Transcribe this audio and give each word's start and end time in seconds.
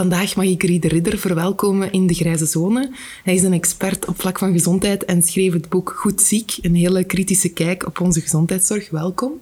Vandaag 0.00 0.36
mag 0.36 0.44
ik 0.44 0.62
Riede 0.62 0.88
Ridder 0.88 1.18
verwelkomen 1.18 1.92
in 1.92 2.06
de 2.06 2.14
Grijze 2.14 2.46
Zone. 2.46 2.90
Hij 3.22 3.34
is 3.34 3.42
een 3.42 3.52
expert 3.52 4.06
op 4.06 4.20
vlak 4.20 4.38
van 4.38 4.52
gezondheid 4.52 5.04
en 5.04 5.22
schreef 5.22 5.52
het 5.52 5.68
boek 5.68 5.92
Goed 5.96 6.20
Ziek, 6.20 6.58
een 6.62 6.74
hele 6.74 7.04
kritische 7.04 7.48
kijk 7.48 7.86
op 7.86 8.00
onze 8.00 8.20
gezondheidszorg. 8.20 8.90
Welkom. 8.90 9.32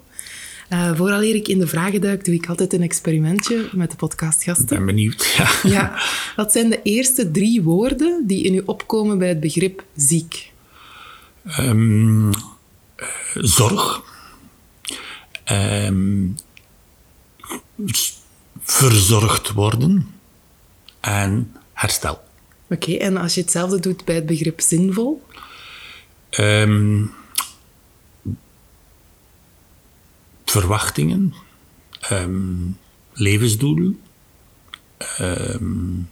Uh, 0.71 0.97
vooraleer 0.97 1.35
ik 1.35 1.49
in 1.49 1.59
de 1.59 1.67
vragen 1.67 2.01
duik, 2.01 2.25
doe 2.25 2.35
ik 2.35 2.49
altijd 2.49 2.73
een 2.73 2.83
experimentje 2.83 3.69
met 3.73 3.91
de 3.91 3.97
podcastgasten. 3.97 4.65
Ik 4.65 4.69
ben 4.69 4.87
benieuwd, 4.87 5.35
ja. 5.37 5.71
ja. 5.71 6.03
Wat 6.37 6.53
zijn 6.53 6.71
de 6.71 6.83
eerste 6.83 7.31
drie 7.31 7.63
woorden 7.63 8.27
die 8.27 8.43
in 8.43 8.55
u 8.55 8.63
opkomen 8.65 9.19
bij 9.19 9.29
het 9.29 9.41
begrip 9.41 9.85
ziek? 9.97 10.53
Um, 11.61 12.31
zorg. 13.35 14.03
Um, 15.51 16.37
verzorgd 18.63 19.53
worden 19.53 20.17
en 21.09 21.53
herstel. 21.73 22.21
Oké, 22.71 22.93
en 22.93 23.17
als 23.17 23.35
je 23.35 23.41
hetzelfde 23.41 23.81
doet 23.81 24.05
bij 24.05 24.15
het 24.15 24.27
begrip 24.27 24.61
zinvol? 24.61 25.23
Um, 26.41 27.11
verwachtingen, 30.45 31.35
um, 32.13 32.79
levensdoelen, 33.13 34.01
um, 35.21 36.11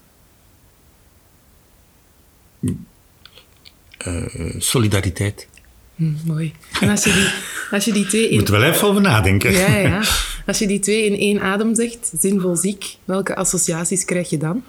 uh, 4.07 4.55
solidariteit. 4.59 5.49
Hm, 5.95 6.13
mooi. 6.25 6.55
En 6.81 6.89
als 6.89 7.05
je 7.05 7.13
die, 7.13 7.29
als 7.71 7.85
je 7.85 7.93
die 7.93 8.07
twee... 8.07 8.29
In... 8.29 8.39
Moet 8.39 8.49
wel 8.49 8.63
even 8.63 8.89
over 8.89 9.01
nadenken. 9.01 9.53
Ja, 9.53 9.77
ja. 9.77 10.03
Als 10.47 10.59
je 10.59 10.67
die 10.67 10.79
twee 10.79 11.05
in 11.05 11.19
één 11.19 11.41
adem 11.41 11.75
zegt, 11.75 12.13
zinvol 12.19 12.57
ziek, 12.57 12.97
welke 13.05 13.37
associaties 13.37 14.05
krijg 14.05 14.31
je 14.31 14.39
dan? 14.39 14.65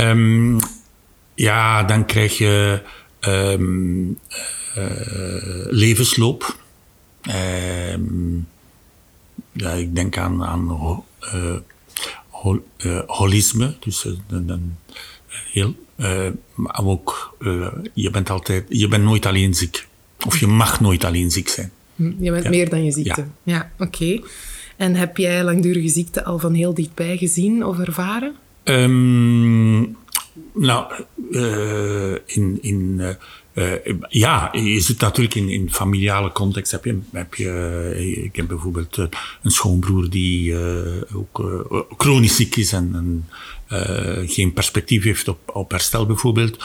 Um, 0.00 0.58
ja, 1.34 1.82
dan 1.82 2.06
krijg 2.06 2.38
je 2.38 2.82
um, 3.20 4.18
uh, 4.78 5.66
levensloop. 5.68 6.56
Um, 7.92 8.48
ja, 9.52 9.70
ik 9.70 9.94
denk 9.94 10.16
aan, 10.16 10.44
aan 10.44 10.70
uh, 11.34 11.56
hol, 12.28 12.64
uh, 12.78 13.00
holisme. 13.06 13.76
Dus 13.80 14.06
dan, 14.26 14.76
heel, 15.52 15.74
maar 16.54 16.84
ook, 16.84 17.36
je 17.94 18.10
bent 18.10 18.30
altijd, 18.30 18.64
je 18.68 18.88
bent 18.88 19.04
nooit 19.04 19.26
alleen 19.26 19.54
ziek. 19.54 19.88
Of 20.26 20.38
je 20.38 20.46
mag 20.46 20.80
nooit 20.80 21.04
alleen 21.04 21.30
ziek 21.30 21.48
zijn. 21.48 21.72
Hm, 21.96 22.12
je 22.18 22.30
bent 22.30 22.48
meer 22.48 22.68
dan 22.68 22.84
je 22.84 22.90
ziekte. 22.90 23.26
Ja, 23.42 23.54
ja 23.54 23.70
oké. 23.78 24.20
En 24.76 24.94
heb 24.94 25.16
jij 25.16 25.44
langdurige 25.44 25.88
ziekte 25.88 26.24
al 26.24 26.38
van 26.38 26.54
heel 26.54 26.74
dichtbij 26.74 27.16
gezien 27.16 27.64
of 27.64 27.78
ervaren? 27.78 28.34
Um, 28.64 29.96
nou, 30.54 30.92
uh, 31.30 32.12
in, 32.26 32.58
in, 32.60 33.00
uh, 33.54 33.74
ja, 34.08 34.48
je 34.52 34.80
zit 34.80 35.00
natuurlijk 35.00 35.34
in, 35.34 35.48
in 35.48 35.72
familiale 35.72 36.32
context. 36.32 36.72
Heb 36.72 36.84
je, 36.84 36.98
heb 37.12 37.34
je, 37.34 38.22
ik 38.24 38.36
heb 38.36 38.46
bijvoorbeeld 38.46 38.96
een 39.42 39.50
schoonbroer 39.50 40.10
die 40.10 40.56
ook 41.14 41.62
chronisch 41.96 42.36
ziek 42.36 42.56
is 42.56 42.72
en, 42.72 42.94
en 42.94 43.26
geen 44.28 44.52
perspectief 44.52 45.02
heeft 45.02 45.28
op, 45.28 45.38
op 45.54 45.70
herstel 45.70 46.06
bijvoorbeeld. 46.06 46.64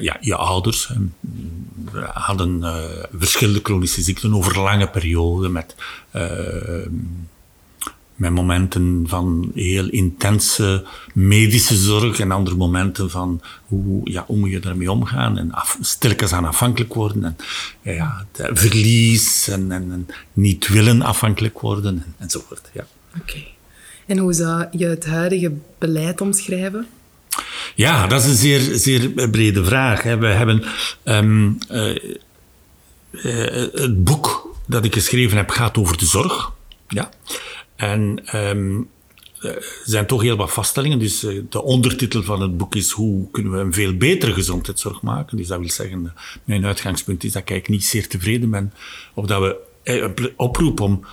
ja, 0.00 0.16
je 0.20 0.36
ouders 0.36 0.92
hadden 2.12 2.64
verschillende 3.12 3.60
chronische 3.62 4.02
ziekten 4.02 4.34
over 4.34 4.60
lange 4.60 4.88
perioden 4.88 5.52
met 5.52 5.74
met 8.20 8.30
momenten 8.30 9.04
van 9.06 9.50
heel 9.54 9.88
intense 9.88 10.84
medische 11.14 11.76
zorg 11.76 12.18
en 12.18 12.30
andere 12.30 12.56
momenten 12.56 13.10
van 13.10 13.42
hoe, 13.66 14.10
ja, 14.10 14.24
hoe 14.26 14.36
moet 14.36 14.50
je 14.50 14.60
daarmee 14.60 14.90
omgaan 14.90 15.38
en 15.38 15.52
af, 15.52 15.78
aan 16.32 16.44
afhankelijk 16.44 16.94
worden 16.94 17.24
en 17.24 17.36
ja, 17.94 18.26
verlies 18.32 19.48
en, 19.48 19.72
en, 19.72 19.92
en, 19.92 20.06
niet 20.32 20.68
willen 20.68 21.02
afhankelijk 21.02 21.60
worden 21.60 22.02
en, 22.04 22.14
enzovoort. 22.18 22.70
Ja. 22.72 22.86
Oké. 23.20 23.44
En 24.06 24.18
hoe 24.18 24.32
zou 24.32 24.66
je 24.70 24.86
het 24.86 25.06
huidige 25.06 25.52
beleid 25.78 26.20
omschrijven? 26.20 26.86
Ja, 27.74 28.06
dat 28.06 28.20
is 28.22 28.28
een 28.28 28.36
zeer, 28.36 28.60
zeer 28.78 29.28
brede 29.30 29.64
vraag. 29.64 30.02
We 30.02 30.26
hebben 30.26 30.64
um, 31.04 31.58
uh, 31.70 31.94
uh, 33.12 33.72
het 33.72 34.04
boek 34.04 34.56
dat 34.66 34.84
ik 34.84 34.94
geschreven 34.94 35.36
heb 35.36 35.50
gaat 35.50 35.78
over 35.78 35.98
de 35.98 36.06
zorg. 36.06 36.52
Ja. 36.88 37.10
En 37.80 38.22
um, 38.36 38.88
er 39.40 39.80
zijn 39.84 40.06
toch 40.06 40.22
heel 40.22 40.36
wat 40.36 40.52
vaststellingen. 40.52 40.98
Dus 40.98 41.24
eh, 41.24 41.40
de 41.48 41.62
ondertitel 41.62 42.22
van 42.22 42.42
het 42.42 42.56
boek 42.56 42.74
is 42.74 42.90
Hoe 42.90 43.30
kunnen 43.30 43.52
we 43.52 43.58
een 43.58 43.72
veel 43.72 43.96
betere 43.96 44.32
gezondheidszorg 44.32 45.02
maken? 45.02 45.36
Dus 45.36 45.46
dat 45.46 45.58
wil 45.58 45.70
zeggen, 45.70 46.14
mijn 46.44 46.66
uitgangspunt 46.66 47.24
is 47.24 47.32
dat 47.32 47.50
ik 47.50 47.68
niet 47.68 47.84
zeer 47.84 48.08
tevreden 48.08 48.50
ben. 48.50 48.72
Of 49.14 49.26
dat 49.26 49.40
we 49.40 49.56
eh, 49.82 50.26
oproepen 50.36 50.84
om 50.84 51.04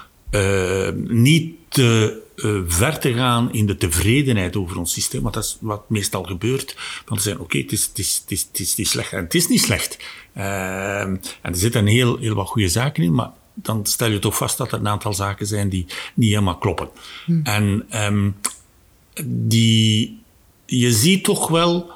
niet 1.07 1.55
te 1.67 2.21
ver 2.67 2.99
te 2.99 3.13
gaan 3.13 3.53
in 3.53 3.65
de 3.65 3.77
tevredenheid 3.77 4.55
over 4.55 4.77
ons 4.77 4.93
systeem. 4.93 5.21
Want 5.21 5.33
dat 5.33 5.43
is 5.43 5.57
wat 5.59 5.89
meestal 5.89 6.23
gebeurt. 6.23 6.75
Want 7.05 7.21
ze 7.21 7.27
zeggen, 7.27 7.45
oké, 7.45 7.57
het, 7.57 7.71
is, 7.71 7.85
het, 7.85 7.99
is, 8.31 8.47
het, 8.51 8.77
is, 8.77 8.89
slecht. 8.89 9.13
En 9.13 9.23
het 9.23 9.35
is 9.35 9.47
niet 9.47 9.61
slecht. 9.61 9.97
Uh, 10.37 10.99
en 10.99 11.21
er 11.41 11.55
zitten 11.55 11.85
heel, 11.85 12.17
heel 12.17 12.35
wat 12.35 12.47
goede 12.47 12.69
zaken 12.69 13.03
in, 13.03 13.13
maar 13.13 13.31
dan 13.61 13.85
stel 13.85 14.09
je 14.09 14.19
toch 14.19 14.37
vast 14.37 14.57
dat 14.57 14.71
er 14.71 14.79
een 14.79 14.87
aantal 14.87 15.13
zaken 15.13 15.47
zijn 15.47 15.69
die 15.69 15.85
niet 16.13 16.29
helemaal 16.29 16.57
kloppen. 16.57 16.89
Hmm. 17.25 17.41
En 17.43 17.85
um, 18.05 18.35
die, 19.25 20.19
je 20.65 20.91
ziet 20.91 21.23
toch 21.23 21.47
wel 21.47 21.91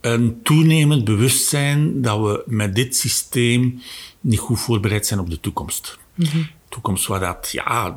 een 0.00 0.40
toenemend 0.42 1.04
bewustzijn 1.04 2.02
dat 2.02 2.20
we 2.20 2.42
met 2.46 2.74
dit 2.74 2.96
systeem 2.96 3.82
niet 4.20 4.38
goed 4.38 4.60
voorbereid 4.60 5.06
zijn 5.06 5.20
op 5.20 5.30
de 5.30 5.40
toekomst. 5.40 5.98
Mm 6.14 6.46
toekomst 6.72 7.06
waar 7.06 7.20
dat, 7.20 7.48
ja, 7.52 7.94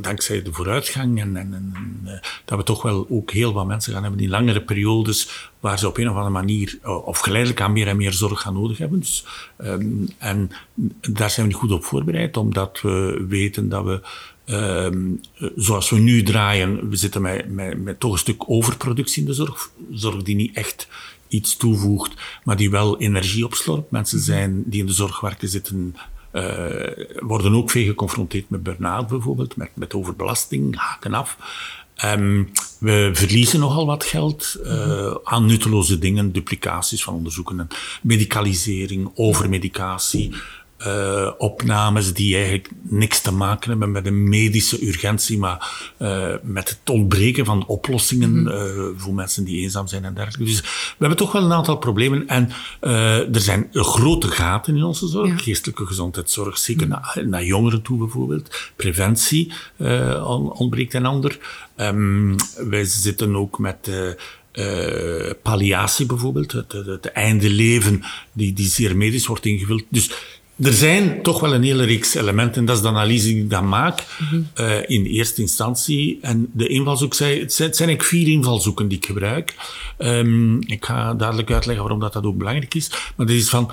dankzij 0.00 0.42
de 0.42 0.52
vooruitgang 0.52 1.20
en, 1.20 1.36
en, 1.36 1.74
eh, 2.04 2.12
dat 2.44 2.58
we 2.58 2.64
toch 2.64 2.82
wel 2.82 3.06
ook 3.10 3.30
heel 3.30 3.52
wat 3.52 3.66
mensen 3.66 3.92
gaan 3.92 4.02
hebben 4.02 4.20
die 4.20 4.28
langere 4.28 4.62
periodes 4.62 5.50
waar 5.60 5.78
ze 5.78 5.88
op 5.88 5.96
een 5.98 6.08
of 6.08 6.14
andere 6.14 6.32
manier 6.32 6.78
eh, 6.82 7.06
of 7.06 7.18
geleidelijk 7.18 7.60
aan 7.60 7.72
meer 7.72 7.86
en 7.86 7.96
meer 7.96 8.12
zorg 8.12 8.40
gaan 8.40 8.54
nodig 8.54 8.78
hebben. 8.78 8.98
Dus, 8.98 9.24
um, 9.58 10.08
en 10.18 10.50
daar 11.00 11.30
zijn 11.30 11.46
we 11.46 11.52
niet 11.52 11.60
goed 11.60 11.72
op 11.72 11.84
voorbereid, 11.84 12.36
omdat 12.36 12.80
we 12.80 13.24
weten 13.28 13.68
dat 13.68 13.84
we 13.84 14.00
Um, 14.50 15.20
zoals 15.56 15.90
we 15.90 15.98
nu 15.98 16.22
draaien, 16.22 16.88
we 16.88 16.96
zitten 16.96 17.22
met, 17.22 17.48
met, 17.48 17.82
met 17.82 18.00
toch 18.00 18.12
een 18.12 18.18
stuk 18.18 18.50
overproductie 18.50 19.22
in 19.22 19.28
de 19.28 19.34
zorg. 19.34 19.70
Zorg 19.90 20.22
die 20.22 20.34
niet 20.34 20.56
echt 20.56 20.88
iets 21.28 21.56
toevoegt, 21.56 22.14
maar 22.44 22.56
die 22.56 22.70
wel 22.70 22.98
energie 22.98 23.44
opslorpt. 23.44 23.90
Mensen 23.90 24.20
zijn 24.20 24.62
die 24.66 24.80
in 24.80 24.86
de 24.86 24.92
zorg 24.92 25.20
werken 25.20 25.48
zitten 25.48 25.96
worden 27.18 27.54
ook 27.54 27.70
veel 27.70 27.84
geconfronteerd 27.84 28.50
met 28.50 28.62
burn-out 28.62 29.08
bijvoorbeeld, 29.08 29.56
met, 29.56 29.70
met 29.74 29.94
overbelasting, 29.94 30.76
haken 30.76 31.14
af. 31.14 31.36
Um, 32.04 32.50
we 32.78 33.10
verliezen 33.12 33.60
nogal 33.60 33.86
wat 33.86 34.04
geld 34.04 34.56
uh, 34.64 35.14
aan 35.24 35.46
nutteloze 35.46 35.98
dingen, 35.98 36.32
duplicaties 36.32 37.04
van 37.04 37.14
onderzoeken, 37.14 37.68
medicalisering, 38.02 39.10
overmedicatie. 39.14 40.34
Uh, 40.86 41.30
opnames 41.38 42.12
die 42.14 42.34
eigenlijk 42.34 42.70
niks 42.82 43.20
te 43.20 43.32
maken 43.32 43.70
hebben 43.70 43.90
met 43.90 44.06
een 44.06 44.28
medische 44.28 44.86
urgentie, 44.86 45.38
maar 45.38 45.92
uh, 45.98 46.34
met 46.42 46.68
het 46.68 46.90
ontbreken 46.90 47.44
van 47.44 47.66
oplossingen 47.66 48.30
mm 48.30 48.46
-hmm. 48.46 48.98
voor 48.98 49.14
mensen 49.14 49.44
die 49.44 49.60
eenzaam 49.60 49.86
zijn 49.86 50.04
en 50.04 50.14
dergelijke. 50.14 50.44
Dus 50.44 50.60
we 50.60 50.96
hebben 50.98 51.18
toch 51.18 51.32
wel 51.32 51.44
een 51.44 51.52
aantal 51.52 51.76
problemen 51.76 52.28
en 52.28 52.50
er 53.32 53.40
zijn 53.40 53.68
grote 53.72 54.28
gaten 54.28 54.76
in 54.76 54.82
onze 54.82 55.06
zorg. 55.06 55.28
Ja. 55.28 55.36
Geestelijke 55.36 55.86
gezondheidszorg, 55.86 56.58
zeker 56.58 56.86
mm 56.86 56.92
-hmm. 56.92 57.02
naar, 57.14 57.28
naar, 57.28 57.44
jongeren 57.44 57.82
toe 57.82 57.98
bijvoorbeeld. 57.98 58.72
Preventie 58.76 59.52
ontbreekt 60.52 60.94
een 60.94 61.06
ander. 61.06 61.38
Um, 61.76 62.36
wij 62.56 62.84
zitten 62.84 63.36
ook 63.36 63.58
met 63.58 63.90
palliatie 65.42 66.06
bijvoorbeeld, 66.06 66.52
het, 66.52 66.72
het, 66.72 66.86
het, 66.86 67.12
einde 67.12 67.50
leven, 67.50 68.02
die, 68.32 68.52
die 68.52 68.66
zeer 68.66 68.96
medisch 68.96 69.26
wordt 69.26 69.44
ingevuld. 69.44 69.84
Dus 69.88 70.10
er 70.62 70.72
zijn 70.72 71.22
toch 71.22 71.40
wel 71.40 71.54
een 71.54 71.62
hele 71.62 71.84
reeks 71.84 72.14
elementen, 72.14 72.64
dat 72.64 72.76
is 72.76 72.82
de 72.82 72.88
analyse 72.88 73.26
die 73.26 73.42
ik 73.42 73.50
dan 73.50 73.68
maak 73.68 74.04
uh, 74.60 74.76
in 74.86 75.04
eerste 75.04 75.40
instantie. 75.40 76.18
En 76.22 76.50
de 76.52 76.66
invalshoek, 76.66 77.14
zei, 77.14 77.40
het 77.40 77.54
zijn, 77.54 77.68
eigenlijk 77.68 78.02
vier 78.02 78.28
invalshoeken 78.28 78.88
die 78.88 78.98
ik 78.98 79.06
gebruik. 79.06 79.54
Um, 79.98 80.60
ik 80.66 80.84
ga 80.84 81.14
dadelijk 81.14 81.50
uitleggen 81.50 81.82
waarom 81.84 82.00
dat, 82.00 82.12
dat 82.12 82.24
ook 82.24 82.38
belangrijk 82.38 82.74
is. 82.74 82.90
Maar 83.16 83.26
dit 83.26 83.36
is 83.36 83.48
van, 83.48 83.70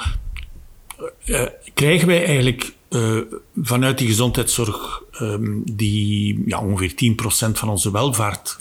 uh, 1.26 1.46
krijgen 1.74 2.08
wij 2.08 2.26
eigenlijk 2.26 2.74
vanuit 3.62 3.98
die 3.98 4.08
gezondheidszorg, 4.08 5.02
um, 5.22 5.62
die 5.72 6.44
ja, 6.46 6.60
ongeveer 6.60 7.16
10% 7.50 7.52
van 7.52 7.70
onze 7.70 7.92
welvaart 7.92 8.58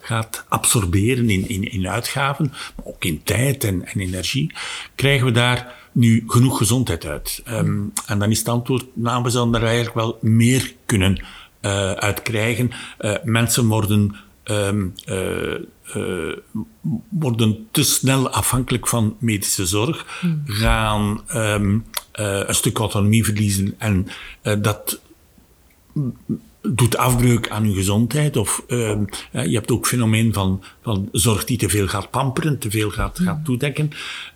gaat 0.00 0.44
absorberen 0.48 1.30
in, 1.30 1.70
in, 1.70 1.88
uitgaven, 1.88 2.52
maar 2.76 2.86
ook 2.86 3.04
in 3.04 3.22
tijd 3.22 3.64
en 3.64 3.82
energie, 3.82 4.52
krijgen 4.94 5.26
we 5.26 5.32
daar 5.32 5.74
nu 5.98 6.24
genoeg 6.26 6.58
gezondheid 6.58 7.04
uit? 7.04 7.42
Um, 7.48 7.92
en 8.06 8.18
dan 8.18 8.30
is 8.30 8.38
het 8.38 8.48
antwoord, 8.48 8.84
nou, 8.92 9.22
we 9.22 9.30
zouden 9.30 9.60
er 9.60 9.66
eigenlijk 9.66 9.94
wel 9.94 10.18
meer 10.20 10.74
kunnen 10.86 11.24
uh, 11.62 11.92
uitkrijgen. 11.92 12.70
mensen 13.24 13.66
worden 13.66 14.16
um, 14.44 14.94
uh, 15.08 16.36
worden 17.08 17.68
te 17.70 17.82
snel 17.82 18.30
afhankelijk 18.30 18.88
van 18.88 19.16
medische 19.18 19.66
zorg, 19.66 20.20
mm. 20.20 20.42
gaan 20.44 21.20
um, 21.34 21.84
uh, 22.20 22.42
een 22.46 22.54
stuk 22.54 22.78
autonomie 22.78 23.24
verliezen 23.24 23.74
en 23.78 24.06
dat 24.42 25.00
doet 26.62 26.96
afbreuk 26.96 27.48
aan 27.48 27.64
hun 27.64 27.74
gezondheid. 27.74 28.36
Of 28.36 28.64
uh, 28.68 29.00
je 29.30 29.54
hebt 29.54 29.70
ook 29.70 29.86
fenomeen 29.86 30.32
van, 30.32 30.62
van 30.82 31.08
zorg 31.12 31.44
die 31.44 31.58
te 31.58 31.68
veel 31.68 31.88
gaat 31.88 32.10
pamperen, 32.10 32.58
te 32.58 32.70
veel 32.70 32.90
gaat, 32.90 33.18
gaat 33.18 33.44
toedekken. 33.44 33.90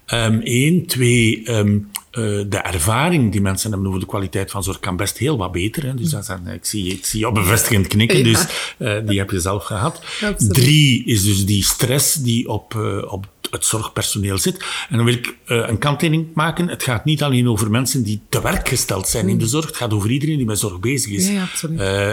Eén. 0.07 0.75
Um, 0.75 0.87
twee, 0.87 1.51
um, 1.51 1.91
uh, 2.12 2.44
de 2.49 2.56
ervaring 2.56 3.32
die 3.32 3.41
mensen 3.41 3.70
hebben 3.70 3.88
over 3.88 4.00
de 4.00 4.06
kwaliteit 4.06 4.50
van 4.50 4.62
zorg 4.62 4.81
kan 4.81 4.97
best 4.97 5.19
heel 5.19 5.37
wat 5.37 5.53
beter. 5.53 5.82
Hè. 5.87 5.94
Dus 5.94 6.11
dat 6.11 6.25
zijn, 6.25 6.47
ik, 6.47 6.64
zie, 6.64 6.93
ik 6.93 7.05
zie 7.05 7.20
jou 7.20 7.35
bevestigend 7.35 7.87
knikken, 7.87 8.19
ja. 8.19 8.25
dus 8.25 8.47
uh, 8.79 8.97
die 9.06 9.19
heb 9.19 9.31
je 9.31 9.41
zelf 9.41 9.64
gehad. 9.64 10.03
Absoluut. 10.23 10.55
Drie 10.55 11.05
is 11.05 11.25
dus 11.25 11.47
die 11.47 11.64
stress 11.64 12.14
die 12.14 12.49
op, 12.49 12.75
uh, 12.75 13.12
op 13.12 13.26
het 13.50 13.64
zorgpersoneel 13.64 14.38
zit. 14.38 14.64
En 14.88 14.97
dan 14.97 15.05
wil 15.05 15.14
ik 15.14 15.37
een 15.44 15.79
kanttekening 15.79 16.26
maken. 16.35 16.69
Het 16.69 16.82
gaat 16.82 17.05
niet 17.05 17.23
alleen 17.23 17.49
over 17.49 17.70
mensen 17.70 18.03
die 18.03 18.20
te 18.29 18.43
werk 18.43 18.69
gesteld 18.69 19.08
zijn 19.08 19.29
in 19.29 19.38
de 19.38 19.47
zorg. 19.47 19.67
Het 19.67 19.76
gaat 19.76 19.93
over 19.93 20.11
iedereen 20.11 20.37
die 20.37 20.47
met 20.47 20.58
zorg 20.58 20.81
bezig 20.81 21.12
is. 21.12 21.29
Ja, 21.29 21.47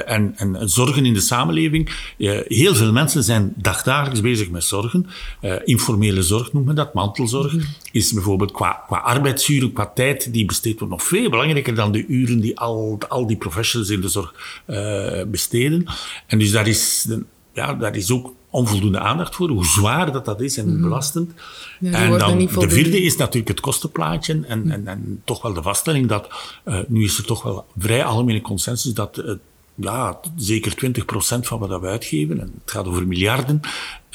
en, 0.02 0.34
en 0.36 0.70
zorgen 0.70 1.06
in 1.06 1.14
de 1.14 1.20
samenleving. 1.20 1.90
Heel 2.48 2.76
veel 2.76 2.92
mensen 2.92 3.24
zijn 3.24 3.54
dagdagelijks 3.56 4.22
bezig 4.22 4.50
met 4.50 4.64
zorgen. 4.64 5.08
informele 5.64 6.24
zorg 6.24 6.54
noemen 6.54 6.76
we 6.76 6.82
dat, 6.82 6.94
mantelzorg. 6.94 7.54
Mm. 7.54 7.62
Is 7.92 8.14
bijvoorbeeld 8.14 8.52
qua, 8.52 8.84
qua 8.88 8.98
arbeidsuren, 8.98 9.74
qua 9.74 9.89
tijd 9.94 10.34
die 10.34 10.46
besteed 10.46 10.80
wordt 10.80 10.94
nog 10.94 11.04
veel 11.04 11.30
belangrijker 11.30 11.76
dan 11.76 11.92
de 11.92 12.06
uren 12.06 12.40
die 12.40 12.60
al, 12.60 12.98
al 13.08 13.28
die 13.28 13.38
professionals 13.38 13.92
in 13.92 14.02
de 14.02 14.10
zorg 14.10 14.34
besteden. 15.28 15.86
En 16.28 16.40
dus 16.40 16.52
daar 16.52 16.68
is, 16.68 17.08
ja, 17.54 17.74
daar 17.74 17.96
is 17.96 18.12
ook 18.12 18.34
onvoldoende 18.50 19.00
aandacht 19.00 19.36
voor, 19.36 19.50
hoe 19.50 19.66
zwaar 19.66 20.12
dat, 20.12 20.26
dat 20.26 20.42
is 20.42 20.58
en 20.58 20.64
hoe 20.64 20.74
mhm. 20.74 20.82
belastend. 20.82 21.32
Ja, 21.80 21.92
en 21.92 22.18
dan 22.18 22.38
de 22.38 22.70
vierde 22.70 23.02
is 23.02 23.16
natuurlijk 23.16 23.48
het 23.48 23.60
kostenplaatje 23.60 24.34
en, 24.48 24.72
en, 24.72 24.88
en 24.88 25.22
toch 25.24 25.42
wel 25.42 25.54
de 25.54 25.62
vaststelling 25.62 26.08
dat, 26.08 26.28
uh, 26.66 26.80
nu 26.88 27.04
is 27.04 27.18
er 27.18 27.26
toch 27.26 27.44
wel 27.44 27.66
vrij 27.78 28.04
algemene 28.04 28.42
consensus 28.42 28.94
dat 28.94 29.18
uh, 29.18 29.34
ja, 29.76 30.20
zeker 30.36 30.92
20% 31.02 31.02
van 31.40 31.60
wat 31.60 31.82
we 31.82 31.88
uitgeven, 31.88 32.42
en 32.42 32.52
het 32.62 32.72
gaat 32.72 32.88
over 32.88 33.08
miljarden, 33.08 33.62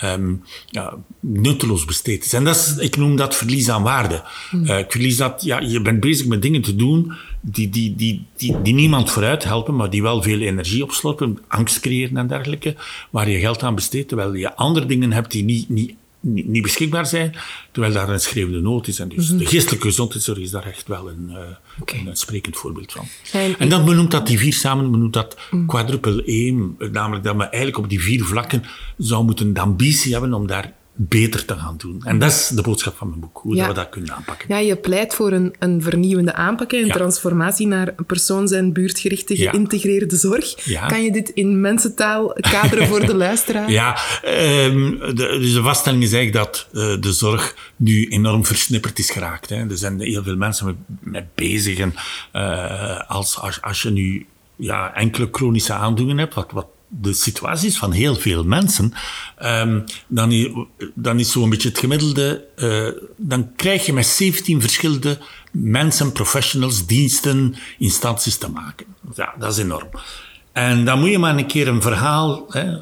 um, 0.03 0.43
ja, 0.67 0.95
nutteloos 1.21 1.85
besteed 1.85 2.25
is. 2.25 2.33
En 2.33 2.45
dat 2.45 2.57
is, 2.57 2.77
ik 2.77 2.97
noem 2.97 3.17
dat 3.17 3.35
verlies 3.37 3.69
aan 3.69 3.83
waarde. 3.83 4.23
Mm. 4.51 4.65
Uh, 4.65 4.79
ik 4.79 4.91
verlies 4.91 5.17
dat, 5.17 5.43
ja, 5.45 5.61
je 5.61 5.81
bent 5.83 6.01
bezig 6.01 6.27
met 6.27 6.43
dingen 6.43 6.63
te 6.63 6.77
doen 6.77 7.13
die, 7.41 7.71
die, 7.71 7.95
die, 7.97 8.27
die, 8.37 8.63
die 8.63 8.75
niemand 8.75 9.11
vooruit 9.11 9.45
helpen, 9.45 9.77
maar 9.77 9.91
die 9.91 10.03
wel 10.03 10.23
veel 10.23 10.41
energie 10.41 10.83
opslorpen, 10.83 11.39
angst 11.49 11.81
creëren 11.81 12.17
en 12.17 12.27
dergelijke, 12.27 12.75
waar 13.11 13.29
je 13.29 13.39
geld 13.39 13.63
aan 13.63 13.75
besteedt, 13.75 14.09
terwijl 14.09 14.35
je 14.35 14.55
andere 14.55 14.87
dingen 14.87 15.13
hebt 15.13 15.31
die 15.31 15.45
niet, 15.45 15.69
niet 15.69 15.95
niet, 16.25 16.63
beschikbaar 16.63 17.07
zijn, 17.07 17.35
terwijl 17.73 17.93
daar 17.95 18.09
een 18.09 18.21
schreeuwende 18.21 18.61
nood 18.61 18.87
is. 18.87 18.99
En 18.99 19.09
dus 19.09 19.25
mm 19.25 19.29
-hmm. 19.29 19.39
de 19.39 19.47
geestelijke 19.47 19.87
gezondheidszorg 19.87 20.39
is 20.39 20.51
daar 20.51 20.67
echt 20.67 20.89
wel 20.89 21.09
een, 21.09 21.27
uh, 21.31 21.39
okay. 21.81 22.07
een 22.07 22.17
sprekend 22.17 22.57
voorbeeld 22.57 22.93
van. 22.93 23.07
En, 23.33 23.59
en 23.59 23.69
dan 23.69 23.85
benoemt 23.85 24.11
dat 24.11 24.27
die 24.27 24.39
vier 24.39 24.53
samen, 24.53 24.91
benoemt 24.91 25.13
dat 25.13 25.37
mm. 25.51 25.67
quadruple 25.67 26.25
aim, 26.27 26.77
namelijk 26.93 27.25
dat 27.25 27.37
we 27.37 27.43
eigenlijk 27.43 27.79
op 27.79 27.89
die 27.89 28.01
vier 28.01 28.25
vlakken 28.25 28.63
zou 28.99 29.25
moeten 29.25 29.53
de 29.53 29.61
ambitie 29.61 30.13
hebben 30.13 30.35
om 30.35 30.47
daar 30.47 30.73
beter 30.97 31.45
te 31.45 31.55
gaan 31.55 31.75
doen. 31.77 32.03
En 32.05 32.19
dat 32.19 32.31
is 32.31 32.49
de 32.49 32.63
boodschap 32.63 32.97
van 32.97 33.09
mijn 33.09 33.21
boek, 33.21 33.39
hoe 33.43 33.55
ja. 33.55 33.69
we 33.69 33.75
dat 33.75 33.89
kunnen 33.89 34.15
aanpakken. 34.15 34.49
Ja, 34.49 34.59
je 34.59 34.77
pleit 34.77 35.15
voor 35.15 35.33
een, 35.33 35.55
een 35.59 35.83
vernieuwende 35.83 36.35
aanpak, 36.35 36.73
een 36.73 36.87
ja. 36.87 36.93
transformatie 36.93 37.67
naar 37.67 37.95
persoons- 38.07 38.53
en 38.53 38.73
buurtgerichte 38.73 39.37
geïntegreerde 39.37 40.17
zorg. 40.17 40.55
Kan 40.87 41.03
je 41.03 41.13
dit 41.13 41.29
in 41.29 41.61
mensentaal 41.61 42.33
kaderen 42.33 42.87
voor 42.87 43.07
de 43.07 43.15
luisteraar? 43.15 43.71
Ja, 43.75 43.99
um, 44.25 44.99
de, 44.99 45.15
dus 45.15 45.53
de 45.53 45.63
vaststelling 45.63 46.03
is 46.03 46.13
eigenlijk 46.13 46.45
dat 46.45 46.69
uh, 46.73 47.01
de 47.01 47.13
zorg 47.13 47.73
nu 47.77 48.09
enorm 48.09 48.45
versnipperd 48.45 48.99
is 48.99 49.11
geraakt. 49.11 49.49
Hè. 49.49 49.57
Er 49.57 49.77
zijn 49.77 50.01
heel 50.01 50.23
veel 50.23 50.37
mensen 50.37 50.67
mee, 50.67 50.77
mee 51.01 51.25
bezig. 51.35 51.79
En 51.79 51.95
uh, 52.33 53.11
als, 53.11 53.39
als, 53.39 53.63
als 53.63 53.83
je 53.83 53.91
nu 53.91 54.27
ja, 54.57 54.95
enkele 54.95 55.29
chronische 55.33 55.73
aandoeningen 55.73 56.23
hebt, 56.23 56.35
wat, 56.35 56.53
wat 56.53 56.67
de 57.01 57.13
situaties 57.13 57.79
van 57.79 57.93
heel 57.93 58.17
veel 58.17 58.45
mensen, 58.45 58.93
um, 59.43 59.85
dan, 60.07 60.67
dan 60.95 61.19
is 61.19 61.33
zo'n 61.33 61.51
beetje 61.51 61.69
het 61.69 61.79
gemiddelde, 61.79 62.45
uh, 62.57 62.89
dan 63.17 63.55
krijg 63.57 63.87
je 63.87 63.93
met 63.93 64.07
17 64.07 64.61
verschillende 64.61 65.19
mensen, 65.51 66.13
professionals, 66.13 66.87
diensten, 66.87 67.55
instanties 67.79 68.37
te 68.37 68.51
maken. 68.51 68.87
Ja, 69.15 69.35
dat 69.39 69.53
is 69.53 69.59
enorm. 69.59 69.89
En 70.53 70.85
dan 70.85 71.01
moet 71.01 71.11
je 71.11 71.19
maar 71.19 71.37
een 71.37 71.47
keer 71.47 71.69
een 71.69 71.83
verhaal, 71.83 72.45
hè, 72.49 72.77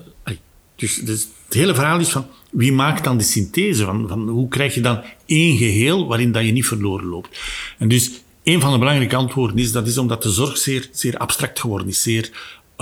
dus, 0.76 0.94
dus 0.94 1.29
het 1.44 1.55
hele 1.55 1.75
verhaal 1.75 1.99
is 1.99 2.08
van, 2.08 2.26
wie 2.51 2.72
maakt 2.72 3.05
dan 3.05 3.19
de 3.19 3.25
synthese 3.25 3.84
van, 3.84 4.08
van 4.08 4.29
hoe 4.29 4.48
krijg 4.48 4.75
je 4.75 4.81
dan 4.81 5.03
één 5.27 5.56
geheel 5.56 6.06
waarin 6.06 6.32
dat 6.32 6.44
je 6.44 6.53
niet 6.53 6.67
verloren 6.67 7.06
loopt? 7.06 7.41
En 7.79 7.89
dus 7.89 8.10
een 8.43 8.60
van 8.60 8.72
de 8.72 8.79
belangrijke 8.79 9.17
antwoorden 9.17 9.58
is, 9.58 9.72
dat 9.72 9.86
is 9.86 9.98
omdat 9.98 10.22
de 10.22 10.31
zorg 10.31 10.58
zeer, 10.58 10.89
zeer 10.93 11.17
abstract 11.17 11.60
geworden 11.60 11.89
is, 11.89 12.03
zeer 12.03 12.31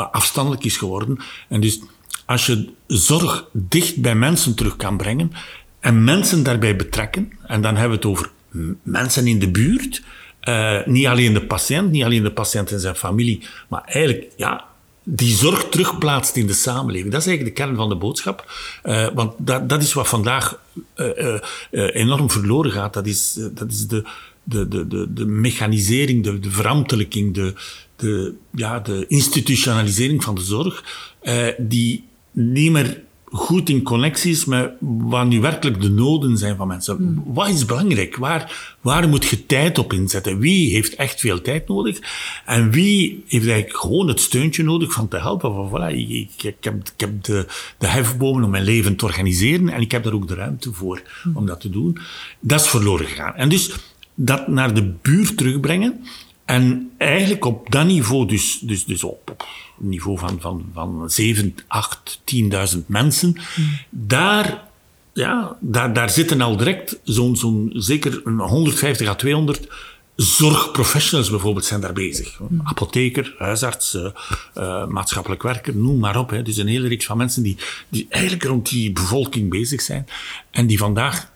afstandelijk 0.05 0.65
is 0.65 0.77
geworden. 0.77 1.19
En 1.49 1.61
dus 1.61 1.81
als 2.27 2.47
je 2.47 2.69
zorg 2.87 3.49
dicht 3.53 4.01
bij 4.01 4.15
mensen 4.15 4.55
terug 4.55 4.77
kan 4.77 4.97
brengen 4.97 5.33
en 5.81 6.05
mensen 6.05 6.43
daarbij 6.43 6.77
betrekken, 6.77 7.33
en 7.47 7.63
dan 7.63 7.77
hebben 7.77 8.01
we 8.01 8.07
het 8.07 8.17
over 8.17 8.31
mensen 8.83 9.27
in 9.27 9.39
de 9.39 9.51
buurt, 9.51 10.03
uh, 10.43 10.87
niet 10.87 11.07
alleen 11.07 11.33
de 11.33 11.47
patiënt, 11.47 11.91
niet 11.91 12.05
alleen 12.05 12.23
de 12.23 12.33
patiënt 12.33 12.73
en 12.73 12.81
zijn 12.81 12.95
familie, 12.95 13.43
maar 13.69 13.83
eigenlijk 13.85 14.33
ja, 14.37 14.65
die 15.03 15.35
zorg 15.35 15.69
terugplaatst 15.69 16.37
in 16.37 16.47
de 16.47 16.53
samenleving. 16.53 17.13
Dat 17.13 17.21
is 17.21 17.27
eigenlijk 17.27 17.57
de 17.57 17.63
kern 17.63 17.77
van 17.77 17.89
de 17.89 17.97
boodschap. 17.97 18.53
Uh, 18.85 19.09
want 19.15 19.33
dat, 19.39 19.69
dat 19.69 19.83
is 19.83 19.93
wat 19.93 20.09
vandaag 20.09 20.61
enorm 21.71 22.31
verloren 22.31 22.73
gaat. 22.73 22.95
Dat 22.95 23.07
is, 23.07 23.39
dat 23.53 23.71
is 23.71 23.87
de, 23.87 24.05
de, 24.45 24.69
de, 24.69 24.87
de, 24.87 25.13
de 25.13 25.27
mechanisering, 25.27 26.25
de, 26.25 26.39
de 26.39 27.33
de, 27.33 27.55
de, 27.97 28.35
ja, 28.55 28.81
de 28.81 29.05
institutionalisering 29.09 30.25
van 30.25 30.35
de 30.35 30.43
zorg, 30.43 30.85
eh, 31.21 31.47
die 31.59 32.05
niet 32.33 32.71
meer 32.71 33.03
goed 33.33 33.69
in 33.69 33.83
connectie 33.83 34.31
is 34.31 34.45
met 34.45 34.73
wat 34.81 35.27
nu 35.27 35.41
werkelijk 35.41 35.81
de 35.81 35.91
noden 35.91 36.39
zijn 36.39 36.57
van 36.57 36.69
mensen. 36.69 36.97
Hmm. 36.97 37.23
Wat 37.27 37.49
is 37.49 37.65
belangrijk? 37.65 38.17
Waar, 38.17 38.77
waar 38.81 39.09
moet 39.09 39.25
je 39.25 39.47
tijd 39.47 39.79
op 39.79 39.93
inzetten? 39.93 40.39
Wie 40.39 40.71
heeft 40.71 40.95
echt 40.95 41.21
veel 41.21 41.41
tijd 41.41 41.69
nodig? 41.69 41.99
En 42.45 42.71
wie 42.71 43.25
heeft 43.27 43.47
eigenlijk 43.47 43.77
gewoon 43.81 44.09
het 44.09 44.21
steuntje 44.21 44.63
nodig 44.63 44.93
van 44.93 45.09
te 45.09 45.19
helpen? 45.19 45.55
Van, 45.55 45.69
voilà, 45.69 45.95
ik, 45.95 46.43
ik, 46.43 46.65
heb, 46.65 46.75
ik 46.75 47.01
heb 47.01 47.25
de, 47.25 47.47
de 47.79 47.87
hefbomen 47.87 48.45
om 48.45 48.51
mijn 48.51 48.65
leven 48.65 48.97
te 48.97 49.05
organiseren 49.05 49.69
en 49.69 49.81
ik 49.81 49.91
heb 49.91 50.05
daar 50.05 50.13
ook 50.13 50.29
de 50.29 50.35
ruimte 50.35 50.73
voor 50.73 51.03
hmm. 51.23 51.37
om 51.37 51.47
dat 51.47 51.61
te 51.61 51.71
doen. 51.71 51.99
Dat 52.41 52.61
is 52.61 52.69
verloren 52.69 53.07
gegaan. 53.07 53.35
En 53.35 53.49
dus 53.49 53.71
dat 54.23 54.49
naar 54.49 54.75
de 54.75 54.95
buurt 55.03 55.37
terugbrengen, 55.37 56.05
en 56.45 56.91
eigenlijk 56.97 57.45
op 57.45 57.71
dat 57.71 57.87
niveau, 57.87 58.27
dus, 58.27 58.59
dus, 58.63 58.85
dus 58.85 59.05
op, 59.05 59.47
niveau 59.77 60.19
van, 60.19 60.39
van, 60.41 60.65
van 60.75 61.11
7, 61.11 61.55
8, 61.67 62.21
10.000 62.75 62.87
mensen, 62.87 63.37
daar, 63.91 64.65
ja, 65.13 65.57
daar, 65.61 65.93
daar 65.93 66.11
zitten 66.11 66.41
al 66.41 66.57
direct 66.57 67.01
zo'n 67.03 67.37
zo'n 67.37 67.71
zeker 67.75 68.21
een 68.25 68.39
150 68.39 69.09
à 69.09 69.15
200 69.15 69.69
zorgprofessionals 70.17 71.31
bijvoorbeeld 71.31 71.65
zijn 71.65 71.81
daar 71.81 71.93
bezig. 71.93 72.41
Apotheker, 72.65 73.35
huisarts, 73.39 73.95
uh, 73.95 74.07
uh, 74.57 74.87
maatschappelijk 74.87 75.43
werker, 75.43 75.77
noem 75.77 75.99
maar 75.99 76.19
op. 76.19 76.31
Hè. 76.31 76.43
Dus 76.43 76.57
een 76.57 76.67
hele 76.67 76.89
reeks 76.89 77.07
van 77.07 77.17
mensen 77.17 77.43
die, 77.43 77.57
die 77.89 78.07
eigenlijk 78.09 78.45
rond 78.45 78.69
die 78.69 78.93
bevolking 78.93 79.51
bezig 79.51 79.81
zijn. 79.81 80.07
En 80.51 80.67
die 80.67 80.79
vandaag 80.79 81.31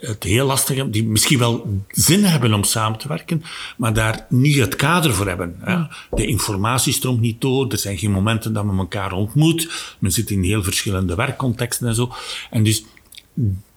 het 0.00 0.22
heel 0.22 0.46
lastig 0.46 0.74
hebben, 0.76 0.92
die 0.92 1.04
misschien 1.04 1.38
wel 1.38 1.82
zin 1.88 2.24
hebben 2.24 2.52
om 2.52 2.64
samen 2.64 2.98
te 2.98 3.08
werken, 3.08 3.42
maar 3.76 3.92
daar 3.92 4.26
niet 4.28 4.56
het 4.56 4.76
kader 4.76 5.14
voor 5.14 5.26
hebben. 5.26 5.56
Hè. 5.60 5.82
De 6.10 6.26
informatie 6.26 6.92
stroomt 6.92 7.20
niet 7.20 7.40
door, 7.40 7.70
er 7.70 7.78
zijn 7.78 7.98
geen 7.98 8.10
momenten 8.10 8.52
dat 8.52 8.64
men 8.64 8.78
elkaar 8.78 9.12
ontmoet. 9.12 9.94
Men 9.98 10.12
zit 10.12 10.30
in 10.30 10.42
heel 10.42 10.62
verschillende 10.62 11.14
werkcontexten 11.14 11.88
en 11.88 11.94
zo. 11.94 12.12
En 12.50 12.62
dus 12.62 12.84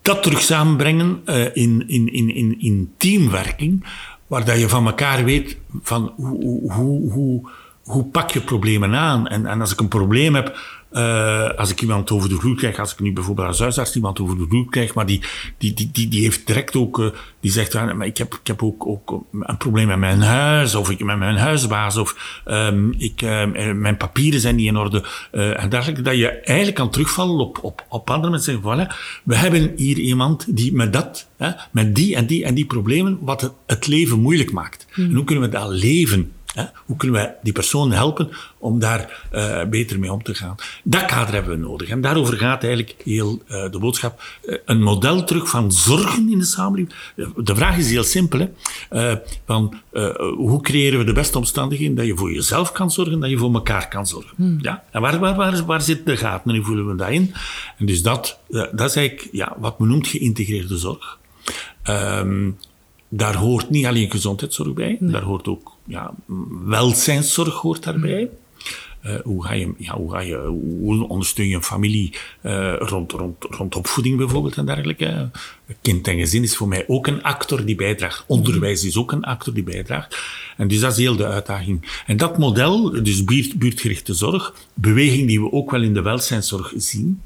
dat 0.02 0.24
terug 0.24 0.42
samenbrengen 0.42 1.22
in, 1.54 1.84
in, 1.88 2.14
in, 2.14 2.36
in, 2.36 2.62
in 2.62 2.94
teamwerking 2.98 3.86
waar 4.28 4.46
dat 4.46 4.60
je 4.60 4.70
van 4.70 4.86
elkaar 4.86 5.24
weet 5.24 5.58
van 5.82 6.14
hoe, 6.16 6.72
hoe, 6.72 7.12
hoe, 7.12 7.50
hoe 7.84 8.06
pak 8.06 8.32
je 8.32 8.42
problemen 8.42 8.96
aan. 8.96 9.28
En, 9.28 9.46
en 9.46 9.62
als 9.62 9.72
ik 9.72 9.80
een 9.80 9.88
probleem 9.88 10.36
heb, 10.36 10.58
uh, 10.96 11.50
als 11.50 11.72
ik 11.72 11.82
iemand 11.82 12.12
over 12.12 12.30
de 12.30 12.36
vloer 12.36 12.56
krijg, 12.56 12.80
als 12.80 12.94
ik 12.94 13.00
nu 13.00 13.14
bijvoorbeeld 13.14 13.48
als 13.48 13.60
huisarts 13.60 13.96
iemand 13.96 14.20
over 14.20 14.38
de 14.38 14.46
vloer 14.50 14.70
krijg, 14.70 14.94
maar 14.94 15.06
die, 15.06 15.22
die, 15.58 15.74
die, 15.74 15.90
die, 15.92 16.08
die 16.08 16.22
heeft 16.22 16.48
direct 16.48 16.76
ook, 16.76 17.00
uh, 17.00 17.10
die 17.40 17.52
zegt, 17.52 17.74
ja, 17.74 17.94
maar 17.94 18.08
ik 18.08 18.18
heb, 18.18 18.34
ik 18.34 18.48
heb 18.48 18.64
ook, 18.64 18.88
ook 18.88 19.24
een 19.32 19.58
probleem 19.58 19.88
met 19.88 19.98
mijn 19.98 20.22
huis, 20.22 20.76
of 20.76 20.90
ik 20.90 21.04
met 21.04 21.18
mijn 21.18 21.36
huisbaas, 21.36 21.98
of 21.98 22.42
um, 22.48 22.94
ik, 22.98 23.22
uh, 23.22 23.74
mijn 23.74 23.98
papieren 23.98 24.40
zijn 24.40 24.56
niet 24.56 24.68
in 24.68 24.78
orde, 24.78 25.04
en 25.32 25.70
dergelijke, 25.70 26.02
dat 26.02 26.18
je 26.18 26.30
eigenlijk 26.30 26.78
kan 26.78 26.90
terugvallen 26.90 27.40
op, 27.40 27.60
op, 27.62 27.86
op 27.90 28.10
andere 28.10 28.32
mensen. 28.32 28.62
Voilà, 28.62 28.96
we 29.24 29.36
hebben 29.36 29.74
hier 29.76 29.98
iemand 29.98 30.56
die 30.56 30.74
met 30.74 30.94
dat, 30.94 31.30
hè, 31.38 31.52
met 31.72 31.96
die 31.96 32.16
en 32.16 32.26
die 32.26 32.46
en 32.46 32.56
die 32.56 32.66
problemen, 32.66 33.18
wat 33.22 33.42
het, 33.42 33.52
het 33.66 33.88
leven 33.88 34.20
moeilijk 34.20 34.52
maakt. 34.52 34.88
Hmm. 34.92 35.06
En 35.06 35.16
hoe 35.16 35.24
kunnen 35.24 35.44
we 35.44 35.58
dat 35.58 35.70
leven 35.70 36.32
hoe 36.86 36.98
kunnen 36.98 37.22
wij 37.22 37.36
die 37.44 37.54
persoon 37.54 37.92
helpen 37.92 38.30
om 38.58 38.80
daar 38.80 39.28
uh, 39.34 39.64
beter 39.64 40.00
mee 40.00 40.12
om 40.12 40.24
te 40.24 40.34
gaan? 40.34 40.56
Dat 40.84 41.06
kader 41.06 41.34
hebben 41.34 41.52
we 41.60 41.68
nodig. 41.68 41.90
En 41.90 42.02
daarover 42.02 42.38
gaat 42.38 42.64
eigenlijk 42.64 42.96
heel 43.04 43.42
uh, 43.48 43.72
de 43.72 43.80
boodschap. 43.80 44.24
Uh, 44.44 44.58
een 44.66 44.82
model 44.82 45.24
terug 45.24 45.50
van 45.50 45.72
zorgen 45.72 46.30
in 46.30 46.40
de 46.40 46.46
samenleving. 46.46 46.94
De 47.36 47.56
vraag 47.56 47.78
is 47.78 47.90
heel 47.90 48.04
simpel. 48.04 48.40
Hè? 48.40 49.16
van, 49.46 49.74
hoe 50.36 50.62
creëren 50.62 51.00
we 51.00 51.06
de 51.06 51.14
beste 51.14 51.38
omstandigheden 51.38 51.96
dat 51.96 52.06
je 52.06 52.16
voor 52.16 52.34
jezelf 52.34 52.72
kan 52.72 52.92
zorgen, 52.92 53.20
dat 53.20 53.30
je 53.30 53.38
voor 53.38 53.54
elkaar 53.54 53.88
kan 53.88 54.08
zorgen? 54.08 54.34
Hmm. 54.36 54.58
Ja? 54.62 54.84
En 54.92 55.02
waar, 55.02 55.20
waar, 55.20 55.36
waar, 55.36 55.66
waar 55.66 55.82
zit 55.82 56.06
de 56.06 56.18
gaten? 56.18 56.50
En 56.50 56.56
hoe 56.56 56.66
voelen 56.66 56.88
we 56.88 56.96
dat 56.96 57.10
in? 57.10 57.34
En 57.78 57.86
dus 57.86 58.02
dat, 58.02 58.40
dat 58.50 58.90
is 58.90 58.96
eigenlijk 58.96 59.28
ja, 59.32 59.56
wat 59.60 59.80
men 59.80 59.88
noemt 59.88 60.08
geïntegreerde 60.08 60.78
zorg. 60.78 61.18
Um, 61.90 62.58
daar 63.10 63.36
hoort 63.36 63.70
niet 63.70 63.86
alleen 63.86 64.12
gezondheidszorg 64.12 64.74
bij, 64.74 64.98
daar 65.00 65.22
hoort 65.22 65.48
ook 65.48 65.75
ja, 65.86 66.14
welzijnszorg 66.66 67.54
hoort 67.54 67.84
daarbij. 67.84 68.30
Uh, 69.06 69.16
hoe, 69.24 69.46
ga 69.46 69.54
je, 69.54 69.74
ja, 69.78 69.96
hoe, 69.96 70.12
ga 70.12 70.20
je, 70.20 70.38
hoe 70.80 71.08
ondersteun 71.08 71.48
je 71.48 71.56
een 71.56 71.64
familie 71.64 72.14
uh, 72.44 72.76
rond, 72.78 73.12
rond, 73.12 73.36
rond 73.50 73.76
opvoeding 73.76 74.18
bijvoorbeeld 74.18 74.58
en 74.58 74.66
dergelijke. 74.66 75.30
Kind 75.82 76.08
en 76.08 76.18
gezin 76.18 76.44
is 76.44 76.56
voor 76.56 76.68
mij 76.68 76.84
ook 76.88 77.08
een 77.08 77.24
actor 77.24 77.66
die 77.66 77.76
bijdraagt. 77.76 78.24
Onderwijs 78.28 78.84
is 78.84 78.98
ook 78.98 79.12
een 79.12 79.24
actor 79.24 79.54
die 79.54 79.64
bijdraagt. 79.64 80.18
En 80.58 80.68
dus 80.68 80.80
dat 80.80 80.92
is 80.92 80.98
heel 80.98 81.16
de 81.16 81.26
uitdaging. 81.26 82.02
En 82.06 82.18
dat 82.18 82.38
model, 82.38 83.04
dus 83.04 83.24
buurt, 83.24 83.60
buurtgerichte 83.60 84.14
zorg, 84.14 84.54
beweging 84.74 85.28
die 85.28 85.42
we 85.42 85.52
ook 85.52 85.72
wel 85.72 85.82
in 85.82 85.94
de 85.94 86.02
welzijnszorg 86.02 86.74
zien, 86.76 87.22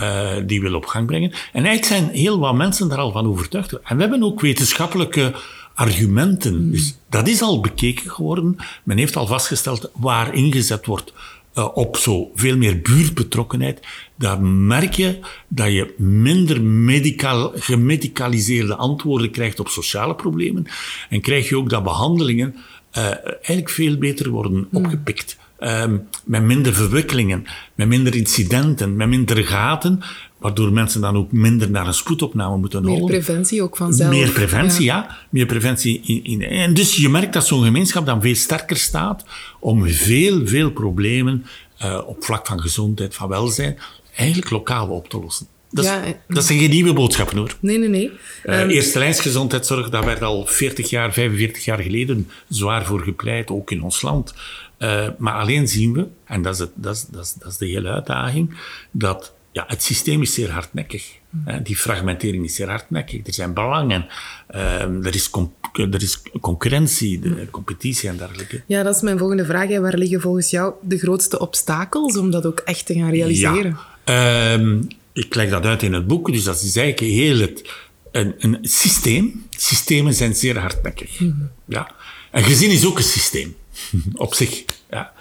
uh, 0.00 0.30
die 0.46 0.60
wil 0.60 0.74
op 0.74 0.86
gang 0.86 1.06
brengen. 1.06 1.30
En 1.30 1.64
eigenlijk 1.64 1.84
zijn 1.84 2.08
heel 2.08 2.38
wat 2.38 2.54
mensen 2.54 2.88
daar 2.88 2.98
al 2.98 3.12
van 3.12 3.26
overtuigd. 3.26 3.72
En 3.72 3.96
we 3.96 4.02
hebben 4.02 4.22
ook 4.22 4.40
wetenschappelijke 4.40 5.34
argumenten. 5.74 6.64
Mm. 6.64 6.70
Dus 6.70 6.96
dat 7.10 7.28
is 7.28 7.42
al 7.42 7.60
bekeken 7.60 8.10
geworden. 8.10 8.56
Men 8.82 8.98
heeft 8.98 9.16
al 9.16 9.26
vastgesteld 9.26 9.90
waar 9.94 10.34
ingezet 10.34 10.86
wordt 10.86 11.12
uh, 11.54 11.68
op 11.74 11.96
zo 11.96 12.30
veel 12.34 12.56
meer 12.56 12.80
buurtbetrokkenheid. 12.80 13.80
Daar 14.18 14.40
merk 14.42 14.92
je 14.92 15.18
dat 15.48 15.72
je 15.72 15.94
minder 15.98 16.62
medical, 16.62 17.52
gemedicaliseerde 17.54 18.76
antwoorden 18.76 19.30
krijgt 19.30 19.60
op 19.60 19.68
sociale 19.68 20.14
problemen. 20.14 20.66
En 21.08 21.20
krijg 21.20 21.48
je 21.48 21.56
ook 21.56 21.70
dat 21.70 21.82
behandelingen 21.82 22.54
uh, 22.98 23.04
eigenlijk 23.24 23.70
veel 23.70 23.96
beter 23.96 24.30
worden 24.30 24.68
mm. 24.70 24.84
opgepikt. 24.84 25.40
Um, 25.60 26.08
met 26.24 26.42
minder 26.42 26.74
verwikkelingen, 26.74 27.46
met 27.74 27.88
minder 27.88 28.14
incidenten, 28.14 28.96
met 28.96 29.08
minder 29.08 29.44
gaten, 29.44 30.02
waardoor 30.42 30.72
mensen 30.72 31.00
dan 31.00 31.16
ook 31.16 31.32
minder 31.32 31.70
naar 31.70 31.86
een 31.86 31.94
spoedopname 31.94 32.56
moeten 32.56 32.84
Meer 32.84 33.04
preventie 33.04 33.62
ook 33.62 33.76
vanzelf. 33.76 34.10
Meer 34.10 34.30
preventie, 34.30 34.84
ja. 34.84 35.16
Meer 35.30 35.46
preventie. 35.46 36.00
In, 36.04 36.24
in, 36.24 36.42
en 36.42 36.74
dus 36.74 36.96
je 36.96 37.08
merkt 37.08 37.32
dat 37.32 37.46
zo'n 37.46 37.64
gemeenschap 37.64 38.06
dan 38.06 38.20
veel 38.20 38.34
sterker 38.34 38.76
staat 38.76 39.24
om 39.60 39.88
veel, 39.88 40.46
veel 40.46 40.70
problemen 40.70 41.44
uh, 41.82 42.00
op 42.06 42.24
vlak 42.24 42.46
van 42.46 42.60
gezondheid, 42.60 43.14
van 43.14 43.28
welzijn, 43.28 43.78
eigenlijk 44.14 44.50
lokaal 44.50 44.88
op 44.88 45.08
te 45.08 45.20
lossen. 45.20 45.46
Dat, 45.70 45.84
ja, 45.84 46.02
is, 46.02 46.14
dat 46.28 46.44
zijn 46.44 46.58
geen 46.58 46.70
nieuwe 46.70 46.92
boodschappen 46.92 47.36
hoor. 47.36 47.56
Nee, 47.60 47.78
nee, 47.78 47.88
nee. 47.88 48.10
Uh, 48.44 48.60
eerste 48.60 48.98
lijnsgezondheidszorg, 48.98 49.88
daar 49.88 50.04
werd 50.04 50.22
al 50.22 50.46
40 50.46 50.90
jaar, 50.90 51.12
45 51.12 51.64
jaar 51.64 51.78
geleden 51.78 52.30
zwaar 52.48 52.84
voor 52.84 53.00
gepleit, 53.00 53.50
ook 53.50 53.70
in 53.70 53.82
ons 53.82 54.02
land. 54.02 54.34
Uh, 54.78 55.08
maar 55.18 55.34
alleen 55.34 55.68
zien 55.68 55.92
we, 55.92 56.06
en 56.24 56.42
dat 56.42 56.54
is, 56.54 56.58
het, 56.58 56.70
dat, 56.74 56.94
is, 56.94 57.06
dat, 57.10 57.24
is, 57.24 57.32
dat 57.32 57.50
is 57.50 57.56
de 57.56 57.66
hele 57.66 57.88
uitdaging, 57.88 58.58
dat 58.90 59.34
ja, 59.52 59.64
het 59.66 59.82
systeem 59.82 60.22
is 60.22 60.34
zeer 60.34 60.50
hardnekkig. 60.50 61.18
Mm. 61.30 61.62
Die 61.62 61.76
fragmentering 61.76 62.44
is 62.44 62.54
zeer 62.54 62.68
hardnekkig. 62.68 63.26
Er 63.26 63.32
zijn 63.32 63.54
belangen, 63.54 64.06
um, 64.54 65.04
er, 65.04 65.14
is 65.14 65.30
er 65.72 66.02
is 66.02 66.22
concurrentie, 66.40 67.18
de 67.18 67.28
mm. 67.28 67.50
competitie 67.50 68.08
en 68.08 68.16
dergelijke. 68.16 68.62
Ja, 68.66 68.82
dat 68.82 68.96
is 68.96 69.02
mijn 69.02 69.18
volgende 69.18 69.44
vraag. 69.44 69.78
Waar 69.78 69.96
liggen 69.96 70.20
volgens 70.20 70.50
jou 70.50 70.74
de 70.82 70.98
grootste 70.98 71.38
obstakels 71.38 72.16
om 72.16 72.30
dat 72.30 72.46
ook 72.46 72.58
echt 72.58 72.86
te 72.86 72.94
gaan 72.94 73.10
realiseren? 73.10 73.78
Ja, 74.04 74.52
um, 74.52 74.86
ik 75.12 75.34
leg 75.34 75.50
dat 75.50 75.64
uit 75.64 75.82
in 75.82 75.92
het 75.92 76.06
boek, 76.06 76.32
dus 76.32 76.44
dat 76.44 76.62
is 76.62 76.76
eigenlijk 76.76 77.12
heel 77.12 77.38
het, 77.38 77.70
een, 78.12 78.34
een 78.38 78.58
systeem. 78.62 79.46
Systemen 79.50 80.14
zijn 80.14 80.34
zeer 80.34 80.58
hardnekkig. 80.58 81.20
Mm. 81.20 81.50
Ja. 81.68 81.90
Een 82.30 82.44
gezin 82.44 82.70
is 82.70 82.86
ook 82.86 82.98
een 82.98 83.04
systeem, 83.04 83.56
op 84.14 84.34
zich. 84.34 84.64
Ja. 84.90 85.12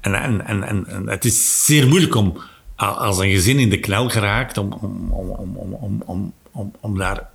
En, 0.00 0.14
en, 0.14 0.46
en, 0.46 0.86
en, 0.86 1.08
het 1.08 1.24
is 1.24 1.64
zeer 1.64 1.88
moeilijk 1.88 2.14
om 2.14 2.40
als 2.86 3.18
een 3.18 3.30
gezin 3.30 3.58
in 3.58 3.70
de 3.70 3.80
knel 3.80 4.08
geraakt 4.08 4.58
om, 4.58 4.72
om, 4.72 5.10
om, 5.10 5.56
om, 5.56 6.02
om, 6.06 6.32
om, 6.52 6.72
om, 6.80 6.98
daar 6.98 7.28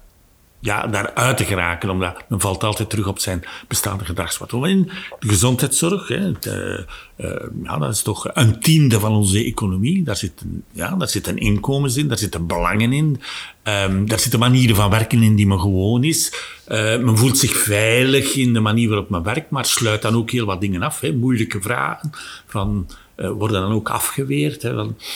ja, 0.60 0.88
daaruit 0.88 1.38
te 1.38 1.44
geraken. 1.44 1.90
Omdat 1.90 2.24
men 2.30 2.40
valt 2.40 2.64
altijd 2.64 2.90
terug 2.90 3.08
op 3.08 3.20
zijn 3.20 3.44
bestaande 3.68 4.06
gedragspatroon. 4.06 4.68
In 4.68 4.92
de 5.20 5.28
gezondheidszorg, 5.28 6.08
hè, 6.08 6.32
de, 6.40 6.86
uh, 7.18 7.30
ja, 7.64 7.78
dat 7.78 7.94
is 7.94 8.02
toch 8.02 8.30
een 8.34 8.60
tiende 8.60 9.00
van 9.00 9.12
onze 9.12 9.44
economie. 9.44 10.04
Daar 10.04 10.18
zitten, 10.18 10.64
ja, 10.72 10.96
daar 10.96 11.10
zitten 11.10 11.38
inkomens 11.38 11.98
in, 11.98 12.08
daar 12.08 12.18
zitten 12.18 12.48
belangen 12.48 12.94
in. 12.94 13.22
Um, 13.64 14.08
daar 14.08 14.20
zitten 14.20 14.40
manieren 14.40 14.76
van 14.76 14.90
werken 14.90 15.24
in 15.24 15.36
die 15.36 15.48
men 15.48 15.60
gewoon 15.60 16.04
is. 16.04 16.34
Uh, 16.68 16.78
men 16.78 17.18
voelt 17.18 17.38
zich 17.38 17.58
veilig 17.58 18.36
in 18.36 18.54
de 18.54 18.60
manier 18.60 18.90
waarop 18.90 19.10
men 19.10 19.24
werkt, 19.24 19.50
maar 19.50 19.66
sluit 19.66 20.02
dan 20.02 20.16
ook 20.16 20.32
heel 20.32 20.46
wat 20.46 20.62
dingen 20.62 20.82
af. 20.82 21.00
Hè. 21.00 21.14
Moeilijke 21.14 21.62
vragen 21.62 22.10
van 22.48 22.88
uh, 23.16 23.30
worden 23.30 23.62
dan 23.62 23.72
ook 23.72 23.90
afgeweerd. 23.90 24.62
Hè, 24.62 24.70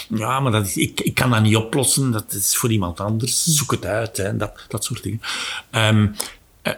ja, 0.10 0.40
maar 0.40 0.52
dat 0.52 0.66
is, 0.66 0.78
ik, 0.78 1.12
kan 1.14 1.30
dat 1.30 1.42
niet 1.42 1.56
oplossen, 1.56 2.12
dat 2.12 2.34
is 2.34 2.58
voor 2.58 2.72
iemand 2.72 3.00
anders, 3.00 3.44
zoek 3.44 3.72
het 3.72 3.86
uit, 3.86 4.18
hè, 4.18 4.38
dat, 4.38 4.66
dat 4.68 4.84
soort 4.84 5.04
dingen. 5.04 5.22
Um, 5.72 6.16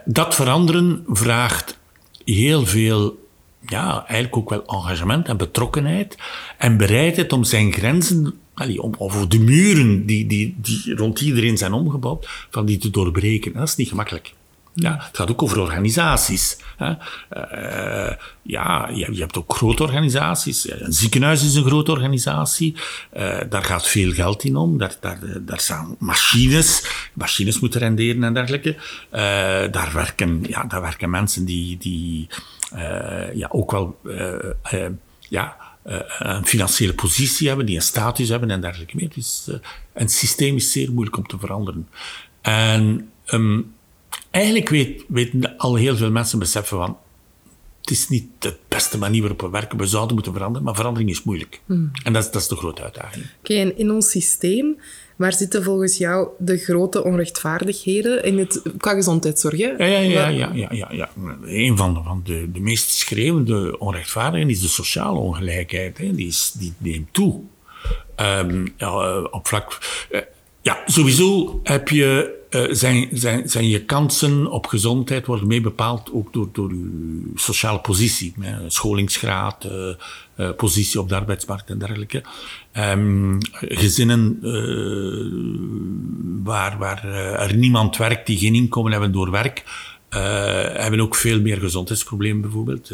dat 0.05 0.35
veranderen 0.35 1.03
vraagt 1.07 1.77
heel 2.25 2.65
veel, 2.65 3.27
ja, 3.67 4.05
eigenlijk 4.07 4.37
ook 4.37 4.49
wel 4.49 4.65
engagement 4.65 5.27
en 5.27 5.37
betrokkenheid 5.37 6.17
en 6.57 6.77
bereidheid 6.77 7.33
om 7.33 7.43
zijn 7.43 7.73
grenzen 7.73 8.39
Allee, 8.59 8.81
om, 8.81 8.93
over 8.97 9.29
de 9.29 9.39
muren 9.39 10.05
die, 10.05 10.27
die, 10.27 10.55
die 10.57 10.95
rond 10.95 11.21
iedereen 11.21 11.57
zijn 11.57 11.73
omgebouwd, 11.73 12.47
van 12.49 12.65
die 12.65 12.77
te 12.77 12.89
doorbreken. 12.89 13.53
Dat 13.53 13.67
is 13.67 13.75
niet 13.75 13.87
gemakkelijk. 13.87 14.33
Ja, 14.81 14.97
het 14.99 15.17
gaat 15.17 15.31
ook 15.31 15.41
over 15.43 15.59
organisaties. 15.59 16.57
Hè. 16.77 16.89
Uh, 16.89 18.15
ja, 18.41 18.89
je, 18.93 19.19
hebt 19.19 19.37
ook 19.37 19.53
grote 19.53 19.83
organisaties. 19.83 20.71
Een 20.71 20.93
ziekenhuis 20.93 21.43
is 21.43 21.55
een 21.55 21.65
grote 21.65 21.91
organisatie. 21.91 22.75
Uh, 23.13 23.37
daar 23.49 23.63
gaat 23.63 23.87
veel 23.87 24.11
geld 24.11 24.43
in 24.43 24.55
om. 24.55 24.77
Daar, 24.77 24.95
daar, 24.99 25.19
daar 25.41 25.59
staan 25.59 25.95
machines. 25.99 26.83
Machines 27.13 27.59
moeten 27.59 27.79
renderen 27.79 28.23
en 28.23 28.33
dergelijke. 28.33 28.75
Daar, 29.71 29.89
werken, 29.93 30.43
ja, 30.47 30.63
daar 30.63 30.81
werken 30.81 31.09
mensen 31.09 31.45
die, 31.45 31.77
die 31.77 32.27
ja, 33.33 33.47
ook 33.49 33.71
wel 33.71 33.99
ja, 35.19 35.57
een 36.19 36.45
financiële 36.45 36.93
positie 36.93 37.47
hebben, 37.47 37.65
die 37.65 37.75
een 37.75 37.81
status 37.81 38.29
hebben 38.29 38.51
en 38.51 38.61
dergelijke 38.61 38.95
meer. 38.95 39.09
Dus 39.13 39.49
een 39.93 40.09
systeem 40.09 40.55
is 40.55 40.71
zeer 40.71 40.91
moeilijk 40.91 41.17
om 41.17 41.27
te 41.27 41.39
veranderen. 41.39 41.87
En 42.41 43.09
um, 43.31 43.73
eigenlijk 44.31 44.69
weet, 44.69 45.03
weten 45.07 45.57
al 45.57 45.75
heel 45.75 45.95
veel 45.95 46.11
mensen 46.11 46.39
beseffen 46.39 46.77
van 46.77 46.97
het 47.81 47.89
is 47.89 48.09
niet 48.09 48.25
de 48.39 48.55
beste 48.67 48.97
manier 48.97 49.19
waarop 49.19 49.41
we 49.41 49.49
werken. 49.49 49.77
We 49.77 49.85
zouden 49.85 50.13
moeten 50.13 50.33
veranderen, 50.33 50.65
maar 50.65 50.75
verandering 50.75 51.09
is 51.09 51.23
moeilijk. 51.23 51.61
Hmm. 51.65 51.91
En 52.03 52.13
dat 52.13 52.23
is, 52.23 52.31
dat 52.31 52.41
is 52.41 52.47
de 52.47 52.55
grote 52.55 52.83
uitdaging. 52.83 53.25
Oké, 53.39 53.53
en 53.53 53.77
in 53.77 53.91
ons 53.91 54.09
systeem 54.09 54.77
Waar 55.19 55.33
zitten 55.33 55.63
volgens 55.63 55.97
jou 55.97 56.27
de 56.37 56.57
grote 56.57 57.03
onrechtvaardigheden 57.03 58.23
in 58.23 58.37
het, 58.37 58.61
qua 58.77 58.93
gezondheidszorg? 58.93 59.57
Hè? 59.57 59.67
Ja, 59.67 59.85
ja, 59.85 59.99
ja, 59.99 60.27
ja, 60.29 60.51
ja, 60.53 60.69
ja, 60.71 60.87
ja. 60.91 61.09
Een 61.43 61.77
van, 61.77 61.93
de, 61.93 61.99
van 62.03 62.21
de, 62.23 62.51
de 62.51 62.59
meest 62.59 62.89
schreeuwende 62.89 63.79
onrechtvaardigheden 63.79 64.53
is 64.53 64.61
de 64.61 64.67
sociale 64.67 65.19
ongelijkheid. 65.19 65.97
Hè. 65.97 66.15
Die, 66.15 66.27
is, 66.27 66.51
die 66.57 66.73
neemt 66.77 67.13
toe. 67.13 67.41
Um, 68.17 68.73
ja, 68.77 69.21
op 69.21 69.47
vlak... 69.47 69.77
Uh, 70.11 70.19
ja, 70.61 70.83
sowieso 70.85 71.59
heb 71.63 71.89
je, 71.89 72.38
uh, 72.49 72.65
zijn, 72.69 73.07
zijn, 73.11 73.49
zijn 73.49 73.67
je 73.67 73.85
kansen 73.85 74.51
op 74.51 74.65
gezondheid 74.65 75.25
worden 75.25 75.47
mee 75.47 75.61
bepaald 75.61 76.11
ook 76.11 76.33
door, 76.33 76.49
door 76.51 76.73
je 76.73 77.31
sociale 77.35 77.79
positie. 77.79 78.33
Scholingsgraad, 78.67 79.65
uh, 79.65 79.93
uh, 80.37 80.55
positie 80.55 80.99
op 80.99 81.09
de 81.09 81.15
arbeidsmarkt 81.15 81.69
en 81.69 81.77
dergelijke. 81.77 82.23
Um, 82.73 83.37
gezinnen 83.51 84.39
waar, 86.43 86.77
waar 86.77 87.03
er 87.39 87.55
niemand 87.55 87.97
werkt, 87.97 88.27
die 88.27 88.37
geen 88.37 88.55
inkomen 88.55 88.91
hebben 88.91 89.11
door 89.11 89.31
werk, 89.31 89.63
hebben 90.73 90.99
ook 90.99 91.15
veel 91.15 91.41
meer 91.41 91.57
gezondheidsproblemen 91.57 92.41
bijvoorbeeld. 92.41 92.91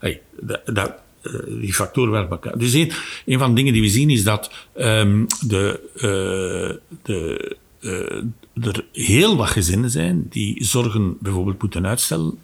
Hey, 0.00 0.20
dat, 0.40 0.60
dat 0.64 0.92
die 1.48 1.74
factoren 1.74 2.10
werken 2.10 2.30
elkaar. 2.30 2.58
Dus 2.58 2.72
een, 2.72 2.92
een, 3.26 3.38
van 3.38 3.48
de 3.48 3.54
dingen 3.54 3.72
die 3.72 3.82
we 3.82 3.88
zien 3.88 4.10
is 4.10 4.24
dat 4.24 4.50
um, 4.76 5.26
de, 5.46 5.80
de, 7.02 7.56
er 8.54 8.84
heel 8.92 9.36
wat 9.36 9.48
gezinnen 9.48 9.90
zijn 9.90 10.26
die 10.28 10.64
zorgen 10.64 11.16
bijvoorbeeld 11.20 11.62
moeten 11.62 11.86
uitstellen, 11.86 12.38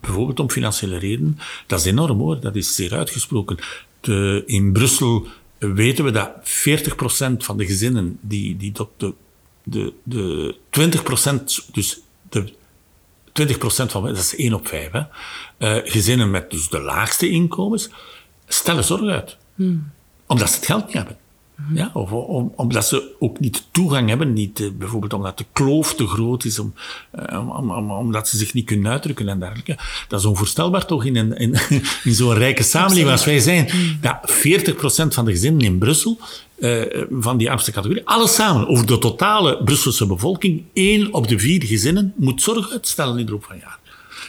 bijvoorbeeld 0.00 0.40
om 0.40 0.50
financiële 0.50 0.98
redenen. 0.98 1.38
Dat 1.66 1.80
is 1.80 1.86
enorm 1.86 2.18
hoor, 2.18 2.40
dat 2.40 2.56
is 2.56 2.74
zeer 2.74 2.94
uitgesproken. 2.94 3.58
De, 4.00 4.42
in 4.46 4.72
Brussel 4.72 5.26
weten 5.58 6.04
we 6.04 6.10
dat 6.10 6.30
40% 6.40 7.36
van 7.38 7.56
de 7.56 7.66
gezinnen 7.66 8.18
die, 8.20 8.56
die 8.56 8.72
de, 8.96 9.14
de, 9.62 9.92
de 10.02 10.56
20%, 10.70 11.70
dus 11.72 12.00
de 12.28 12.52
20% 13.42 13.56
van, 13.86 14.04
dat 14.04 14.16
is 14.16 14.36
1 14.36 14.54
op 14.54 14.68
5, 14.68 14.90
hè, 14.90 15.02
uh, 15.58 15.90
gezinnen 15.90 16.30
met 16.30 16.50
dus 16.50 16.68
de 16.68 16.80
laagste 16.80 17.28
inkomens, 17.28 17.90
stellen 18.46 18.84
zorg 18.84 19.10
uit. 19.10 19.36
Hmm. 19.54 19.90
Omdat 20.26 20.48
ze 20.48 20.56
het 20.56 20.66
geld 20.66 20.86
niet 20.86 20.94
hebben. 20.94 21.16
Ja, 21.74 21.90
of 21.94 22.12
om, 22.12 22.52
omdat 22.56 22.86
ze 22.86 23.14
ook 23.18 23.40
niet 23.40 23.64
toegang 23.70 24.08
hebben, 24.08 24.32
niet, 24.32 24.60
uh, 24.60 24.70
bijvoorbeeld 24.78 25.12
omdat 25.12 25.38
de 25.38 25.44
kloof 25.52 25.94
te 25.94 26.06
groot 26.06 26.44
is, 26.44 26.58
om, 26.58 26.74
uh, 27.30 27.58
om, 27.58 27.70
om, 27.70 27.90
omdat 27.90 28.28
ze 28.28 28.36
zich 28.36 28.54
niet 28.54 28.64
kunnen 28.64 28.92
uitdrukken 28.92 29.28
en 29.28 29.38
dergelijke. 29.38 29.76
Dat 30.08 30.20
is 30.20 30.26
onvoorstelbaar 30.26 30.86
toch 30.86 31.04
in, 31.04 31.16
een, 31.16 31.36
in, 31.36 31.54
in 32.04 32.14
zo'n 32.14 32.34
rijke 32.34 32.62
samenleving 32.62 33.10
als 33.10 33.24
wij 33.24 33.38
zijn. 33.38 33.68
Ja, 34.02 34.20
40% 34.26 34.28
van 35.08 35.24
de 35.24 35.30
gezinnen 35.30 35.62
in 35.62 35.78
Brussel, 35.78 36.18
uh, 36.58 36.82
van 37.10 37.36
die 37.36 37.50
armste 37.50 37.72
categorie, 37.72 38.06
alles 38.06 38.34
samen, 38.34 38.68
over 38.68 38.86
de 38.86 38.98
totale 38.98 39.62
Brusselse 39.64 40.06
bevolking, 40.06 40.62
één 40.72 41.12
op 41.12 41.28
de 41.28 41.38
vier 41.38 41.64
gezinnen 41.64 42.12
moet 42.16 42.42
zorg 42.42 42.70
uitstellen 42.70 43.18
in 43.18 43.26
de 43.26 43.32
loop 43.32 43.44
van 43.44 43.58
jaar. 43.58 43.77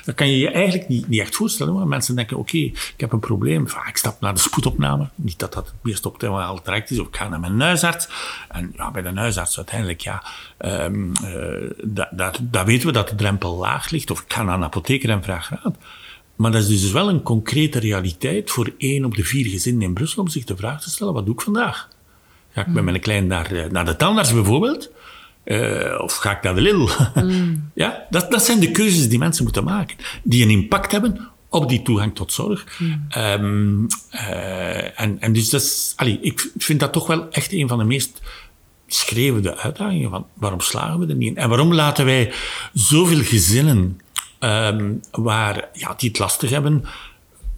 Dat 0.10 0.18
kan 0.18 0.30
je 0.30 0.38
je 0.38 0.52
eigenlijk 0.52 0.88
niet, 0.88 1.08
niet 1.08 1.20
echt 1.20 1.36
voorstellen. 1.36 1.74
Maar 1.74 1.88
mensen 1.88 2.16
denken, 2.16 2.38
oké, 2.38 2.56
okay, 2.56 2.66
ik 2.72 2.94
heb 2.98 3.12
een 3.12 3.20
probleem. 3.20 3.62
Enfin, 3.62 3.88
ik 3.88 3.98
stap 3.98 4.22
naar 4.22 4.34
de 4.34 4.40
spoedopname. 4.40 5.10
Niet 5.16 5.40
dat 5.40 5.54
dat 5.54 5.66
het 5.66 5.76
meest 5.82 6.06
optimaal 6.06 6.60
direct 6.64 6.92
is. 6.92 7.00
Of 7.00 7.08
ik 7.08 7.16
ga 7.16 7.28
naar 7.28 7.40
mijn 7.40 7.62
huisarts. 7.62 8.10
En 8.50 8.74
ja, 8.76 8.92
bij 8.92 9.02
de 9.02 9.12
huisarts 9.14 9.58
uiteindelijk, 9.58 10.02
ja, 10.02 10.24
um, 10.60 11.12
uh, 11.24 11.70
dat, 12.42 12.66
weten 12.66 12.88
we 12.88 12.94
dat 12.94 13.10
de 13.10 13.16
drempel 13.16 13.58
laag 13.58 13.90
ligt. 13.90 14.12
Of 14.12 14.22
ik 14.22 14.34
ga 14.34 14.44
naar 14.44 14.56
een 14.56 14.64
apotheker 14.64 15.10
en 15.10 15.24
vraag 15.24 15.50
raad. 15.50 15.76
Maar 16.36 16.52
dat 16.52 16.62
is 16.62 16.82
dus 16.82 16.92
wel 16.92 17.10
een 17.10 17.22
concrete 17.22 17.80
realiteit 17.80 18.52
voor 18.52 18.74
één 18.78 19.06
op 19.06 19.16
de 19.16 19.24
vier 19.24 19.46
gezinnen 19.46 19.82
in 19.82 19.94
Brussel 19.94 20.22
om 20.22 20.28
zich 20.28 20.44
de 20.44 20.56
vraag 20.56 20.82
te 20.82 20.90
stellen, 20.90 21.14
wat 21.14 21.26
doe 21.26 21.34
ik 21.34 21.42
vandaag? 21.42 21.90
Ga 22.52 22.62
ik 22.62 22.68
met 22.68 22.84
mijn 22.84 23.00
klein 23.00 23.28
naar, 23.28 23.52
eh, 23.52 23.70
naar 23.70 23.86
de 23.86 23.96
tandarts 23.96 24.34
bijvoorbeeld? 24.34 24.92
Uh, 25.46 26.00
of 26.02 26.16
ga 26.16 26.32
ik 26.32 26.44
naar 26.44 26.56
de 26.56 26.62
Lidl? 26.62 26.88
Mm. 27.24 27.72
ja, 27.74 28.06
dat, 28.10 28.32
dat 28.32 28.46
zijn 28.46 28.60
de 28.60 28.72
keuzes 28.72 29.10
die 29.10 29.20
mensen 29.20 29.44
moeten 29.44 29.64
maken. 29.64 29.98
Die 30.24 30.44
een 30.44 30.50
impact 30.50 30.92
hebben 30.92 31.30
op 31.50 31.70
die 31.70 31.82
toegang 31.82 32.16
tot 32.16 32.34
zorg. 32.34 32.80
Mm. 32.80 33.08
Um, 33.18 33.88
uh, 34.12 35.00
en, 35.00 35.20
en 35.20 35.34
dus 35.34 35.50
dat 35.50 35.62
is, 35.62 35.94
allee, 35.96 36.20
ik 36.22 36.52
vind 36.58 36.80
dat 36.80 36.94
toch 36.94 37.08
wel 37.08 37.32
echt 37.32 37.52
een 37.52 37.68
van 37.68 37.78
de 37.78 37.84
meest 37.84 38.22
schreeuwende 38.88 39.58
uitdagingen. 39.58 40.10
Van 40.10 40.26
waarom 40.34 40.60
slagen 40.60 41.00
we 41.00 41.08
er 41.08 41.16
niet 41.16 41.30
in? 41.30 41.38
En 41.38 41.50
waarom 41.50 41.74
laten 41.74 42.06
wij 42.06 42.34
zoveel 42.74 43.24
gezinnen 43.24 44.00
um, 44.40 45.02
waar, 45.12 45.70
ja, 45.74 45.94
die 45.98 46.10
het 46.10 46.20
lastig 46.20 46.50
hebben, 46.50 46.86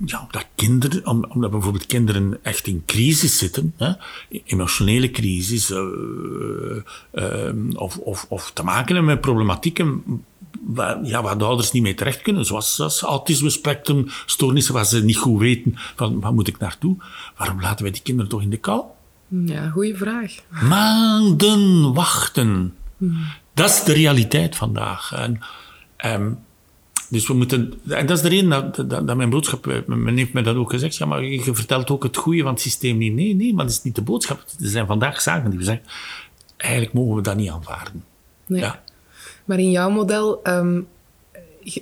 ja, 0.06 0.22
omdat, 0.22 0.48
kinderen, 0.56 1.06
omdat 1.06 1.52
bijvoorbeeld 1.52 1.86
kinderen 1.86 2.44
echt 2.44 2.68
in 2.68 2.84
crisis 2.86 3.38
zitten, 3.38 3.74
hè, 3.78 3.92
emotionele 4.46 5.12
crisis, 5.12 5.70
uh, 5.70 5.80
uh, 7.14 7.54
of, 7.74 7.98
of, 7.98 8.26
of 8.30 8.52
te 8.52 8.64
maken 8.64 8.96
hebben 8.96 9.14
met 9.14 9.22
problematieken 9.22 10.04
waar, 10.62 11.04
ja, 11.04 11.22
waar 11.22 11.38
de 11.38 11.44
ouders 11.44 11.72
niet 11.72 11.84
mee 11.84 11.94
terecht 11.94 12.22
kunnen, 12.22 12.46
zoals, 12.46 12.76
zoals 12.76 13.02
autisme 13.02 13.50
spectrum, 13.50 14.06
stoornissen 14.26 14.74
waar 14.74 14.86
ze 14.86 15.04
niet 15.04 15.18
goed 15.18 15.40
weten 15.40 15.74
van 15.96 16.20
waar 16.20 16.34
moet 16.34 16.48
ik 16.48 16.60
naartoe. 16.60 16.98
Waarom 17.38 17.62
laten 17.62 17.84
wij 17.84 17.92
die 17.92 18.02
kinderen 18.02 18.32
toch 18.32 18.42
in 18.42 18.50
de 18.50 18.58
kou? 18.58 18.84
Ja, 19.28 19.70
goede 19.70 19.98
vraag. 19.98 20.34
Maanden 20.50 21.94
wachten. 21.94 22.74
Hmm. 22.98 23.26
Dat 23.54 23.70
is 23.70 23.84
de 23.84 23.94
realiteit 23.94 24.56
vandaag. 24.56 25.12
En, 25.14 25.40
um, 26.06 26.40
dus 27.12 27.28
we 27.28 27.34
moeten, 27.34 27.74
en 27.88 28.06
dat 28.06 28.18
is 28.18 28.24
de 28.24 28.30
reden 28.30 28.50
dat, 28.50 28.76
dat, 28.76 29.08
dat 29.08 29.16
mijn 29.16 29.30
boodschap, 29.30 29.68
eh, 29.68 29.86
men 29.86 30.18
heeft 30.18 30.34
mij 30.34 30.44
dat 30.44 30.56
ook 30.56 30.70
gezegd, 30.70 30.96
ja, 30.96 31.06
maar 31.06 31.24
je 31.24 31.56
vertelt 31.56 31.90
ook 31.90 32.04
het 32.04 32.18
goede 32.18 32.42
van 32.42 32.52
het 32.52 32.62
systeem 32.62 32.98
niet. 32.98 33.14
Nee, 33.14 33.36
nee, 33.36 33.54
maar 33.54 33.66
dat 33.66 33.74
is 33.74 33.84
niet 33.84 33.96
de 33.96 34.02
boodschap. 34.02 34.40
Er 34.40 34.68
zijn 34.68 34.86
vandaag 34.88 35.22
zaken 35.22 35.50
die 35.50 35.60
we 35.60 35.66
zeggen, 35.66 35.86
eigenlijk 36.58 36.94
mogen 36.94 37.16
we 37.16 37.22
dat 37.22 37.36
niet 37.36 37.50
aanvaarden. 37.50 38.04
Nee. 38.46 38.62
Ja. 38.62 38.84
Maar 39.46 39.60
in 39.60 39.72
jouw 39.72 39.90
model 39.90 40.40
um, 40.44 40.88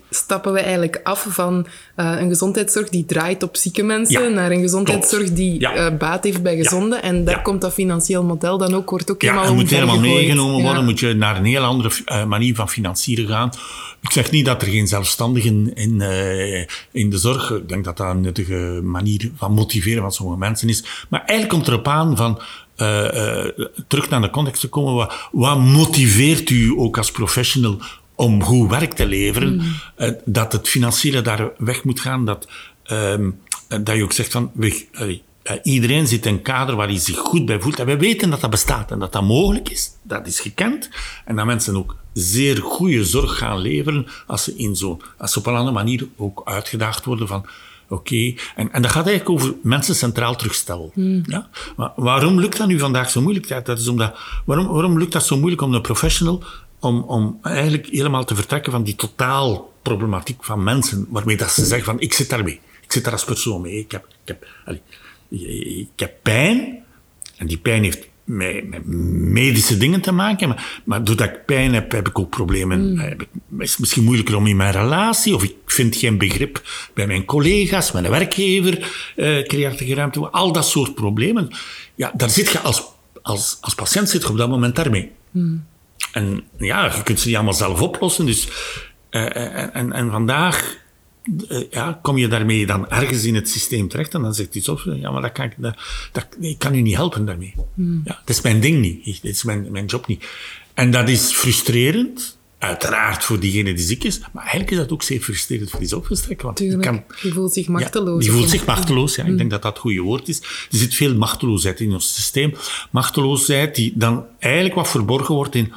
stappen 0.09 0.53
we 0.53 0.59
eigenlijk 0.59 0.99
af 1.03 1.25
van 1.29 1.67
uh, 1.95 2.15
een 2.19 2.29
gezondheidszorg 2.29 2.89
die 2.89 3.05
draait 3.05 3.43
op 3.43 3.57
zieke 3.57 3.83
mensen 3.83 4.33
naar 4.33 4.51
een 4.51 4.61
gezondheidszorg 4.61 5.33
die 5.33 5.59
ja. 5.59 5.91
uh, 5.91 5.97
baat 5.97 6.23
heeft 6.23 6.43
bij 6.43 6.55
gezonden. 6.55 7.03
En 7.03 7.23
daar 7.23 7.41
komt 7.41 7.61
dat 7.61 7.73
financieel 7.73 8.23
model 8.23 8.57
dan 8.57 8.73
ook, 8.73 8.89
wordt 8.89 9.11
ook 9.11 9.21
helemaal 9.21 9.43
Ja, 9.43 9.51
moet 9.51 9.69
helemaal 9.69 9.99
meegenomen 9.99 10.61
worden. 10.61 10.85
Moet 10.85 10.99
je 10.99 11.13
naar 11.13 11.37
een 11.37 11.45
heel 11.45 11.63
andere 11.63 11.91
uh, 12.05 12.25
manier 12.25 12.55
van 12.55 12.69
financieren 12.69 13.27
gaan. 13.27 13.51
Ik 14.01 14.11
zeg 14.11 14.31
niet 14.31 14.45
dat 14.45 14.61
er 14.61 14.67
geen 14.67 14.87
zelfstandigen 14.87 15.75
in, 15.75 16.01
in 16.91 17.09
de 17.09 17.17
zorg, 17.17 17.51
ik 17.51 17.69
denk 17.69 17.83
dat 17.85 17.97
dat 17.97 18.09
een 18.09 18.21
nuttige 18.21 18.79
manier 18.83 19.31
van 19.35 19.51
motiveren 19.51 20.01
van 20.01 20.11
sommige 20.11 20.39
mensen 20.39 20.69
is. 20.69 20.83
Maar 21.09 21.19
eigenlijk 21.19 21.49
komt 21.49 21.67
erop 21.67 21.87
aan 21.87 22.17
van 22.17 22.41
terug 23.87 24.09
naar 24.09 24.21
de 24.21 24.29
context 24.29 24.61
te 24.61 24.67
komen. 24.67 24.93
Wat, 24.93 25.29
wat 25.31 25.59
motiveert 25.59 26.49
u 26.49 26.73
ook 26.77 26.97
als 26.97 27.11
professional 27.11 27.77
om 28.19 28.43
goed 28.43 28.69
werk 28.69 28.93
te 28.93 29.07
leveren, 29.07 29.53
mm. 29.53 29.61
uh, 29.97 30.11
dat 30.25 30.51
het 30.51 30.67
financiële 30.67 31.21
daar 31.21 31.49
weg 31.57 31.83
moet 31.83 31.99
gaan, 31.99 32.25
dat, 32.25 32.47
um, 32.91 33.39
dat 33.67 33.95
je 33.95 34.03
ook 34.03 34.11
zegt 34.11 34.31
van, 34.31 34.51
we, 34.53 34.85
uh, 34.93 35.57
iedereen 35.63 36.07
zit 36.07 36.25
in 36.25 36.33
een 36.33 36.41
kader 36.41 36.75
waar 36.75 36.87
hij 36.87 36.99
zich 36.99 37.17
goed 37.17 37.45
bij 37.45 37.59
voelt. 37.59 37.79
En 37.79 37.85
we 37.85 37.97
weten 37.97 38.29
dat 38.29 38.41
dat 38.41 38.49
bestaat 38.49 38.91
en 38.91 38.99
dat 38.99 39.11
dat 39.11 39.23
mogelijk 39.23 39.69
is. 39.69 39.91
Dat 40.03 40.27
is 40.27 40.39
gekend. 40.39 40.89
En 41.25 41.35
dat 41.35 41.45
mensen 41.45 41.75
ook 41.75 41.95
zeer 42.13 42.57
goede 42.57 43.05
zorg 43.05 43.37
gaan 43.37 43.59
leveren 43.59 44.07
als 44.27 44.43
ze, 44.43 44.55
in 44.55 44.75
zo, 44.75 44.99
als 45.17 45.31
ze 45.31 45.39
op 45.39 45.45
een 45.45 45.55
andere 45.55 45.75
manier 45.75 46.07
ook 46.17 46.41
uitgedaagd 46.45 47.05
worden 47.05 47.27
van 47.27 47.45
oké. 47.89 47.93
Okay. 47.93 48.37
En, 48.55 48.71
en 48.71 48.81
dat 48.81 48.91
gaat 48.91 49.07
eigenlijk 49.07 49.39
over 49.39 49.55
mensen 49.63 49.95
centraal 49.95 50.35
terugstellen. 50.35 50.91
Mm. 50.93 51.23
Ja? 51.25 51.49
Maar 51.75 51.91
waarom 51.95 52.39
lukt 52.39 52.57
dat 52.57 52.67
nu 52.67 52.79
vandaag 52.79 53.09
zo 53.09 53.21
moeilijk? 53.21 53.65
Dat 53.65 53.79
is 53.79 53.87
omdat, 53.87 54.17
waarom, 54.45 54.67
waarom 54.67 54.97
lukt 54.97 55.11
dat 55.11 55.25
zo 55.25 55.37
moeilijk 55.37 55.61
om 55.61 55.73
een 55.73 55.81
professional 55.81 56.43
om, 56.79 57.01
om 57.01 57.39
eigenlijk 57.41 57.87
helemaal 57.87 58.25
te 58.25 58.35
vertrekken 58.35 58.71
van 58.71 58.83
die 58.83 58.95
totaal 58.95 59.73
problematiek 59.81 60.43
van 60.43 60.63
mensen, 60.63 61.07
waarmee 61.09 61.37
dat 61.37 61.51
ze 61.51 61.65
zeggen 61.65 61.85
van 61.85 61.99
ik 61.99 62.13
zit 62.13 62.29
daarmee. 62.29 62.59
Ik 62.81 62.91
zit 62.91 63.03
daar 63.03 63.13
als 63.13 63.25
persoon 63.25 63.61
mee. 63.61 63.79
Ik 63.79 63.91
heb, 63.91 64.07
ik 64.07 64.27
heb, 64.27 64.47
allez, 64.65 64.79
ik 65.79 65.99
heb 65.99 66.13
pijn. 66.21 66.83
En 67.37 67.47
die 67.47 67.57
pijn 67.57 67.83
heeft 67.83 68.07
met, 68.23 68.69
met, 68.69 68.85
medische 69.31 69.77
dingen 69.77 70.01
te 70.01 70.11
maken. 70.11 70.47
Maar, 70.47 70.81
maar 70.83 71.03
doordat 71.03 71.27
ik 71.27 71.45
pijn 71.45 71.73
heb, 71.73 71.91
heb 71.91 72.07
ik 72.07 72.19
ook 72.19 72.29
problemen. 72.29 72.91
Mm. 72.91 72.99
Heb 72.99 73.21
ik, 73.21 73.27
is 73.59 73.69
het 73.69 73.79
misschien 73.79 74.03
moeilijker 74.03 74.35
om 74.35 74.47
in 74.47 74.55
mijn 74.55 74.71
relatie. 74.71 75.35
Of 75.35 75.43
ik 75.43 75.55
vind 75.65 75.95
geen 75.95 76.17
begrip 76.17 76.61
bij 76.93 77.07
mijn 77.07 77.25
collega's, 77.25 77.91
mijn 77.91 78.09
werkgever. 78.09 78.91
Creëert 79.15 79.77
geen 79.77 79.95
ruimte. 79.95 80.29
Al 80.29 80.51
dat 80.51 80.67
soort 80.67 80.95
problemen. 80.95 81.49
Ja, 81.95 82.11
daar 82.15 82.29
zit 82.29 82.49
je 82.49 82.59
als, 82.59 82.83
als, 83.21 83.57
als 83.61 83.75
patiënt 83.75 84.09
zit 84.09 84.21
je 84.21 84.29
op 84.29 84.37
dat 84.37 84.49
moment 84.49 84.75
daarmee. 84.75 85.11
Mm. 85.31 85.65
En 86.11 86.43
ja, 86.57 86.95
je 86.95 87.03
kunt 87.03 87.19
ze 87.19 87.27
niet 87.27 87.35
allemaal 87.35 87.53
zelf 87.53 87.81
oplossen. 87.81 88.25
Dus, 88.25 88.47
uh, 89.11 89.75
en, 89.75 89.91
en 89.91 90.11
vandaag 90.11 90.77
uh, 91.49 91.61
ja, 91.71 91.99
kom 92.01 92.17
je 92.17 92.27
daarmee 92.27 92.65
dan 92.65 92.89
ergens 92.89 93.23
in 93.23 93.35
het 93.35 93.49
systeem 93.49 93.87
terecht 93.87 94.13
en 94.13 94.21
dan 94.21 94.33
zegt 94.33 94.55
iets 94.55 94.69
op. 94.69 94.81
Ja, 94.85 95.11
maar 95.11 95.21
dat 95.21 95.31
kan 95.31 95.45
ik, 95.45 95.53
dat, 95.57 95.77
dat, 96.11 96.27
ik 96.39 96.57
kan 96.57 96.75
u 96.75 96.81
niet 96.81 96.95
helpen 96.95 97.25
daarmee. 97.25 97.53
Hmm. 97.73 98.01
Ja, 98.05 98.19
dat 98.25 98.35
is 98.35 98.41
mijn 98.41 98.59
ding 98.59 98.81
niet. 98.81 99.21
Dat 99.21 99.31
is 99.31 99.43
mijn, 99.43 99.71
mijn 99.71 99.85
job 99.85 100.07
niet. 100.07 100.25
En 100.73 100.91
dat 100.91 101.09
is 101.09 101.31
frustrerend. 101.31 102.37
uiteraard 102.59 103.23
voor 103.23 103.39
diegene 103.39 103.73
die 103.73 103.85
ziek 103.85 104.03
is, 104.03 104.19
maar 104.19 104.41
eigenlijk 104.41 104.71
is 104.71 104.77
dat 104.77 104.91
ook 104.91 105.03
zeer 105.03 105.21
frustrerend 105.21 105.69
voor 105.69 105.79
die 105.79 105.87
zorgverstrekker. 105.87 106.45
Want 106.45 106.57
Tuurlijk, 106.57 106.81
kan, 106.81 107.03
die 107.21 107.33
voelt 107.33 107.53
zich 107.53 107.67
machteloos. 107.67 108.25
Ja, 108.25 108.31
die 108.31 108.39
voelt 108.39 108.49
zich 108.49 108.65
machteloos, 108.65 109.15
ja. 109.15 109.23
Ik 109.23 109.37
denk 109.37 109.49
dat 109.49 109.61
dat 109.61 109.71
het 109.71 109.81
goede 109.81 110.01
woord 110.01 110.27
is. 110.27 110.39
Er 110.71 110.77
zit 110.77 110.95
veel 110.95 111.15
machteloosheid 111.15 111.79
in 111.79 111.93
ons 111.93 112.13
systeem. 112.13 112.53
Machteloosheid 112.91 113.75
die 113.75 113.93
dan 113.95 114.25
eigenlijk 114.39 114.75
wat 114.75 114.89
verborgen 114.89 115.35
wordt 115.35 115.55
in 115.55 115.73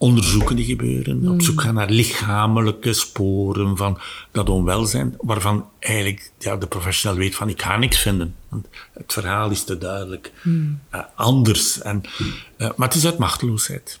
onderzoeken 0.00 0.56
die 0.56 0.64
gebeuren, 0.64 1.28
op 1.28 1.42
zoek 1.42 1.60
gaan 1.60 1.74
naar 1.74 1.90
lichamelijke 1.90 2.92
sporen 2.92 3.76
van 3.76 3.98
dat 4.30 4.48
onwelzijn, 4.48 5.14
waarvan 5.20 5.68
eigenlijk 5.78 6.30
ja, 6.38 6.56
de 6.56 6.66
professional 6.66 7.18
weet 7.18 7.34
van 7.34 7.48
ik 7.48 7.62
ga 7.62 7.76
niks 7.76 7.98
vinden. 7.98 8.34
Want 8.48 8.68
het 8.92 9.12
verhaal 9.12 9.50
is 9.50 9.64
te 9.64 9.78
duidelijk 9.78 10.32
eh, 10.90 11.00
anders. 11.14 11.80
En, 11.80 12.02
eh, 12.56 12.70
maar 12.76 12.88
het 12.88 12.96
is 12.96 13.04
uit 13.04 13.18
machteloosheid. 13.18 14.00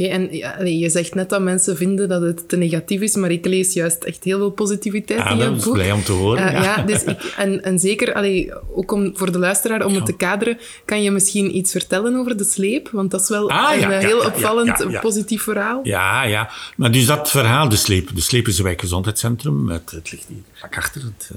Oké, 0.00 0.04
en 0.06 0.28
ja, 0.36 0.62
je 0.62 0.90
zegt 0.90 1.14
net 1.14 1.28
dat 1.28 1.40
mensen 1.40 1.76
vinden 1.76 2.08
dat 2.08 2.22
het 2.22 2.48
te 2.48 2.56
negatief 2.56 3.00
is, 3.00 3.14
maar 3.14 3.30
ik 3.30 3.46
lees 3.46 3.72
juist 3.72 4.04
echt 4.04 4.24
heel 4.24 4.38
veel 4.38 4.50
positiviteit 4.50 5.18
Ja, 5.20 5.30
in 5.30 5.36
je 5.36 5.44
dat 5.44 5.56
is 5.56 5.64
boek. 5.64 5.74
blij 5.74 5.92
om 5.92 6.02
te 6.02 6.12
horen. 6.12 6.46
Eh, 6.46 6.52
ja. 6.52 6.62
ja, 6.62 6.82
dus 6.82 7.04
ik, 7.04 7.34
en, 7.36 7.62
en 7.64 7.78
zeker, 7.78 8.14
allee, 8.14 8.52
ook 8.74 8.92
om, 8.92 9.10
voor 9.16 9.32
de 9.32 9.38
luisteraar, 9.38 9.84
om 9.86 9.94
het 9.94 10.06
te 10.06 10.16
kaderen, 10.16 10.58
kan 10.84 11.02
je 11.02 11.10
misschien 11.10 11.56
iets 11.56 11.70
vertellen 11.72 12.16
over 12.16 12.36
de 12.36 12.44
sleep? 12.44 12.88
Want 12.92 13.10
dat 13.10 13.20
is 13.20 13.28
wel 13.28 13.50
Ah, 13.50 13.74
een 13.76 13.90
eh, 13.90 13.98
heel 13.98 14.18
opvallend, 14.18 15.00
positief 15.00 15.42
verhaal. 15.42 15.80
Ja, 15.82 16.22
ja. 16.24 16.50
Maar 16.76 16.92
dus 16.92 17.06
dat 17.06 17.30
verhaal, 17.30 17.68
de 17.68 17.76
Sleep. 17.76 18.14
De 18.14 18.20
Sleep 18.20 18.48
is 18.48 18.58
een 18.58 18.64
wijkgezondheidscentrum. 18.64 19.68
Het, 19.68 19.90
het 19.90 20.12
ligt 20.12 20.26
hier 20.28 20.42
vlak 20.52 20.76
achter. 20.76 21.02
Het, 21.02 21.30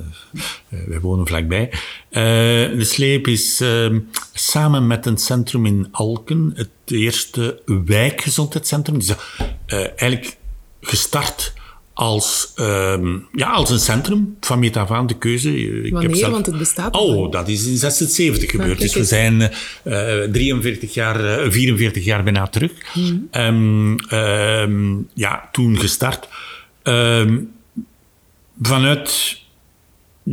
eh, 0.69 0.79
wij 0.87 0.99
wonen 0.99 1.27
vlakbij. 1.27 1.69
De 2.09 2.83
Sleep 2.83 3.27
is 3.27 3.61
ehm, 3.61 3.99
samen 4.33 4.87
met 4.87 5.05
een 5.05 5.17
centrum 5.17 5.65
in 5.65 5.87
Alken 5.91 6.51
het 6.55 6.69
eerste 6.91 7.61
wijkgezondheidscentrum. 7.85 8.97
Dus 8.99 9.13
eh, 9.65 9.77
eigenlijk 9.79 10.37
gestart 10.81 11.53
als, 11.93 12.51
ehm, 12.55 13.17
ja, 13.33 13.51
als 13.51 13.69
een 13.69 13.79
centrum 13.79 14.37
van 14.39 14.59
meet 14.59 14.77
af 14.77 14.91
aan 14.91 15.07
de 15.07 15.17
keuze. 15.17 15.83
Ik 15.83 15.93
Wanneer? 15.93 16.31
Want 16.31 16.45
het 16.45 16.57
bestaat 16.57 16.95
Oh, 16.95 17.31
dat 17.31 17.47
is 17.47 17.65
in 17.65 17.77
76 17.77 18.51
gebeurd. 18.51 18.79
dus 18.79 18.93
we 18.93 19.03
zijn 19.03 19.41
eh 19.83 20.21
43 20.31 20.93
jaar, 20.93 21.39
eh, 21.39 21.51
44 21.51 22.05
jaar 22.05 22.23
bijna 22.23 22.47
terug. 22.47 22.71
Ehm, 23.31 23.95
ehm, 23.97 24.95
ja, 25.13 25.49
toen 25.51 25.79
gestart. 25.79 26.27
Vanuit 28.61 29.39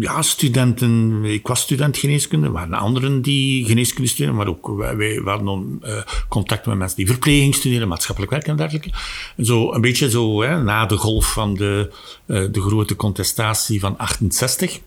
ja, 0.00 0.22
studenten, 0.22 1.24
ik 1.24 1.46
was 1.46 1.60
student 1.60 1.96
geneeskunde, 1.96 2.46
er 2.46 2.52
waren 2.52 2.78
anderen 2.78 3.22
die 3.22 3.64
geneeskunde 3.64 4.10
studeren, 4.10 4.34
maar 4.34 4.48
ook 4.48 4.68
wij, 4.76 4.96
wij 4.96 5.20
hadden 5.24 5.78
eh, 5.82 6.02
contact 6.28 6.66
met 6.66 6.76
mensen 6.76 6.96
die 6.96 7.06
verpleging 7.06 7.54
studeren, 7.54 7.88
maatschappelijk 7.88 8.32
werk 8.32 8.46
en 8.46 8.56
dergelijke. 8.56 8.90
Zo 9.38 9.72
een 9.72 9.80
beetje 9.80 10.10
zo, 10.10 10.42
hè, 10.42 10.62
na 10.62 10.86
de 10.86 10.96
golf 10.96 11.32
van 11.32 11.54
de, 11.54 11.92
eh, 12.26 12.44
de 12.50 12.60
grote 12.60 12.96
contestatie 12.96 13.80
van 13.80 13.98
68. 13.98 14.80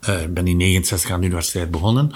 Eh, 0.00 0.22
ik 0.22 0.34
ben 0.34 0.46
in 0.46 0.56
69 0.56 1.10
aan 1.10 1.20
de 1.20 1.26
universiteit 1.26 1.70
begonnen. 1.70 2.10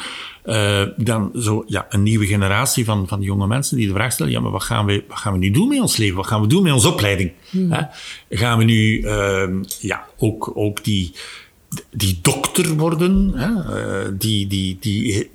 Dan 0.96 1.30
zo, 1.34 1.64
ja, 1.66 1.86
een 1.88 2.02
nieuwe 2.02 2.26
generatie 2.26 2.84
van, 2.84 3.08
van 3.08 3.20
jonge 3.20 3.46
mensen 3.46 3.76
die 3.76 3.86
de 3.86 3.92
vraag 3.92 4.12
stellen: 4.12 4.32
ja, 4.32 4.40
maar 4.40 4.50
wat 4.50 4.62
gaan, 4.62 4.86
we, 4.86 5.04
wat 5.08 5.18
gaan 5.18 5.32
we 5.32 5.38
nu 5.38 5.50
doen 5.50 5.68
met 5.68 5.80
ons 5.80 5.96
leven? 5.96 6.16
Wat 6.16 6.26
gaan 6.26 6.40
we 6.40 6.46
doen 6.46 6.62
met 6.62 6.72
onze 6.72 6.88
opleiding? 6.92 7.32
Hè? 7.50 7.82
Gaan 8.30 8.58
we 8.58 8.64
nu 8.64 9.00
ehm, 9.00 9.62
ja, 9.80 10.06
ook, 10.16 10.50
ook 10.54 10.84
die, 10.84 11.12
die 11.90 12.18
dokter 12.22 12.76
worden, 12.76 13.32
hè? 13.34 13.78
eh, 13.78 14.08
die, 14.12 14.46
die, 14.46 14.76
die, 14.80 15.30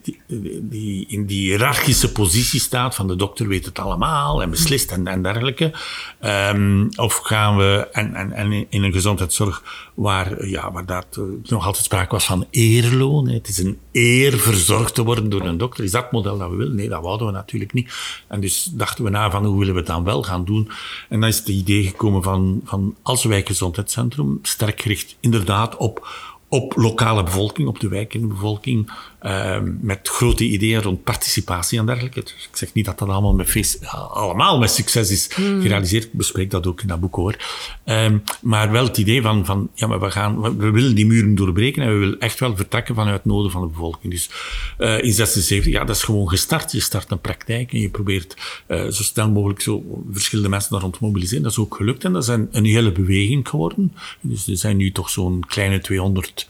die, 0.62 1.06
in 1.08 1.26
die 1.26 1.50
hiërarchische 1.50 2.12
positie 2.12 2.60
staat 2.60 2.96
van 2.96 3.08
de 3.08 3.16
dokter 3.16 3.48
weet 3.48 3.66
het 3.66 3.80
allemaal 3.80 4.42
en 4.42 4.50
beslist 4.50 4.92
en, 4.92 5.08
en 5.08 5.22
dergelijke. 5.22 5.74
Ehm, 6.20 6.88
of 6.96 7.16
gaan 7.16 7.58
we, 7.58 7.88
en, 7.92 8.16
en, 8.16 8.32
en 8.32 8.66
in 8.70 8.84
een 8.84 8.92
gezondheidszorg 8.92 9.90
waar, 9.94 10.48
ja, 10.48 10.72
waar 10.72 10.86
dat 10.86 11.08
eh, 11.12 11.24
nog 11.44 11.66
altijd 11.66 11.86
sprake 11.86 12.12
was 12.12 12.26
van 12.26 12.48
eerloon. 12.50 13.28
Het 13.28 13.48
is 13.48 13.58
een 13.58 13.80
eer 13.92 14.40
verzorgd 14.40 14.96
te 14.96 15.04
worden 15.04 15.30
door 15.30 15.42
een 15.42 15.58
dokter. 15.58 15.84
Is 15.84 15.92
dat 15.92 16.12
model 16.12 16.38
dat 16.38 16.50
we 16.50 16.56
willen? 16.56 16.76
Nee, 16.76 16.90
dat 16.90 17.02
wouden 17.02 17.28
we 17.28 17.34
natuurlijk 17.34 17.74
niet. 17.74 17.94
En 18.28 18.40
dus 18.40 18.64
dachten 18.74 19.04
we 19.04 19.10
na 19.10 19.32
van 19.32 19.46
hoe 19.46 19.60
willen 19.60 19.74
we 19.74 19.80
het 19.80 19.90
dan 19.90 20.04
wel 20.04 20.24
gaan 20.24 20.46
doen. 20.46 20.70
En 21.10 21.20
dan 21.20 21.30
is 21.30 21.38
het 21.38 21.48
idee 21.48 21.84
gekomen 21.84 22.24
van, 22.24 22.62
van 22.64 22.96
als 23.02 23.24
wijkgezondheidscentrum, 23.24 24.40
sterk 24.42 24.82
gericht 24.82 25.16
inderdaad 25.20 25.78
op 25.78 26.08
op 26.56 26.76
lokale 26.76 27.24
bevolking, 27.24 27.68
op 27.68 27.80
de 27.80 27.88
wijkende 27.88 28.28
bevolking, 28.28 28.92
eh, 29.20 29.60
met 29.82 30.08
grote 30.08 30.44
ideeën 30.44 30.82
rond 30.82 31.04
participatie 31.04 31.80
en 31.80 31.86
dergelijke. 31.86 32.22
Dus 32.22 32.48
ik 32.50 32.56
zeg 32.56 32.74
niet 32.74 32.86
dat 32.86 33.00
dat 33.00 33.10
allemaal 33.10 33.34
met, 33.34 33.50
feest, 33.50 33.86
allemaal 34.10 34.60
met 34.60 34.70
succes 34.72 35.12
is 35.12 35.28
gerealiseerd. 35.32 36.04
Ik 36.04 36.14
bespreek 36.14 36.52
dat 36.52 36.68
ook 36.68 36.82
in 36.82 36.88
dat 36.88 37.00
boek 37.00 37.16
hoor. 37.16 37.36
Ehm, 37.84 38.18
maar 38.42 38.72
wel 38.72 38.84
het 38.84 38.98
idee 38.98 39.22
van, 39.22 39.46
van 39.46 39.70
ja, 39.74 39.88
maar 39.88 40.00
we, 40.00 40.12
gaan, 40.12 40.42
we, 40.42 40.56
we 40.56 40.72
willen 40.72 40.96
die 40.96 41.06
muren 41.06 41.36
doorbreken 41.36 41.84
en 41.84 41.94
we 41.94 41.98
willen 41.98 42.20
echt 42.20 42.40
wel 42.40 42.56
vertrekken 42.56 42.96
vanuit 42.96 43.26
noden 43.26 43.52
van 43.52 43.62
de 43.62 43.68
bevolking. 43.68 44.14
Dus 44.14 44.30
eh, 44.78 45.04
in 45.04 45.14
76, 45.14 45.72
ja, 45.72 45.84
dat 45.84 45.96
is 45.96 46.04
gewoon 46.04 46.30
gestart. 46.30 46.72
Je 46.72 46.80
start 46.80 47.12
een 47.12 47.22
praktijk 47.22 47.74
en 47.74 47.80
je 47.80 47.90
probeert 47.90 48.64
eh, 48.68 48.84
zo 48.84 49.04
snel 49.04 49.30
mogelijk 49.30 49.62
zo 49.62 50.04
verschillende 50.12 50.50
mensen 50.50 50.72
daar 50.72 50.82
rond 50.82 50.94
te 50.94 51.00
mobiliseren. 51.02 51.44
Dat 51.44 51.52
is 51.52 51.58
ook 51.58 51.76
gelukt 51.76 52.04
en 52.04 52.14
dat 52.14 52.24
is 52.24 52.30
een, 52.30 52.48
een 52.52 52.66
hele 52.66 52.92
beweging 52.92 53.50
geworden. 53.50 53.94
Dus 54.22 54.48
er 54.48 54.58
zijn 54.58 54.78
nu 54.78 54.92
toch 54.92 55.10
zo'n 55.10 55.44
kleine 55.48 55.80
200 55.82 56.45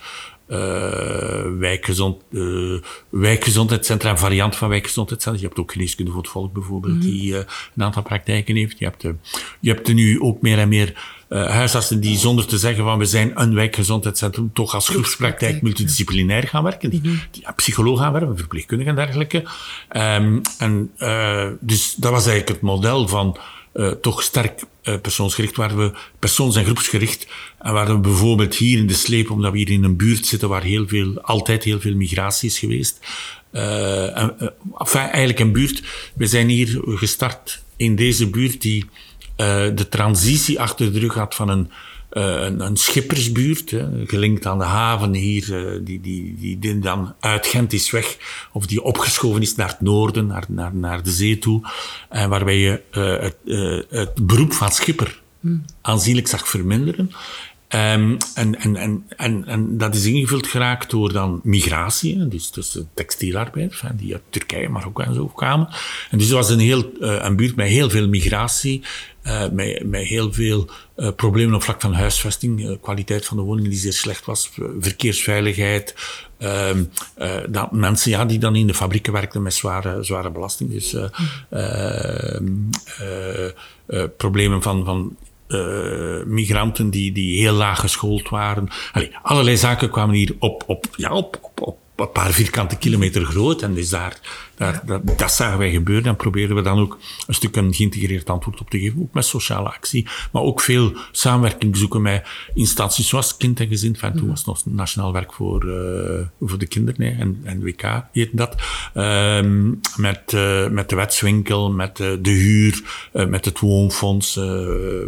eh 0.47 1.45
wijkgezond, 1.59 2.21
eh, 2.31 2.41
wijkgezondheidscentra, 3.09 4.09
een 4.09 4.17
variant 4.17 4.55
van 4.55 4.69
wijkgezondheidscentra. 4.69 5.41
Je 5.41 5.47
hebt 5.47 5.59
ook 5.59 5.71
geneeskunde 5.71 6.11
voor 6.11 6.21
het 6.21 6.31
volk 6.31 6.53
bijvoorbeeld, 6.53 7.01
die 7.01 7.37
eh, 7.37 7.43
een 7.75 7.83
aantal 7.83 8.01
praktijken 8.01 8.55
heeft. 8.55 8.79
Je 8.79 8.85
hebt, 8.85 9.01
je 9.59 9.71
hebt 9.71 9.87
er 9.87 9.93
nu 9.93 10.21
ook 10.21 10.41
meer 10.41 10.57
en 10.57 10.69
meer 10.69 11.13
huisartsen 11.29 11.99
die 11.99 12.17
zonder 12.17 12.45
te 12.45 12.57
zeggen 12.57 12.83
van 12.83 12.97
we 12.97 13.05
zijn 13.05 13.31
een 13.41 13.53
wijkgezondheidscentrum, 13.53 14.53
toch 14.53 14.73
als 14.73 14.89
groepspraktijk 14.89 15.61
multidisciplinair 15.61 16.47
gaan 16.47 16.63
werken. 16.63 16.89
Die, 16.89 17.01
die 17.01 17.45
psycholoog 17.55 17.99
gaan 17.99 18.13
werken, 18.13 18.37
verpleegkundigen 18.37 18.97
en 18.97 19.05
dergelijke. 19.05 19.43
Ehm, 19.89 20.39
en, 20.57 20.91
dus 21.59 21.95
dat 21.95 22.11
was 22.11 22.27
eigenlijk 22.27 22.49
het 22.49 22.61
model 22.61 23.07
van 23.07 23.37
eh, 23.75 23.89
toch 23.89 24.23
sterk 24.23 24.61
eh, 24.81 24.95
persoonsgericht, 25.01 25.55
waar 25.55 25.77
we 25.77 25.91
persoons- 26.19 26.55
en 26.55 26.65
groepsgericht, 26.65 27.27
en 27.59 27.73
waar 27.73 27.87
we 27.87 27.97
bijvoorbeeld 27.97 28.55
hier 28.55 28.77
in 28.77 28.87
de 28.87 28.93
sleep, 28.93 29.31
omdat 29.31 29.51
we 29.51 29.57
hier 29.57 29.69
in 29.69 29.83
een 29.83 29.97
buurt 29.97 30.25
zitten 30.25 30.49
waar 30.49 30.63
heel 30.63 30.87
veel, 30.87 31.21
altijd 31.21 31.63
heel 31.63 31.79
veel 31.79 31.95
migratie 31.95 32.49
is 32.49 32.59
geweest, 32.59 32.99
eh, 33.51 34.17
enfin, 34.77 35.01
eigenlijk 35.01 35.39
een 35.39 35.51
buurt, 35.51 35.83
we 36.13 36.27
zijn 36.27 36.49
hier 36.49 36.81
gestart 36.85 37.63
in 37.75 37.95
deze 37.95 38.29
buurt 38.29 38.61
die 38.61 38.85
de 39.75 39.87
transitie 39.89 40.59
achter 40.59 40.93
de 40.93 40.99
rug 40.99 41.13
had 41.13 41.35
van 41.35 41.49
een 41.49 41.71
een, 42.21 42.59
een 42.59 42.77
schippersbuurt, 42.77 43.71
hè, 43.71 43.87
gelinkt 44.05 44.45
aan 44.45 44.57
de 44.57 44.63
haven 44.63 45.13
hier, 45.13 45.55
eh, 45.57 45.79
die, 45.81 46.01
die, 46.01 46.35
die, 46.39 46.59
die 46.59 46.79
dan 46.79 47.15
uit 47.19 47.47
Gent 47.47 47.73
is 47.73 47.91
weg, 47.91 48.17
of 48.51 48.65
die 48.65 48.81
opgeschoven 48.81 49.41
is 49.41 49.55
naar 49.55 49.67
het 49.67 49.81
noorden, 49.81 50.27
naar, 50.27 50.45
naar, 50.47 50.75
naar 50.75 51.03
de 51.03 51.11
zee 51.11 51.39
toe, 51.39 51.61
en 52.09 52.29
waarbij 52.29 52.57
je 52.57 52.81
eh, 52.91 53.19
het, 53.19 53.37
eh, 53.45 53.99
het 53.99 54.27
beroep 54.27 54.53
van 54.53 54.71
schipper 54.71 55.23
aanzienlijk 55.81 56.27
zag 56.27 56.47
verminderen. 56.47 57.11
Ehm, 57.67 58.17
en, 58.35 58.59
en, 58.59 58.75
en, 58.75 59.03
en, 59.17 59.45
en 59.45 59.77
dat 59.77 59.95
is 59.95 60.05
ingevuld 60.05 60.47
geraakt 60.47 60.89
door 60.89 61.13
dan 61.13 61.39
migratie, 61.43 62.27
dus, 62.27 62.51
dus 62.51 62.71
de 62.71 62.85
textielarbeiders, 62.93 63.83
die 63.95 64.13
uit 64.13 64.21
Turkije, 64.29 64.69
Marokko 64.69 65.03
en 65.03 65.13
zo 65.13 65.27
kwamen. 65.27 65.67
En 66.09 66.17
dus 66.17 66.27
het 66.27 66.35
was 66.35 66.49
een, 66.49 66.59
heel, 66.59 66.91
eh, 67.01 67.17
een 67.19 67.35
buurt 67.35 67.55
met 67.55 67.67
heel 67.67 67.89
veel 67.89 68.07
migratie, 68.07 68.81
eh, 68.81 68.89
met, 69.51 69.83
met 69.85 70.01
heel 70.01 70.33
veel 70.33 70.69
eh, 70.95 71.09
problemen 71.15 71.55
op 71.55 71.63
vlak 71.63 71.81
van 71.81 71.93
huisvesting, 71.93 72.67
eh, 72.67 72.75
kwaliteit 72.81 73.25
van 73.25 73.37
de 73.37 73.43
woningen 73.43 73.69
die 73.69 73.79
zeer 73.79 73.93
slecht 73.93 74.25
was, 74.25 74.51
verkeersveiligheid, 74.79 75.95
ehm, 76.37 76.83
eh, 77.15 77.35
dat 77.49 77.71
mensen 77.71 78.11
ja, 78.11 78.25
die 78.25 78.39
dan 78.39 78.55
in 78.55 78.67
de 78.67 78.73
fabrieken 78.73 79.13
werkten 79.13 79.41
met 79.41 79.53
zware, 79.53 80.03
zware 80.03 80.31
belasting. 80.31 80.71
Dus 80.71 80.93
eh, 80.93 81.03
ehm, 81.49 82.45
eh, 82.99 83.45
eh, 83.45 84.03
problemen 84.17 84.61
van, 84.61 84.85
van 84.85 85.15
eh, 85.47 86.23
migranten 86.25 86.89
die, 86.89 87.11
die 87.11 87.39
heel 87.39 87.53
laag 87.53 87.79
geschoold 87.79 88.29
waren. 88.29 88.67
Allerlei 89.21 89.57
zaken 89.57 89.89
kwamen 89.89 90.15
hier 90.15 90.35
op, 90.39 90.63
op, 90.67 90.85
ja, 90.95 91.13
op, 91.13 91.39
op, 91.41 91.61
op 91.61 91.77
een 91.95 92.11
paar 92.11 92.31
vierkante 92.31 92.77
kilometer 92.77 93.25
groot. 93.25 93.61
En 93.61 93.73
dus 93.73 93.89
daar, 93.89 94.19
daar, 94.57 94.81
dat, 94.85 95.17
dat 95.17 95.31
zagen 95.31 95.57
wij 95.57 95.71
gebeuren. 95.71 96.05
En 96.05 96.15
probeerden 96.15 96.55
we 96.55 96.61
dan 96.61 96.79
ook 96.79 96.97
een 97.27 97.33
stuk 97.33 97.55
een 97.55 97.73
geïntegreerd 97.73 98.29
antwoord 98.29 98.59
op 98.59 98.69
te 98.69 98.79
geven. 98.79 99.01
Ook 99.01 99.13
met 99.13 99.25
sociale 99.25 99.69
actie. 99.69 100.07
Maar 100.31 100.41
ook 100.41 100.61
veel 100.61 100.93
samenwerking 101.11 101.77
zoeken 101.77 102.01
met 102.01 102.27
instanties 102.53 103.07
zoals 103.07 103.37
Kind 103.37 103.59
en 103.59 103.67
Gezin. 103.67 103.93
Toen 103.93 104.27
was 104.27 104.37
het 104.37 104.47
nog 104.47 104.65
Nationaal 104.65 105.13
Werk 105.13 105.33
voor, 105.33 105.69
eh, 105.69 106.47
voor 106.47 106.57
de 106.57 106.67
Kinderen 106.67 107.05
hè, 107.05 107.21
en, 107.21 107.41
en 107.43 107.63
WK 107.63 108.03
heette 108.11 108.35
dat. 108.35 108.55
Ehm, 108.93 109.73
met, 109.95 110.33
eh, 110.33 110.67
met 110.67 110.89
de 110.89 110.95
wetswinkel, 110.95 111.71
met 111.71 111.99
eh, 111.99 112.11
de 112.21 112.29
huur, 112.29 112.81
met 113.11 113.45
het 113.45 113.59
woonfonds, 113.59 114.39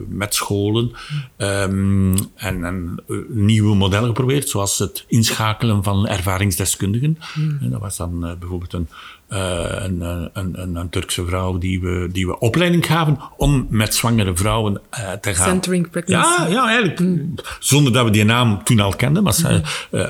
met 0.08 0.34
scholen. 0.34 0.92
Ehm, 1.38 2.16
en, 2.36 2.64
en 2.64 3.04
eh, 3.08 3.18
nieuwe 3.28 3.76
modellen 3.76 4.08
geprobeerd, 4.08 4.50
zoals 4.50 4.80
het 4.80 5.06
inschakelen 5.08 5.84
van 5.84 6.08
ervaringsdeskundigen. 6.08 7.18
En 7.36 7.70
dat 7.70 7.82
was 7.82 7.98
dan 7.98 8.20
bijvoorbeeld 8.40 8.74
een, 8.74 8.90
uh, 9.30 9.40
een, 9.70 10.02
een, 10.02 10.30
een, 10.34 10.76
een, 10.76 10.90
Turkse 10.90 11.26
vrouw 11.26 11.58
die 11.58 11.82
we, 11.82 12.10
die 12.12 12.28
we 12.28 12.40
opleiding 12.40 12.86
gaven 12.86 13.20
om 13.38 13.68
met 13.70 13.96
zwangere 13.96 14.36
vrouwen 14.36 14.82
uh, 15.00 15.12
te 15.12 15.36
gaan. 15.36 15.48
Centering 15.48 15.90
pregnancy. 15.90 16.42
Ja, 16.42 16.48
ja 16.48 16.68
eigenlijk. 16.68 17.00
Mm. 17.00 17.36
Zonder 17.60 17.94
dat 17.94 18.06
we 18.06 18.12
die 18.12 18.24
naam 18.24 18.64
toen 18.64 18.80
al 18.80 18.96
kenden, 18.96 19.24
maar 19.24 19.36
mm 19.42 19.62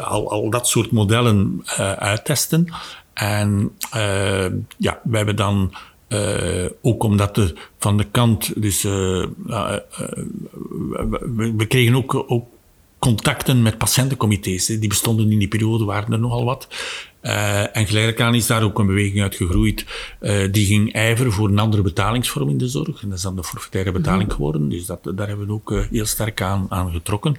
al, 0.03 0.32
al 0.32 0.49
dat 0.49 0.67
soort 0.67 0.91
modellen 0.91 1.62
uittesten. 1.97 2.67
En 3.13 3.71
ja, 4.77 4.99
we 5.03 5.17
hebben 5.17 5.36
dan 5.36 5.71
uh, 6.10 6.65
ook 6.82 7.03
omdat 7.03 7.38
er 7.38 7.53
van 7.77 7.97
de 7.97 8.03
kant, 8.03 8.62
dus 8.62 8.86
uh, 8.86 9.25
uh, 9.47 9.75
we, 11.36 11.53
we, 11.58 11.65
kregen 11.67 11.95
ook, 11.95 12.25
ook 12.27 12.47
contacten 12.99 13.62
met 13.62 13.77
patiëntencomité's. 13.77 14.65
Die 14.65 14.88
bestonden 14.88 15.32
in 15.32 15.39
die 15.39 15.47
periode, 15.47 15.86
waren 15.86 16.13
er 16.13 16.19
nogal 16.19 16.45
wat. 16.45 16.67
En 17.72 17.88
geleidelijk 17.88 18.22
aan 18.22 18.36
is 18.36 18.48
daar 18.48 18.63
ook 18.63 18.80
een 18.80 18.86
beweging 18.86 19.22
uit 19.22 19.36
gegroeid. 19.36 19.86
die 20.52 20.66
ging 20.66 20.94
ijveren 20.94 21.32
voor 21.32 21.50
een 21.50 21.60
andere 21.60 21.82
betalingsvorm 21.82 22.50
in 22.50 22.58
de 22.58 22.68
zorg. 22.68 23.02
En 23.02 23.10
dat 23.10 23.18
is 23.18 23.24
dan 23.24 23.36
de 23.36 23.44
forfaitaire 23.44 23.92
betaling 23.92 24.28
mhm. 24.28 24.36
geworden. 24.36 24.70
Dus 24.70 24.86
dat, 24.86 25.00
daar 25.16 25.28
hebben 25.28 25.48
we 25.48 25.54
ook 25.54 25.88
heel 25.92 26.06
sterk 26.06 26.42
aan, 26.42 26.66
aan 26.70 26.92
getrokken. 26.92 27.36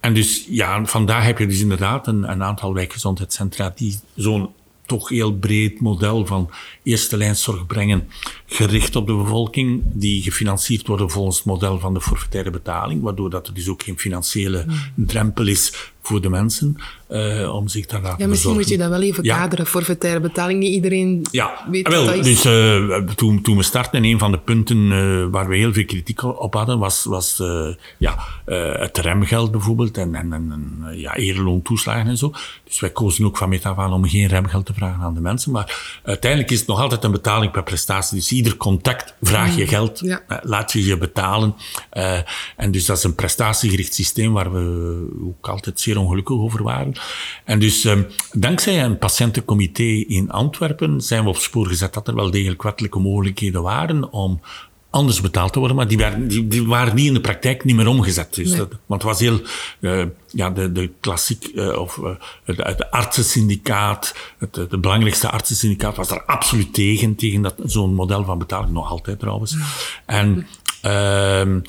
En 0.00 0.14
dus 0.14 0.46
ja, 0.48 0.84
vandaag 0.84 1.24
heb 1.24 1.38
je 1.38 1.46
dus 1.46 1.60
inderdaad 1.60 2.06
een, 2.06 2.30
een 2.30 2.42
aantal 2.42 2.74
wijkgezondheidscentra 2.74 3.72
die 3.76 4.00
zo'n 4.14 4.50
toch 4.86 5.08
heel 5.08 5.32
breed 5.32 5.80
model 5.80 6.26
van 6.26 6.50
eerste 6.82 7.16
lijnszorg 7.16 7.66
brengen, 7.66 8.08
gericht 8.46 8.96
op 8.96 9.06
de 9.06 9.14
bevolking, 9.14 9.82
die 9.84 10.22
gefinancierd 10.22 10.86
worden 10.86 11.10
volgens 11.10 11.36
het 11.36 11.44
model 11.44 11.78
van 11.78 11.94
de 11.94 12.00
forfaitaire 12.00 12.50
betaling, 12.50 13.02
waardoor 13.02 13.30
dat 13.30 13.46
er 13.46 13.54
dus 13.54 13.68
ook 13.68 13.82
geen 13.82 13.98
financiële 13.98 14.64
mm. 14.66 15.06
drempel 15.06 15.46
is 15.46 15.91
voor 16.02 16.20
de 16.20 16.28
mensen 16.28 16.76
uh, 17.12 17.54
om 17.54 17.68
zich 17.68 17.86
te 17.86 18.00
laten 18.00 18.18
Ja, 18.18 18.26
misschien 18.26 18.52
moet 18.52 18.68
je 18.68 18.78
dat 18.78 18.88
wel 18.88 19.02
even 19.02 19.24
ja. 19.24 19.38
kaderen, 19.38 19.66
forfaitaire 19.66 20.20
betaling. 20.20 20.58
Niet 20.58 20.72
iedereen 20.72 21.26
ja. 21.30 21.66
weet 21.70 21.88
wel, 21.88 22.04
wat 22.04 22.14
dat 22.14 22.26
is. 22.26 22.42
Dus 22.42 22.46
uh, 22.46 22.98
toen, 22.98 23.42
toen 23.42 23.56
we 23.56 23.62
startten, 23.62 24.04
een 24.04 24.18
van 24.18 24.30
de 24.30 24.38
punten 24.38 24.76
uh, 24.76 25.26
waar 25.30 25.48
we 25.48 25.56
heel 25.56 25.72
veel 25.72 25.84
kritiek 25.84 26.22
op 26.22 26.54
hadden, 26.54 26.78
was, 26.78 27.04
was 27.04 27.42
ja, 27.98 28.18
het 28.78 28.98
remgeld 28.98 29.50
bijvoorbeeld 29.50 29.98
en, 29.98 30.14
en, 30.14 30.32
en 30.32 30.84
ja, 30.96 31.14
toeslagen 31.62 32.06
en 32.06 32.16
zo. 32.16 32.32
Dus 32.64 32.80
wij 32.80 32.90
kozen 32.90 33.24
ook 33.24 33.36
van 33.36 33.48
meet 33.48 33.64
af 33.64 33.78
aan 33.78 33.92
om 33.92 34.08
geen 34.08 34.26
remgeld 34.26 34.66
te 34.66 34.74
vragen 34.74 35.02
aan 35.02 35.14
de 35.14 35.20
mensen. 35.20 35.52
Maar 35.52 36.00
uiteindelijk 36.04 36.50
is 36.50 36.58
het 36.58 36.68
nog 36.68 36.80
altijd 36.80 37.04
een 37.04 37.10
betaling 37.12 37.52
per 37.52 37.62
prestatie. 37.62 38.16
Dus 38.16 38.32
ieder 38.32 38.56
contact 38.56 39.14
vraag 39.20 39.56
je 39.56 39.62
mm. 39.62 39.68
geld, 39.68 40.00
ja. 40.00 40.22
laat 40.42 40.72
je 40.72 40.84
je 40.84 40.98
betalen. 40.98 41.54
en 42.56 42.70
dus 42.70 42.86
dat 42.86 42.96
is 42.96 43.04
een 43.04 43.14
prestatiegericht 43.14 43.94
systeem 43.94 44.32
waar 44.32 44.52
we 44.52 45.06
ook 45.24 45.48
altijd 45.48 45.80
zeer 45.80 45.91
ongelukkig 45.98 46.36
over 46.36 46.62
waren. 46.62 46.92
En 47.44 47.58
dus 47.58 47.84
um, 47.84 48.06
dankzij 48.32 48.84
een 48.84 48.98
patiëntencomité 48.98 50.04
in 50.06 50.30
Antwerpen 50.30 51.00
zijn 51.00 51.22
we 51.22 51.28
op 51.28 51.36
spoor 51.36 51.66
gezet 51.66 51.94
dat 51.94 52.08
er 52.08 52.14
wel 52.14 52.30
degelijk 52.30 52.62
wettelijke 52.62 52.98
mogelijkheden 52.98 53.62
waren 53.62 54.12
om 54.12 54.40
anders 54.92 55.20
betaald 55.20 55.52
te 55.52 55.58
worden, 55.58 55.76
maar 55.76 55.88
die 55.88 55.98
waren, 55.98 56.28
die, 56.28 56.48
die 56.48 56.66
waren 56.66 56.94
niet 56.94 57.06
in 57.06 57.14
de 57.14 57.20
praktijk 57.20 57.64
niet 57.64 57.76
meer 57.76 57.86
omgezet. 57.86 58.34
Dus 58.34 58.56
dat, 58.56 58.68
want 58.86 59.02
het 59.02 59.10
was 59.10 59.20
heel, 59.20 59.40
uh, 59.80 60.04
ja, 60.30 60.50
de, 60.50 60.72
de 60.72 60.90
klassiek, 61.00 61.50
uh, 61.54 61.78
of 61.78 61.96
uh, 61.96 62.10
het, 62.44 62.56
het 62.56 62.90
artsensyndicaat, 62.90 64.14
het, 64.38 64.56
het, 64.56 64.80
belangrijkste 64.80 65.30
artsensyndicaat 65.30 65.96
was 65.96 66.08
daar 66.08 66.24
absoluut 66.24 66.74
tegen, 66.74 67.14
tegen 67.14 67.42
dat 67.42 67.54
zo'n 67.64 67.94
model 67.94 68.24
van 68.24 68.38
betaling, 68.38 68.72
nog 68.72 68.90
altijd 68.90 69.18
trouwens. 69.18 69.56
En, 70.06 70.46
ehm, 70.80 71.60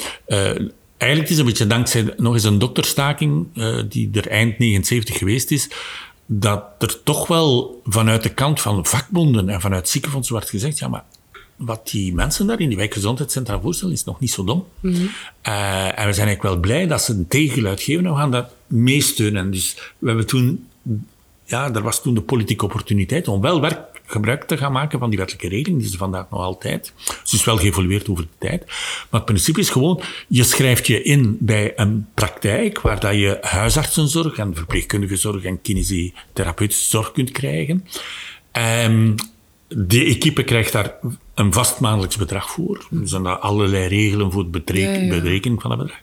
eigenlijk 0.98 1.32
is 1.32 1.38
het 1.38 1.46
een 1.46 1.52
beetje 1.52 1.68
dankzij 1.68 2.14
nog 2.18 2.34
eens 2.34 2.44
een 2.44 2.60
dokterstaking, 2.60 3.48
uh, 3.56 3.82
die 3.90 4.10
er 4.14 4.28
eind 4.28 4.60
79 4.60 5.18
geweest 5.18 5.52
is, 5.52 5.70
dat 6.26 6.64
er 6.80 7.04
toch 7.04 7.28
wel 7.28 7.82
vanuit 7.86 8.24
de 8.24 8.34
kant 8.34 8.62
van 8.62 8.86
vakbonden 8.86 9.50
en 9.50 9.62
vanuit 9.62 9.90
ziekenfondsen 9.90 10.36
werd 10.36 10.50
gezegd, 10.50 10.80
ja, 10.80 10.88
maar 10.88 11.04
wat 11.56 11.90
die 11.90 12.14
mensen 12.14 12.48
daar 12.48 12.60
in 12.60 12.68
die 12.68 12.78
wijkgezondheidscentra 12.78 13.60
voorstellen, 13.60 13.94
is 13.94 14.04
nog 14.04 14.20
niet 14.20 14.32
zo 14.32 14.44
dom. 14.44 14.66
Mm 14.80 14.94
-hmm. 14.94 15.10
uh, 15.48 16.00
en 16.00 16.08
we 16.08 16.14
zijn 16.14 16.28
eigenlijk 16.28 16.42
wel 16.42 16.58
blij 16.58 16.88
dat 16.88 17.02
ze 17.02 17.14
een 17.14 17.28
tegengeluid 17.28 17.82
geven 17.82 18.06
en 18.06 18.12
we 18.12 18.18
gaan 18.18 18.32
dat 18.32 18.54
meesteunen. 18.68 19.52
Dus 19.52 19.78
we 19.98 20.08
hebben 20.08 20.28
toen, 20.28 20.68
ja, 21.46 21.74
er 21.74 21.82
was 21.82 22.02
toen 22.02 22.14
de 22.14 22.22
politieke 22.22 22.66
opportuniteit 22.66 23.28
om 23.28 23.42
wel 23.42 23.62
werk 23.62 23.93
gebruik 24.06 24.44
te 24.44 24.58
gaan 24.58 24.72
maken 24.72 25.00
van 25.00 25.10
die 25.10 25.20
wettelijke 25.20 25.50
regeling. 25.50 25.80
Die 25.80 25.90
is 25.90 25.96
vandaag 25.96 26.30
nog 26.30 26.40
altijd. 26.40 26.94
Ze 27.24 27.36
is 27.36 27.46
wel 27.46 27.58
geëvolueerd 27.58 28.10
over 28.10 28.24
de 28.24 28.48
tijd. 28.48 28.66
Maar 28.66 29.20
het 29.20 29.26
principe 29.26 29.60
is 29.60 29.70
gewoon, 29.70 30.02
je 30.28 30.44
schrijft 30.44 30.88
je 30.88 31.04
in 31.04 31.38
bij 31.40 31.74
een 31.76 32.08
praktijk 32.14 32.82
waar 32.82 33.00
dat 33.00 33.14
je 33.14 33.38
huisartsenzorg 33.42 34.38
en 34.38 34.56
verpleegkundige 34.56 35.16
zorg 35.16 35.44
en 35.44 35.62
kinesiotherapeutische 35.62 36.90
zorg 36.90 37.12
kunt 37.12 37.32
krijgen. 37.32 37.86
Um, 38.86 39.16
de 39.76 40.06
equipe 40.06 40.44
krijgt 40.44 40.72
daar 40.72 40.96
een 41.34 41.54
vast 41.54 41.80
maandelijks 41.80 42.18
bedrag 42.18 42.50
voor. 42.50 42.88
Er 42.92 43.08
zijn 43.08 43.24
daar 43.24 43.38
allerlei 43.38 43.88
regelen 43.88 44.32
voor 44.32 44.42
het 44.42 44.52
berekening 44.52 45.62
van 45.62 45.70
dat 45.70 45.80
bedrag. 45.80 46.02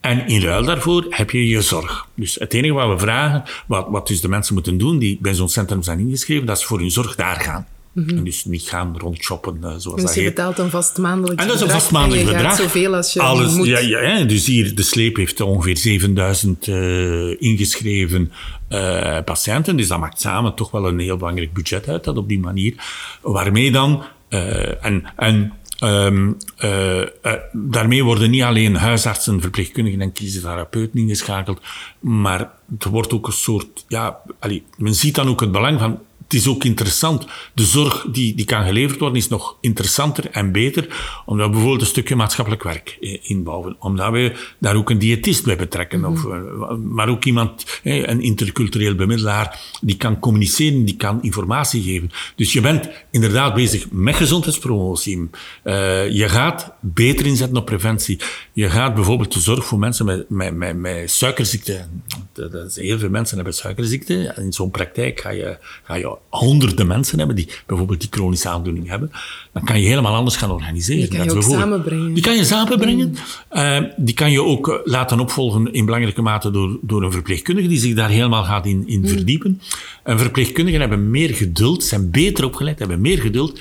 En 0.00 0.26
in 0.26 0.40
ruil 0.40 0.64
daarvoor 0.64 1.06
heb 1.10 1.30
je 1.30 1.48
je 1.48 1.62
zorg. 1.62 2.08
Dus 2.14 2.34
het 2.34 2.54
enige 2.54 2.72
wat 2.72 2.88
we 2.88 2.98
vragen, 2.98 3.42
wat, 3.66 3.86
wat 3.88 4.06
dus 4.06 4.20
de 4.20 4.28
mensen 4.28 4.54
moeten 4.54 4.78
doen 4.78 4.98
die 4.98 5.18
bij 5.20 5.34
zo'n 5.34 5.48
centrum 5.48 5.82
zijn 5.82 5.98
ingeschreven, 5.98 6.46
dat 6.46 6.56
is 6.58 6.64
voor 6.64 6.78
hun 6.78 6.90
zorg 6.90 7.16
daar 7.16 7.40
gaan. 7.40 7.66
Mhm. 7.92 8.16
En 8.16 8.24
dus 8.24 8.44
niet 8.44 8.62
gaan 8.62 8.98
rondshoppen, 8.98 9.58
uh, 9.62 9.74
zoals 9.76 10.02
dus 10.02 10.14
je 10.14 10.22
betaalt 10.22 10.58
een 10.58 10.70
vast 10.70 10.98
maandelijks 10.98 11.44
bedrag. 11.44 11.46
En 11.46 11.58
dat 11.58 11.68
is 11.68 11.74
een 11.74 11.80
vast 11.80 11.92
maandelijks 11.92 12.32
bedrag. 12.32 12.56
zoveel 12.56 12.94
als 12.94 13.12
je 13.12 13.20
Alles, 13.20 13.54
moet. 13.54 13.66
Ja, 13.66 13.78
ja, 13.78 14.24
dus 14.24 14.46
hier, 14.46 14.74
de 14.74 14.82
sleep 14.82 15.16
heeft 15.16 15.40
ongeveer 15.40 15.76
7000 15.76 16.66
uh, 16.66 17.42
ingeschreven 17.42 18.32
uh, 18.68 19.18
patiënten. 19.24 19.76
Dus 19.76 19.88
dat 19.88 19.98
maakt 19.98 20.20
samen 20.20 20.54
toch 20.54 20.70
wel 20.70 20.88
een 20.88 20.98
heel 20.98 21.16
belangrijk 21.16 21.52
budget 21.52 21.88
uit, 21.88 22.04
dat 22.04 22.16
op 22.16 22.28
die 22.28 22.40
manier. 22.40 22.74
Waarmee 23.22 23.72
dan, 23.72 24.02
uh, 24.28 24.84
en, 24.84 25.12
en 25.16 25.52
Um, 25.84 26.36
uh, 26.64 27.00
uh, 27.00 27.32
daarmee 27.52 28.04
worden 28.04 28.30
niet 28.30 28.42
alleen 28.42 28.74
huisartsen, 28.74 29.40
verpleegkundigen 29.40 30.00
en 30.00 30.12
kiestherapeuten 30.12 31.00
ingeschakeld, 31.00 31.60
maar 32.00 32.40
er 32.78 32.90
wordt 32.90 33.12
ook 33.12 33.26
een 33.26 33.32
soort, 33.32 33.84
ja, 33.88 34.18
allee, 34.38 34.62
men 34.76 34.94
ziet 34.94 35.14
dan 35.14 35.28
ook 35.28 35.40
het 35.40 35.52
belang 35.52 35.78
van 35.80 35.98
het 36.28 36.36
is 36.36 36.48
ook 36.48 36.64
interessant. 36.64 37.26
De 37.54 37.64
zorg 37.64 38.06
die, 38.12 38.34
die 38.34 38.44
kan 38.44 38.64
geleverd 38.64 38.98
worden 38.98 39.18
is 39.18 39.28
nog 39.28 39.56
interessanter 39.60 40.30
en 40.30 40.52
beter, 40.52 40.86
omdat 41.26 41.46
we 41.46 41.52
bijvoorbeeld 41.52 41.80
een 41.80 41.86
stukje 41.86 42.16
maatschappelijk 42.16 42.62
werk 42.62 42.96
eh, 43.00 43.18
inbouwen. 43.22 43.76
Omdat 43.78 44.12
we 44.12 44.36
daar 44.58 44.76
ook 44.76 44.90
een 44.90 44.98
diëtist 44.98 45.44
bij 45.44 45.56
betrekken. 45.56 46.04
of, 46.04 46.24
mhm. 46.24 46.62
eh, 46.62 46.76
maar 46.76 47.08
ook 47.08 47.24
iemand, 47.24 47.80
een 47.82 48.20
intercultureel 48.20 48.94
bemiddelaar, 48.94 49.60
die 49.80 49.96
kan 49.96 50.18
communiceren, 50.18 50.84
die 50.84 50.96
kan 50.96 51.22
informatie 51.22 51.82
geven. 51.82 52.10
Dus 52.36 52.52
je 52.52 52.60
bent 52.60 52.88
inderdaad 53.10 53.54
bezig 53.54 53.90
met 53.90 54.16
gezondheidspromotie. 54.16 55.30
Uh, 55.64 56.10
je 56.10 56.28
gaat 56.28 56.72
beter 56.80 57.26
inzetten 57.26 57.56
op 57.56 57.64
preventie. 57.64 58.18
Je 58.52 58.70
gaat 58.70 58.94
bijvoorbeeld 58.94 59.32
de 59.32 59.40
zorg 59.40 59.66
voor 59.66 59.78
mensen 59.78 60.04
met, 60.04 60.30
met, 60.30 60.54
met, 60.54 60.76
met 60.76 61.10
suikerziekte. 61.10 61.86
Dat 62.32 62.54
is, 62.54 62.76
heel 62.76 62.98
veel 62.98 63.10
mensen 63.10 63.36
hebben 63.36 63.54
suikerziekte. 63.54 64.34
In 64.36 64.52
zo'n 64.52 64.70
praktijk 64.70 65.20
ga 65.20 65.30
je, 65.30 65.58
ga 65.82 65.94
je 65.94 66.17
honderden 66.28 66.86
mensen 66.86 67.18
hebben 67.18 67.36
die 67.36 67.48
bijvoorbeeld 67.66 68.00
die 68.00 68.08
chronische 68.10 68.48
aandoening 68.48 68.88
hebben, 68.88 69.10
dan 69.52 69.64
kan 69.64 69.80
je 69.80 69.86
helemaal 69.86 70.14
anders 70.14 70.36
gaan 70.36 70.50
organiseren. 70.50 71.10
Die 71.10 71.18
kan 71.18 71.26
je 71.26 71.34
ook 71.34 71.42
samenbrengen. 71.42 72.14
Die 72.14 72.22
kan 72.22 72.36
je 72.36 72.44
samenbrengen. 72.44 73.16
Uh, 73.52 73.82
die 73.96 74.14
kan 74.14 74.30
je 74.30 74.42
ook 74.42 74.68
eh, 74.68 74.74
laten 74.84 75.20
opvolgen 75.20 75.72
in 75.72 75.84
belangrijke 75.84 76.22
mate 76.22 76.50
door, 76.50 76.78
door 76.82 77.02
een 77.02 77.12
verpleegkundige 77.12 77.68
die 77.68 77.78
zich 77.78 77.94
daar 77.94 78.10
helemaal 78.10 78.44
gaat 78.44 78.66
in, 78.66 78.82
in 78.86 79.00
mm. 79.00 79.08
verdiepen. 79.08 79.60
En 80.02 80.18
verpleegkundigen 80.18 80.80
hebben 80.80 81.10
meer 81.10 81.34
geduld, 81.34 81.84
zijn 81.84 82.10
beter 82.10 82.44
opgeleid, 82.44 82.78
hebben 82.78 83.00
meer 83.00 83.18
geduld 83.18 83.60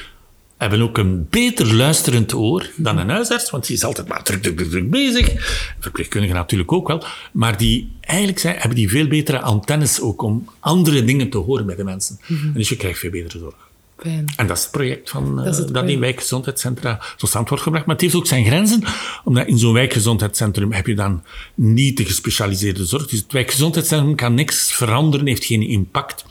hebben 0.58 0.82
ook 0.82 0.98
een 0.98 1.28
beter 1.30 1.74
luisterend 1.76 2.34
oor 2.34 2.70
dan 2.76 2.98
een 2.98 3.10
huisarts, 3.10 3.50
want 3.50 3.68
die 3.68 3.76
is 3.76 3.84
altijd 3.84 4.08
maar 4.08 4.24
druk, 4.24 4.42
druk, 4.42 4.58
druk, 4.58 4.70
druk 4.70 4.90
bezig. 4.90 5.34
Verpleegkundigen 5.80 6.36
natuurlijk 6.36 6.72
ook 6.72 6.88
wel. 6.88 7.04
Maar 7.32 7.58
die 7.58 7.92
eigenlijk 8.02 8.40
zijn, 8.40 8.56
hebben 8.56 8.76
die 8.76 8.90
veel 8.90 9.08
betere 9.08 9.40
antennes 9.40 10.02
ook 10.02 10.22
om 10.22 10.50
andere 10.60 11.04
dingen 11.04 11.30
te 11.30 11.38
horen 11.38 11.66
bij 11.66 11.76
de 11.76 11.84
mensen. 11.84 12.20
Mm 12.28 12.38
-hmm. 12.38 12.48
En 12.48 12.54
dus 12.54 12.70
je 12.70 12.76
krijgt 12.76 13.00
veel 13.00 13.12
betere 13.12 13.40
zorg. 13.40 13.66
Fijn. 13.98 14.34
En 14.36 14.48
dat 14.48 14.58
is 14.58 14.64
het 14.64 14.72
project 14.72 15.10
van, 15.10 15.36
dat, 15.36 15.60
uh, 15.60 15.74
dat 15.74 15.90
in 15.90 16.00
wijkgezondheidscentra 16.00 17.02
tot 17.18 17.30
stand 17.30 17.50
wordt 17.50 17.64
gebracht. 17.64 17.86
Maar 17.86 17.96
het 17.96 18.04
heeft 18.04 18.16
ook 18.16 18.28
zijn 18.28 18.46
grenzen, 18.46 18.84
omdat 19.24 19.48
in 19.48 19.58
zo'n 19.58 19.74
wijkgezondheidscentrum 19.74 20.72
heb 20.72 20.88
je 20.88 20.96
dan 20.96 21.24
niet 21.56 21.98
de 21.98 22.06
gespecialiseerde 22.06 22.86
zorg. 22.86 23.08
Dus 23.08 23.20
het 23.20 23.32
wijkgezondheidscentrum 23.32 24.16
kan 24.16 24.34
niks 24.34 24.72
veranderen, 24.72 25.28
heeft 25.28 25.46
geen 25.46 25.62
impact 25.62 26.26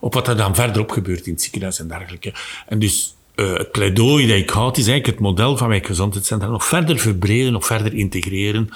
op 0.00 0.14
wat 0.14 0.28
er 0.28 0.36
dan 0.36 0.54
verderop 0.54 0.90
gebeurt 0.90 1.26
in 1.26 1.32
het 1.32 1.42
ziekenhuis 1.42 1.78
en 1.78 1.88
dergelijke. 1.88 2.34
En 2.66 2.78
dus 2.78 3.15
uh, 3.36 3.56
het 3.56 3.72
pleidooi 3.72 4.26
dat 4.26 4.36
ik 4.36 4.50
houd, 4.50 4.76
is 4.76 4.86
eigenlijk 4.86 5.18
het 5.18 5.28
model 5.28 5.56
van 5.56 5.68
wijkgezondheidscentra 5.68 6.48
nog 6.48 6.64
verder 6.64 6.98
verbreden, 6.98 7.52
nog 7.52 7.66
verder 7.66 7.94
integreren 7.94 8.68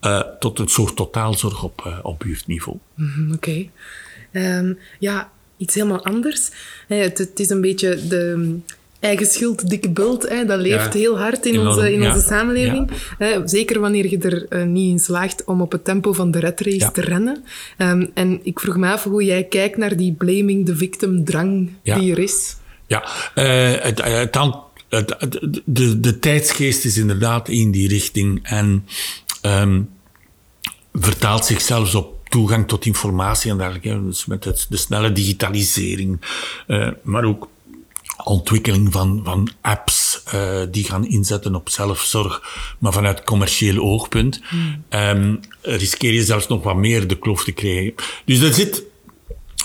uh, 0.00 0.20
tot 0.38 0.58
een 0.58 0.68
soort 0.68 0.96
totaalzorg 0.96 1.62
op, 1.62 1.84
uh, 1.86 1.98
op 2.02 2.18
buurtniveau. 2.18 2.78
Mm 2.94 3.10
-hmm, 3.14 3.32
Oké. 3.32 3.68
Okay. 4.32 4.58
Um, 4.58 4.78
ja, 4.98 5.30
iets 5.56 5.74
helemaal 5.74 6.04
anders. 6.04 6.50
Het, 6.86 7.18
het, 7.18 7.40
is 7.40 7.50
een 7.50 7.60
beetje 7.60 8.06
de, 8.06 8.56
eigen 9.00 9.26
schuld, 9.26 9.70
dikke 9.70 9.90
bult, 9.90 10.28
hè, 10.28 10.44
dat 10.44 10.60
leeft 10.60 10.92
Ja. 10.92 11.00
heel 11.00 11.18
hard 11.18 11.46
in, 11.46 11.52
Enorm, 11.52 11.68
onze, 11.68 11.92
in 11.92 12.00
ja. 12.00 12.14
onze 12.14 12.26
samenleving. 12.26 12.90
Hè, 13.18 13.48
zeker 13.48 13.80
wanneer 13.80 14.10
je 14.10 14.18
er 14.18 14.46
eh, 14.48 14.62
niet 14.62 14.90
in 14.90 14.98
slaagt 14.98 15.44
om 15.44 15.60
op 15.60 15.72
het 15.72 15.84
tempo 15.84 16.12
van 16.12 16.30
de 16.30 16.38
red 16.38 16.60
race 16.60 16.92
te 16.92 17.00
rennen. 17.00 17.44
Ehm, 17.76 18.06
en 18.14 18.40
ik 18.42 18.60
vroeg 18.60 18.76
me 18.76 18.92
af 18.92 19.04
hoe 19.04 19.24
jij 19.24 19.44
kijkt 19.44 19.76
naar 19.76 19.96
die 19.96 20.12
blaming 20.12 20.66
the 20.66 20.76
victim 20.76 21.24
drang 21.24 21.70
die 21.82 22.12
er 22.12 22.18
is. 22.18 22.56
Ja, 22.86 23.04
het, 23.82 24.02
het, 24.04 24.36
an- 24.36 24.62
het, 24.88 25.14
het- 25.18 25.60
de, 25.64 26.00
de 26.00 26.18
tijdsgeest 26.18 26.84
is 26.84 26.96
inderdaad 26.96 27.48
in 27.48 27.70
die 27.70 27.88
richting 27.88 28.40
en 28.42 28.86
ehm, 29.40 29.82
vertaalt 30.92 31.44
zich 31.44 31.60
zelfs 31.60 31.94
op 31.94 32.28
toegang 32.28 32.68
tot 32.68 32.84
informatie 32.86 33.50
en 33.50 33.56
dergelijke. 33.58 34.02
Dus 34.04 34.26
met 34.26 34.44
het, 34.44 34.66
de 34.68 34.76
snelle 34.76 35.12
digitalisering, 35.12 36.20
eh, 36.66 36.88
maar 37.02 37.24
ook 37.24 37.48
ontwikkeling 38.24 38.92
van, 38.92 39.20
van 39.24 39.50
apps 39.60 40.22
die 40.70 40.84
gaan 40.84 41.06
inzetten 41.06 41.54
op 41.54 41.68
zelfzorg, 41.68 42.42
maar 42.78 42.92
vanuit 42.92 43.24
commercieel 43.24 43.78
oogpunt, 43.82 44.40
ehm, 44.88 45.34
riskeer 45.62 46.12
je 46.12 46.24
zelfs 46.24 46.46
nog 46.46 46.62
wat 46.62 46.76
meer 46.76 47.06
de 47.08 47.18
kloof 47.18 47.44
te 47.44 47.52
krijgen. 47.52 47.94
Dus 48.24 48.40
er 48.40 48.52
zit 48.54 48.82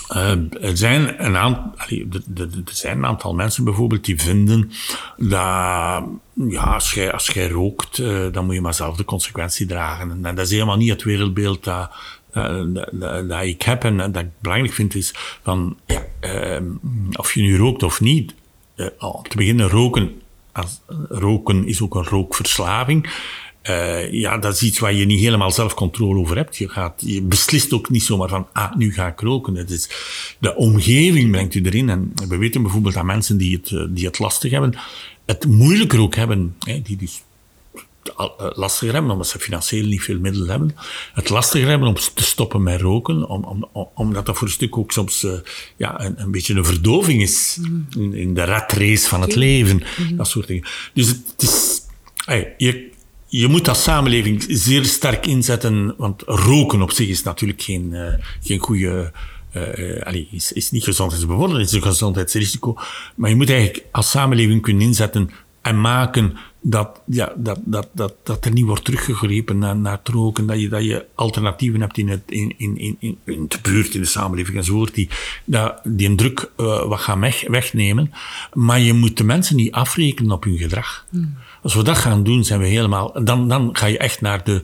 eh, 0.08 0.30
er, 0.60 0.76
zijn 0.76 1.24
een 1.24 1.36
aantal, 1.36 1.72
er- 2.36 2.62
zijn 2.64 2.98
een 2.98 3.06
aantal 3.06 3.34
mensen 3.34 3.64
bijvoorbeeld 3.64 4.04
die 4.04 4.20
vinden 4.20 4.70
dat 5.16 6.04
ja, 6.48 6.62
als, 6.62 6.92
jij, 6.94 7.12
als 7.12 7.26
jij 7.26 7.48
rookt, 7.48 7.98
eh, 7.98 8.26
dan 8.32 8.44
moet 8.44 8.54
je 8.54 8.60
maar 8.60 8.74
zelf 8.74 8.96
de 8.96 9.04
consequentie 9.04 9.66
dragen. 9.66 10.10
En 10.24 10.34
dat 10.34 10.46
is 10.46 10.50
helemaal 10.52 10.76
niet 10.76 10.90
het 10.90 11.02
wereldbeeld 11.02 11.64
dat, 11.64 11.90
eh, 12.32 12.62
dat, 13.28 13.42
ik 13.42 13.62
heb 13.62 13.84
en 13.84 13.96
dat 13.96 14.16
ik 14.22 14.28
belangrijk 14.40 14.74
vind 14.74 14.94
is 14.94 15.14
van, 15.42 15.76
ehm, 16.20 16.64
of 17.12 17.34
je 17.34 17.42
nu 17.42 17.56
rookt 17.56 17.82
of 17.82 18.00
niet, 18.00 18.34
om 18.98 19.22
te 19.28 19.36
beginnen 19.36 19.68
roken, 19.68 20.20
als, 20.52 20.80
roken 21.08 21.66
is 21.66 21.82
ook 21.82 21.94
een 21.94 22.04
rookverslaving. 22.04 23.10
Eh, 23.62 24.12
ja, 24.12 24.38
dat 24.38 24.54
is 24.54 24.62
iets 24.62 24.78
waar 24.78 24.92
je 24.92 25.04
niet 25.04 25.20
helemaal 25.20 25.50
zelf 25.50 25.74
controle 25.74 26.18
over 26.18 26.36
hebt. 26.36 26.56
Je, 26.56 26.68
gaat, 26.68 27.02
je 27.06 27.22
beslist 27.22 27.72
ook 27.72 27.90
niet 27.90 28.02
zomaar 28.02 28.28
van, 28.28 28.46
ah, 28.52 28.74
nu 28.76 28.92
ga 28.92 29.06
ik 29.06 29.20
roken. 29.20 29.54
Het 29.54 29.70
is, 29.70 29.88
de 30.38 30.54
omgeving 30.56 31.30
brengt 31.30 31.54
u 31.54 31.62
erin. 31.62 31.88
En 31.88 32.12
we 32.28 32.36
weten 32.36 32.62
bijvoorbeeld 32.62 32.94
dat 32.94 33.04
mensen 33.04 33.36
die 33.36 33.56
het, 33.56 33.70
eh, 33.72 33.84
die 33.88 34.06
het 34.06 34.18
lastig 34.18 34.50
hebben, 34.50 34.74
het 35.26 35.46
moeilijker 35.46 36.00
ook 36.00 36.14
hebben. 36.14 36.56
Hè, 36.58 36.82
die 36.82 36.96
dus 36.96 37.22
eh, 38.16 38.26
lastiger 38.38 38.92
hebben, 38.94 39.12
omdat 39.12 39.28
ze 39.28 39.38
financieel 39.38 39.86
niet 39.86 40.02
veel 40.02 40.18
middelen 40.18 40.48
hebben. 40.48 40.76
Het 41.14 41.28
lastiger 41.28 41.68
hebben 41.68 41.88
om 41.88 41.94
te 41.94 42.24
stoppen 42.24 42.62
met 42.62 42.80
roken, 42.80 43.28
om, 43.28 43.44
om, 43.44 43.68
om- 43.72 43.88
omdat 43.94 44.26
dat 44.26 44.36
voor 44.38 44.46
een 44.46 44.52
stuk 44.52 44.76
ook 44.78 44.92
soms 44.92 45.26
ja, 45.76 46.00
een, 46.04 46.14
een 46.20 46.30
beetje 46.30 46.54
een 46.54 46.64
verdoving 46.64 47.22
is 47.22 47.58
in, 47.96 48.14
in 48.14 48.34
de 48.34 48.44
rat 48.44 48.72
race 48.72 49.08
van 49.08 49.20
het 49.20 49.34
leven. 49.34 49.82
Dat 50.12 50.28
soort 50.28 50.46
dingen. 50.46 50.64
Dus 50.94 51.06
het, 51.08 51.20
het 51.32 51.42
is... 51.42 51.80
ey, 52.26 52.54
je, 52.58 52.90
je 53.34 53.48
moet 53.48 53.68
als 53.68 53.82
samenleving 53.82 54.44
zeer 54.48 54.84
sterk 54.84 55.26
inzetten, 55.26 55.94
want 55.96 56.22
roken 56.26 56.82
op 56.82 56.90
zich 56.90 57.08
is 57.08 57.22
natuurlijk 57.22 57.62
geen, 57.62 57.94
eh, 57.94 58.14
geen 58.42 58.58
goede... 58.58 59.12
eh, 59.52 60.02
allee, 60.02 60.28
is, 60.30 60.52
is 60.52 60.70
niet 60.70 60.84
gezondheidsbevorderend, 60.84 61.66
is 61.66 61.72
een 61.72 61.82
gezondheidsrisico. 61.82 62.76
Maar 63.14 63.30
je 63.30 63.36
moet 63.36 63.50
eigenlijk 63.50 63.84
als 63.90 64.10
samenleving 64.10 64.62
kunnen 64.62 64.82
inzetten 64.82 65.30
en 65.62 65.80
maken 65.80 66.36
dat, 66.64 67.00
ja, 67.06 67.32
dat, 67.36 67.58
dat, 67.64 67.88
dat, 67.92 68.14
dat 68.22 68.44
er 68.44 68.52
niet 68.52 68.64
wordt 68.64 68.84
teruggegrepen 68.84 69.58
naar, 69.58 69.76
naar 69.76 69.98
het 69.98 70.08
roken, 70.08 70.46
dat 70.46 70.60
je, 70.60 70.68
dat 70.68 70.84
je 70.84 71.06
alternatieven 71.14 71.80
hebt 71.80 71.98
in, 71.98 72.08
het, 72.08 72.22
in, 72.26 72.54
in, 72.56 72.78
in, 72.78 72.96
in- 72.98 73.18
in 73.24 73.44
de 73.48 73.58
buurt, 73.62 73.94
in 73.94 74.00
de 74.00 74.06
samenleving 74.06 74.56
enzovoort, 74.56 74.94
die, 74.94 75.08
dat, 75.44 75.80
die 75.84 76.08
een 76.08 76.16
druk 76.16 76.50
eh, 76.56 76.84
wat 76.84 77.00
gaan 77.00 77.20
weg, 77.20 77.44
wegnemen. 77.48 78.12
Maar 78.52 78.80
je 78.80 78.92
moet 78.92 79.16
de 79.16 79.24
mensen 79.24 79.56
niet 79.56 79.72
afrekenen 79.72 80.32
op 80.32 80.44
hun 80.44 80.58
gedrag. 80.58 81.06
Als 81.62 81.74
we 81.74 81.82
dat 81.82 81.98
gaan 81.98 82.22
doen, 82.24 82.44
zijn 82.44 82.60
we 82.60 82.66
helemaal, 82.66 83.24
dan, 83.24 83.48
dan 83.48 83.68
ga 83.72 83.86
je 83.86 83.98
echt 83.98 84.20
naar 84.20 84.44
de, 84.44 84.62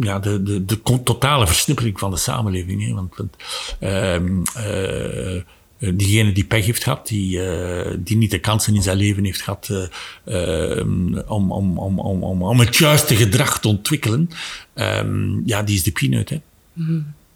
ja, 0.00 0.18
de, 0.18 0.42
de, 0.42 0.64
de 0.64 0.82
totale 1.02 1.46
versnippering 1.46 1.98
van 1.98 2.10
de 2.10 2.16
samenleving. 2.16 2.86
Hè? 2.86 2.94
Want, 2.94 3.16
want 3.16 3.36
ehm, 3.80 4.42
eh, 4.54 5.42
diegene 5.78 6.32
die 6.32 6.44
pech 6.44 6.66
heeft 6.66 6.82
gehad, 6.82 7.06
die, 7.06 7.42
eh, 7.42 7.94
die 7.98 8.16
niet 8.16 8.30
de 8.30 8.38
kansen 8.38 8.74
in 8.74 8.82
zijn 8.82 8.96
leven 8.96 9.24
heeft 9.24 9.42
gehad 9.42 9.88
eh, 10.24 10.78
om, 11.26 11.52
om, 11.52 11.78
om, 11.78 11.98
om, 11.98 12.42
om, 12.42 12.60
het 12.60 12.76
juiste 12.76 13.16
gedrag 13.16 13.60
te 13.60 13.68
ontwikkelen, 13.68 14.30
ehm, 14.74 15.46
ja, 15.48 15.62
die 15.62 15.76
is 15.76 15.82
de 15.82 15.92
peanut. 15.92 16.28
Hè? 16.28 16.40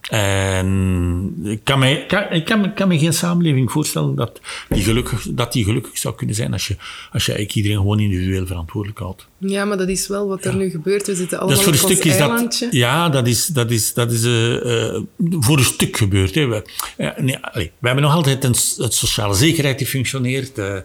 En 0.08 1.32
ik 1.44 1.60
kan 1.64 1.82
ik 1.82 2.44
kan, 2.44 2.74
kan 2.74 2.88
me 2.88 2.98
geen 2.98 3.12
samenleving 3.12 3.70
voorstellen 3.70 4.14
dat 4.14 4.40
die, 4.68 4.82
gelukkig, 4.82 5.26
dat 5.30 5.52
die 5.52 5.64
gelukkig 5.64 5.98
zou 5.98 6.14
kunnen 6.14 6.34
zijn 6.34 6.52
als 6.52 6.68
je, 6.68 6.76
als 7.12 7.26
je 7.26 7.32
eigenlijk 7.32 7.54
iedereen 7.54 7.76
gewoon 7.76 8.00
individueel 8.00 8.46
verantwoordelijk 8.46 8.98
houdt. 8.98 9.26
Ja, 9.38 9.64
maar 9.64 9.76
dat 9.76 9.88
is 9.88 10.08
wel 10.08 10.28
wat 10.28 10.44
er 10.44 10.56
nu 10.56 10.70
gebeurt. 10.70 11.06
We 11.06 11.14
zitten 11.14 11.38
allemaal 11.38 11.56
voor 11.56 11.66
op 11.66 11.74
een 11.74 11.82
ons 11.82 11.92
stuk 11.92 12.04
is 12.04 12.18
dat, 12.18 12.28
eilandje. 12.30 12.68
ja, 12.70 13.08
dat 13.08 13.26
is, 13.26 13.46
dat 13.46 13.70
is, 13.70 13.94
dat 13.94 14.12
is 14.12 14.24
eh, 14.24 14.94
eh, 14.94 15.02
voor 15.18 15.58
een 15.58 15.64
stuk 15.64 15.96
gebeurd. 15.96 16.34
Hè. 16.34 16.46
We, 16.46 16.62
ja, 16.96 17.14
nee, 17.18 17.38
allee, 17.38 17.72
we 17.78 17.86
hebben 17.86 18.04
nog 18.04 18.14
altijd 18.14 18.44
een, 18.44 18.54
het 18.84 18.94
sociale 18.94 19.34
zekerheid 19.34 19.78
die 19.78 19.86
functioneert. 19.86 20.58
eh, 20.58 20.76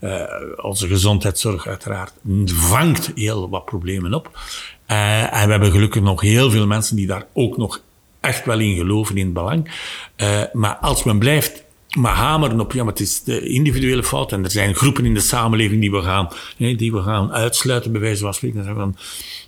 eh, 0.00 0.22
onze 0.62 0.88
gezondheidszorg 0.88 1.66
uiteraard 1.66 2.12
vangt 2.44 3.10
heel 3.14 3.48
wat 3.48 3.64
problemen 3.64 4.14
op. 4.14 4.38
Eh, 4.86 5.22
en 5.22 5.44
we 5.44 5.50
hebben 5.50 5.70
gelukkig 5.70 6.02
nog 6.02 6.20
heel 6.20 6.50
veel 6.50 6.66
mensen 6.66 6.96
die 6.96 7.06
daar 7.06 7.26
ook 7.32 7.56
nog 7.56 7.80
echt 8.24 8.44
wel 8.44 8.58
in 8.58 8.76
geloven 8.76 9.16
in 9.16 9.24
het 9.24 9.34
belang. 9.34 9.70
Eh, 10.16 10.40
maar 10.52 10.76
als 10.76 11.02
men 11.04 11.18
blijft 11.18 11.62
maar 11.98 12.14
hameren 12.14 12.60
op, 12.60 12.72
ja, 12.72 12.82
maar 12.82 12.92
het 12.92 13.00
is 13.02 13.22
de 13.22 13.48
individuele 13.48 14.04
fout. 14.04 14.32
En 14.32 14.44
er 14.44 14.50
zijn 14.50 14.74
groepen 14.74 15.04
in 15.04 15.14
de 15.14 15.20
samenleving 15.20 15.80
die 15.80 15.90
we 15.90 16.02
gaan, 16.02 16.28
die 16.56 16.92
we 16.92 17.02
gaan 17.02 17.32
uitsluiten, 17.32 17.92
bij 17.92 18.00
wijze 18.00 18.22
van 18.22 18.34
spreken. 18.34 18.58
En 18.58 18.64
zeggen 18.64 18.82
van, 18.82 18.96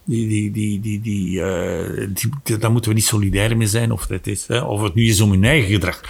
die, 0.04 0.28
die, 0.28 0.50
die, 0.50 0.80
die, 0.80 1.00
die, 1.00 1.42
eh, 1.42 2.06
die, 2.14 2.30
die- 2.42 2.56
daar 2.58 2.70
moeten 2.72 2.90
we 2.90 2.96
niet 2.96 3.06
solidair 3.06 3.56
mee 3.56 3.66
zijn. 3.66 3.92
Of, 3.92 4.08
het 4.08 4.26
is, 4.26 4.46
hè, 4.46 4.60
of 4.60 4.82
het 4.82 4.94
nu 4.94 5.06
is 5.08 5.20
om 5.20 5.30
hun 5.30 5.44
eigen 5.44 5.70
gedrag. 5.70 6.00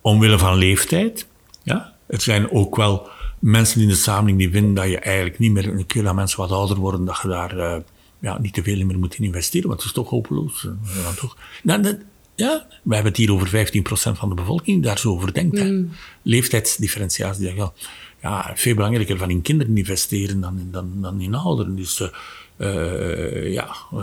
Omwille 0.00 0.38
van 0.38 0.56
leeftijd. 0.56 1.26
Ja? 1.62 1.92
Er 2.06 2.20
zijn 2.20 2.50
ook 2.50 2.76
wel 2.76 3.08
mensen 3.38 3.80
in 3.80 3.88
de 3.88 3.94
samenleving 3.94 4.38
die 4.38 4.50
vinden 4.50 4.74
dat 4.74 4.88
je 4.90 4.98
eigenlijk 4.98 5.38
niet 5.38 5.52
meer, 5.52 5.68
een 5.68 5.86
keer 5.86 6.02
dat 6.02 6.14
mensen 6.14 6.38
wat 6.40 6.50
ouder 6.50 6.76
worden, 6.76 7.04
dat 7.04 7.18
je 7.22 7.28
daar 7.28 7.58
eh, 7.58 7.76
ja, 8.20 8.38
niet 8.40 8.54
te 8.54 8.62
veel 8.62 8.84
meer 8.86 8.98
moet 8.98 9.14
in 9.14 9.24
investeren, 9.24 9.68
want 9.68 9.80
het 9.80 9.88
is 9.88 9.94
toch 9.96 10.10
hopeloos. 10.10 10.64
eh, 10.66 11.02
ja, 11.02 11.12
toch. 11.12 11.36
Nou, 11.62 11.82
dat- 11.82 11.98
ja, 12.34 12.66
we 12.82 12.94
hebben 12.94 13.12
het 13.12 13.20
hier 13.20 13.32
over 13.32 13.48
15% 13.48 14.18
van 14.18 14.28
de 14.28 14.34
bevolking 14.34 14.76
die 14.76 14.86
daar 14.86 14.98
zo 14.98 15.10
over 15.10 15.32
denkt. 15.32 15.58
hè. 15.58 15.64
Leeftijdsdifferentiatie. 16.22 17.54
Ja, 17.54 17.72
ja, 18.22 18.52
veel 18.54 18.74
belangrijker 18.74 19.18
van 19.18 19.30
in 19.30 19.42
kinderen 19.42 19.76
investeren 19.76 20.40
dan, 20.40 20.58
in- 20.58 20.70
dan, 20.70 20.92
dan 21.00 21.20
in 21.20 21.34
ouderen. 21.34 21.76
Dus 21.76 22.00
eh, 22.00 22.08
eh, 22.56 23.52
ja, 23.52 23.68
eh, 23.92 23.98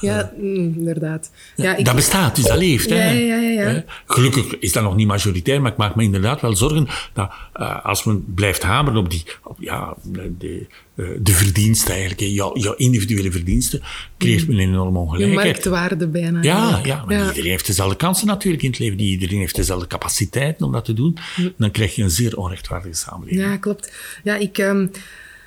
Ja, 0.00 0.32
mm, 0.36 0.74
inderdaad. 0.76 1.30
Ja, 1.56 1.76
ik, 1.76 1.84
dat 1.84 1.94
bestaat, 1.94 2.36
dus 2.36 2.44
dat 2.44 2.58
leeft. 2.58 2.88
Ja, 2.88 2.96
hè. 2.96 3.10
ja, 3.10 3.36
ja. 3.36 3.84
Gelukkig 4.06 4.58
is 4.58 4.72
dat 4.72 4.82
nog 4.82 4.96
niet 4.96 5.06
majoritair, 5.06 5.62
maar 5.62 5.70
ik 5.70 5.76
maak 5.76 5.94
me 5.94 6.02
inderdaad 6.02 6.40
wel 6.40 6.56
zorgen 6.56 6.86
dat 7.12 7.30
eh, 7.52 7.84
als 7.84 8.04
men 8.04 8.24
blijft 8.34 8.62
hameren 8.62 8.98
op, 9.00 9.10
die, 9.10 9.22
op 9.42 9.56
ja, 9.60 9.94
de, 10.02 10.32
de, 10.38 10.66
eh, 10.94 11.06
de 11.20 11.32
verdiensten 11.32 11.94
eigenlijk, 11.94 12.20
jouw, 12.20 12.56
jouw 12.56 12.74
individuele 12.74 13.30
verdiensten, 13.30 13.82
creëert 14.18 14.48
men 14.48 14.58
een 14.58 14.68
enorme 14.68 14.98
je 14.98 15.04
ongelijkheid. 15.04 15.44
marktwaarde 15.44 16.06
bijna. 16.06 16.42
Ja, 16.42 16.80
ja, 16.82 17.04
maar 17.06 17.28
iedereen 17.28 17.50
heeft 17.50 17.66
dezelfde 17.66 17.96
kansen 17.96 18.26
natuurlijk 18.26 18.62
in 18.62 18.70
het 18.70 18.78
leven. 18.78 18.98
Iedereen 18.98 19.38
heeft 19.38 19.56
dezelfde 19.56 19.86
capaciteiten 19.86 20.66
om 20.66 20.72
dat 20.72 20.84
te 20.84 20.92
doen. 20.94 21.16
Dan 21.56 21.70
krijg 21.70 21.94
je 21.94 22.02
een 22.02 22.10
zeer 22.10 22.36
onrechtvaardige 22.36 22.94
samenleving. 22.94 23.42
Ja, 23.42 23.56
klopt. 23.56 23.92
Ja, 24.22 24.36
ik 24.36 24.58
ehm, 24.58 24.86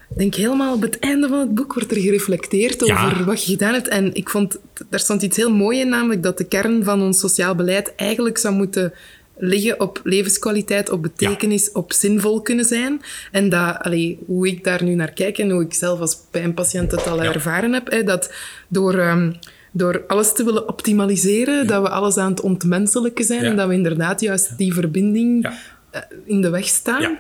denk 0.08 0.36
helemaal 0.36 0.74
op 0.74 0.82
het 0.82 1.00
einde 1.00 1.28
van 1.28 1.40
het 1.40 1.56
boek 1.56 1.74
wordt 1.74 1.92
er 1.92 1.98
gereflecteerd 2.02 2.86
Ja. 2.86 3.06
over 3.06 3.26
wat 3.26 3.44
je 3.46 3.52
gedaan 3.52 3.74
hebt. 3.74 3.88
En 3.88 4.14
ik 4.14 4.30
vond, 4.30 4.58
daar 4.90 5.00
stond 5.00 5.22
iets 5.22 5.38
heel 5.38 5.52
moois 5.52 5.80
in, 5.80 5.90
namelijk 5.90 6.24
dat 6.24 6.38
de 6.38 6.44
kern 6.48 6.84
van 6.84 7.02
ons 7.02 7.20
sociaal 7.20 7.56
beleid 7.56 7.94
eigenlijk 7.96 8.38
zou 8.38 8.54
moeten 8.56 8.94
liggen 9.38 9.80
op 9.80 10.00
levenskwaliteit, 10.04 10.90
op 10.90 11.02
betekenis, 11.02 11.72
op 11.72 11.94
zinvol 11.94 12.42
kunnen 12.42 12.66
zijn. 12.66 13.02
En 13.32 13.50
dat, 13.50 13.78
allee, 13.80 14.20
hoe 14.26 14.48
ik 14.48 14.64
daar 14.64 14.84
nu 14.84 14.94
naar 14.96 15.12
kijk 15.14 15.38
en 15.38 15.50
hoe 15.50 15.62
ik 15.64 15.74
zelf 15.74 16.00
als 16.00 16.18
pijnpatiënt 16.32 16.92
het 16.92 17.08
al 17.08 17.24
ervaren 17.24 17.74
heb, 17.74 17.92
hè, 17.92 18.04
dat 18.04 18.34
door... 18.68 18.98
ehm, 18.98 19.32
door 19.78 20.04
alles 20.08 20.34
te 20.34 20.44
willen 20.44 20.68
optimaliseren, 20.68 21.68
dat 21.68 21.82
we 21.82 21.90
alles 21.90 22.18
aan 22.18 22.30
het 22.32 22.42
ontmenselijken 22.42 23.26
zijn 23.26 23.44
en 23.44 23.56
dat 23.56 23.68
we 23.68 23.74
inderdaad 23.74 24.22
juist 24.22 24.58
die 24.58 24.74
verbinding 24.74 25.46
eh, 25.92 26.02
in 26.26 26.42
de 26.42 26.50
weg 26.50 26.66
staan. 26.68 27.18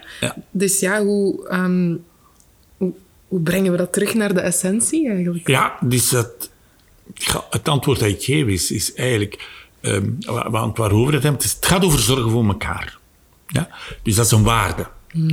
Dus 0.51 0.79
ja, 0.79 1.03
hoe, 1.03 1.47
ehm, 1.47 1.95
hoe, 3.27 3.39
brengen 3.41 3.71
we 3.71 3.77
dat 3.77 3.93
terug 3.93 4.13
naar 4.13 4.33
de 4.33 4.39
essentie 4.39 5.09
eigenlijk? 5.09 5.47
Ja, 5.47 5.77
dus 5.81 6.11
het, 6.11 6.51
antwoord 7.63 7.99
dat 7.99 8.09
ik 8.09 8.23
geef 8.23 8.47
is, 8.47 8.71
is 8.71 8.93
eigenlijk, 8.93 9.49
ehm, 9.81 10.09
wa- 10.19 10.49
want 10.49 10.77
waarover 10.77 11.13
het 11.13 11.23
hebben, 11.23 11.41
het, 11.41 11.49
is, 11.49 11.55
het 11.55 11.65
gaat 11.65 11.83
over 11.83 11.99
zorgen 11.99 12.31
voor 12.31 12.45
elkaar. 12.47 12.97
Ja? 13.47 13.69
Dus 14.03 14.15
dat 14.15 14.25
is 14.25 14.31
een 14.31 14.43
waarde. 14.43 14.87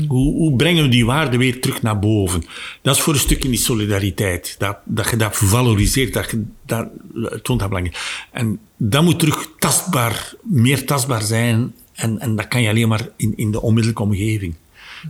Hoe, 0.09 0.35
hoe 0.35 0.57
brengen 0.57 0.83
we 0.83 0.89
die 0.89 1.07
waarde 1.07 1.37
weer 1.37 1.61
terug 1.61 1.83
naar 1.83 1.99
boven? 1.99 2.45
Dat 2.83 2.97
is 2.97 3.03
voor 3.03 3.13
een 3.15 3.19
stukje 3.21 3.49
die 3.49 3.59
solidariteit. 3.59 4.55
Dat, 4.59 4.77
dat 4.85 5.11
je 5.11 5.17
dat 5.17 5.37
valoriseert, 5.37 6.13
dat 6.13 6.31
je 6.31 6.45
dat 6.67 6.89
het 7.15 7.45
toont 7.45 7.61
dat 7.61 7.69
belangrijk. 7.69 8.27
En 8.31 8.61
dat 8.77 9.03
moet 9.03 9.19
terug 9.19 9.49
tastbaar, 9.59 10.35
meer 10.43 10.87
tastbaar 10.87 11.23
zijn. 11.23 11.75
En, 11.95 12.19
en 12.19 12.37
dat 12.37 12.49
kan 12.49 12.63
je 12.63 12.69
alleen 12.69 12.88
maar 12.88 13.09
in, 13.17 13.37
in 13.37 13.51
de 13.51 13.61
onmiddellijke 13.63 14.03
omgeving. 14.03 14.55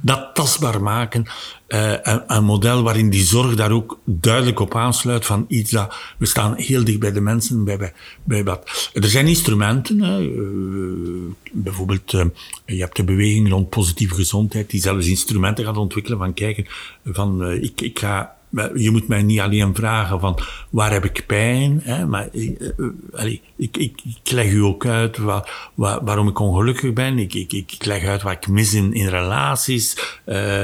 Dat 0.00 0.34
tastbaar 0.34 0.82
maken. 0.82 1.26
Uh, 1.68 1.94
een, 2.26 2.44
model 2.44 2.82
waarin 2.82 3.10
die 3.10 3.24
zorg 3.24 3.54
daar 3.54 3.70
ook 3.70 3.98
duidelijk 4.04 4.60
op 4.60 4.76
aansluit 4.76 5.26
van 5.26 5.44
iets 5.48 5.70
dat... 5.70 5.94
We 6.18 6.26
staan 6.26 6.56
heel 6.56 6.84
dicht 6.84 6.98
bij 6.98 7.12
de 7.12 7.20
mensen, 7.20 7.64
bij, 7.64 7.76
bij, 7.76 7.92
bij 8.24 8.44
wat... 8.44 8.90
Er 8.92 9.08
zijn 9.08 9.26
instrumenten, 9.26 9.98
uh, 9.98 11.34
bijvoorbeeld 11.52 12.12
uh, 12.12 12.24
je 12.66 12.80
hebt 12.80 12.96
de 12.96 13.04
beweging 13.04 13.48
rond 13.48 13.68
positieve 13.68 14.14
gezondheid, 14.14 14.70
die 14.70 14.80
zelfs 14.80 15.06
instrumenten 15.06 15.64
gaat 15.64 15.76
ontwikkelen 15.76 16.18
van 16.18 16.34
kijken 16.34 16.66
van 17.04 17.52
ik, 17.52 17.80
ik 17.80 17.98
ga 17.98 18.36
je 18.74 18.90
moet 18.90 19.08
mij 19.08 19.22
niet 19.22 19.40
alleen 19.40 19.74
vragen 19.74 20.20
van 20.20 20.38
waar 20.70 20.92
heb 20.92 21.04
ik 21.04 21.26
pijn, 21.26 21.80
hè, 21.84 22.06
maar 22.06 22.28
uh, 22.32 22.58
uh, 22.76 23.24
ik, 23.24 23.40
ik, 23.56 23.76
ik, 23.76 24.30
leg 24.32 24.52
u 24.52 24.62
ook 24.62 24.86
uit 24.86 25.18
waar, 25.18 25.70
waar, 25.74 26.04
waarom 26.04 26.28
ik 26.28 26.38
ongelukkig 26.38 26.92
ben. 26.92 27.18
Ik, 27.18 27.34
ik, 27.34 27.52
ik 27.52 27.84
leg 27.84 28.04
uit 28.04 28.22
wat 28.22 28.32
ik 28.32 28.48
mis 28.48 28.74
in, 28.74 29.08
relaties. 29.08 30.18
Uh, 30.26 30.60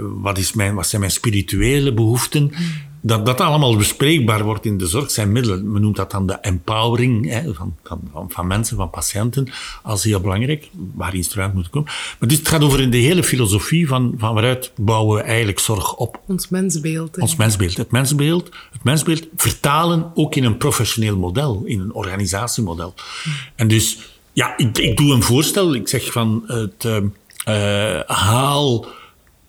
wat, 0.00 0.38
is 0.38 0.52
mijn, 0.52 0.74
wat 0.74 0.86
zijn 0.86 1.00
mijn 1.00 1.12
spirituele 1.12 1.94
behoeften 1.94 2.52
dat 3.06 3.26
dat 3.26 3.40
allemaal 3.40 3.76
bespreekbaar 3.76 4.44
wordt 4.44 4.64
in 4.64 4.78
de 4.78 4.86
zorg 4.86 5.10
zijn 5.10 5.32
middelen. 5.32 5.72
Men 5.72 5.82
noemt 5.82 5.96
dat 5.96 6.10
dan 6.10 6.26
de 6.26 6.38
empowering 6.40 7.30
hè, 7.30 7.54
van, 7.54 7.76
van, 8.12 8.30
van, 8.30 8.46
mensen, 8.46 8.76
van 8.76 8.90
patiënten, 8.90 9.48
als 9.82 10.04
heel 10.04 10.20
belangrijk, 10.20 10.68
waar 10.94 11.14
instrument 11.14 11.54
moet 11.54 11.70
komen. 11.70 11.90
Maar 12.18 12.28
dus 12.28 12.38
het 12.38 12.48
gaat 12.48 12.62
over 12.62 12.90
de 12.90 12.96
hele 12.96 13.24
filosofie 13.24 13.88
van, 13.88 14.14
van 14.18 14.34
waaruit 14.34 14.72
bouwen 14.76 15.16
we 15.16 15.22
eigenlijk 15.22 15.58
zorg 15.58 15.94
op. 15.94 16.20
Ons 16.26 16.48
mensbeeld. 16.48 17.18
Ons 17.18 17.36
mensbeeld. 17.36 17.76
Het 17.76 17.90
mensbeeld, 17.90 18.50
het 18.72 18.84
mensbeeld 18.84 19.26
vertalen 19.36 20.10
ook 20.14 20.34
in 20.34 20.44
een 20.44 20.56
professioneel 20.56 21.16
model, 21.16 21.62
in 21.64 21.80
een 21.80 21.92
organisatiemodel. 21.92 22.94
En 23.54 23.68
dus, 23.68 23.98
ja, 24.32 24.56
ik, 24.56 24.78
ik 24.78 24.96
doe 24.96 25.12
een 25.12 25.22
voorstel. 25.22 25.74
Ik 25.74 25.88
zeg 25.88 26.12
van 26.12 26.44
het 26.46 26.84
uh, 27.48 28.00
haal 28.06 28.86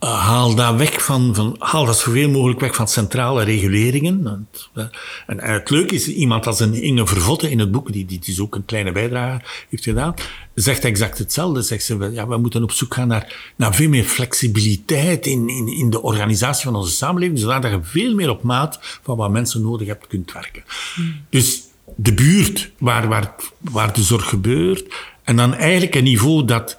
uh, 0.05 0.19
haal 0.19 0.55
dat 0.55 0.75
weg 0.75 1.03
van, 1.03 1.35
van, 1.35 1.55
haal 1.59 1.85
dat 1.85 1.97
zoveel 1.97 2.29
mogelijk 2.29 2.59
weg 2.59 2.75
van 2.75 2.87
centrale 2.87 3.43
reguleringen. 3.43 4.47
En, 4.73 4.91
en 5.27 5.39
het 5.39 5.69
leuke 5.69 5.95
is, 5.95 6.07
iemand 6.07 6.47
als 6.47 6.59
een 6.59 6.73
Inge 6.73 7.07
Vervotte 7.07 7.49
in 7.49 7.59
het 7.59 7.71
boek, 7.71 7.91
die, 7.93 8.05
die 8.05 8.19
dus 8.19 8.39
ook 8.39 8.55
een 8.55 8.65
kleine 8.65 8.91
bijdrage 8.91 9.41
heeft 9.69 9.83
gedaan, 9.83 10.13
zegt 10.53 10.85
exact 10.85 11.17
hetzelfde. 11.17 11.61
Zegt 11.61 11.83
ze, 11.83 12.09
ja, 12.13 12.27
we 12.27 12.37
moeten 12.37 12.63
op 12.63 12.71
zoek 12.71 12.93
gaan 12.93 13.07
naar, 13.07 13.53
naar 13.55 13.75
veel 13.75 13.89
meer 13.89 14.03
flexibiliteit 14.03 15.25
in, 15.25 15.49
in, 15.49 15.67
in 15.67 15.89
de 15.89 16.01
organisatie 16.01 16.63
van 16.63 16.75
onze 16.75 16.91
samenleving, 16.91 17.39
zodat 17.39 17.63
je 17.63 17.79
veel 17.81 18.15
meer 18.15 18.29
op 18.29 18.43
maat 18.43 18.79
van 19.03 19.17
wat 19.17 19.31
mensen 19.31 19.61
nodig 19.61 19.87
hebben 19.87 20.07
kunt 20.07 20.31
werken. 20.31 20.63
Dus 21.29 21.61
de 21.95 22.13
buurt 22.13 22.71
waar, 22.77 23.07
waar, 23.07 23.35
waar 23.59 23.93
de 23.93 24.03
zorg 24.03 24.29
gebeurt, 24.29 24.93
en 25.23 25.35
dan 25.35 25.53
eigenlijk 25.53 25.95
een 25.95 26.03
niveau 26.03 26.45
dat 26.45 26.77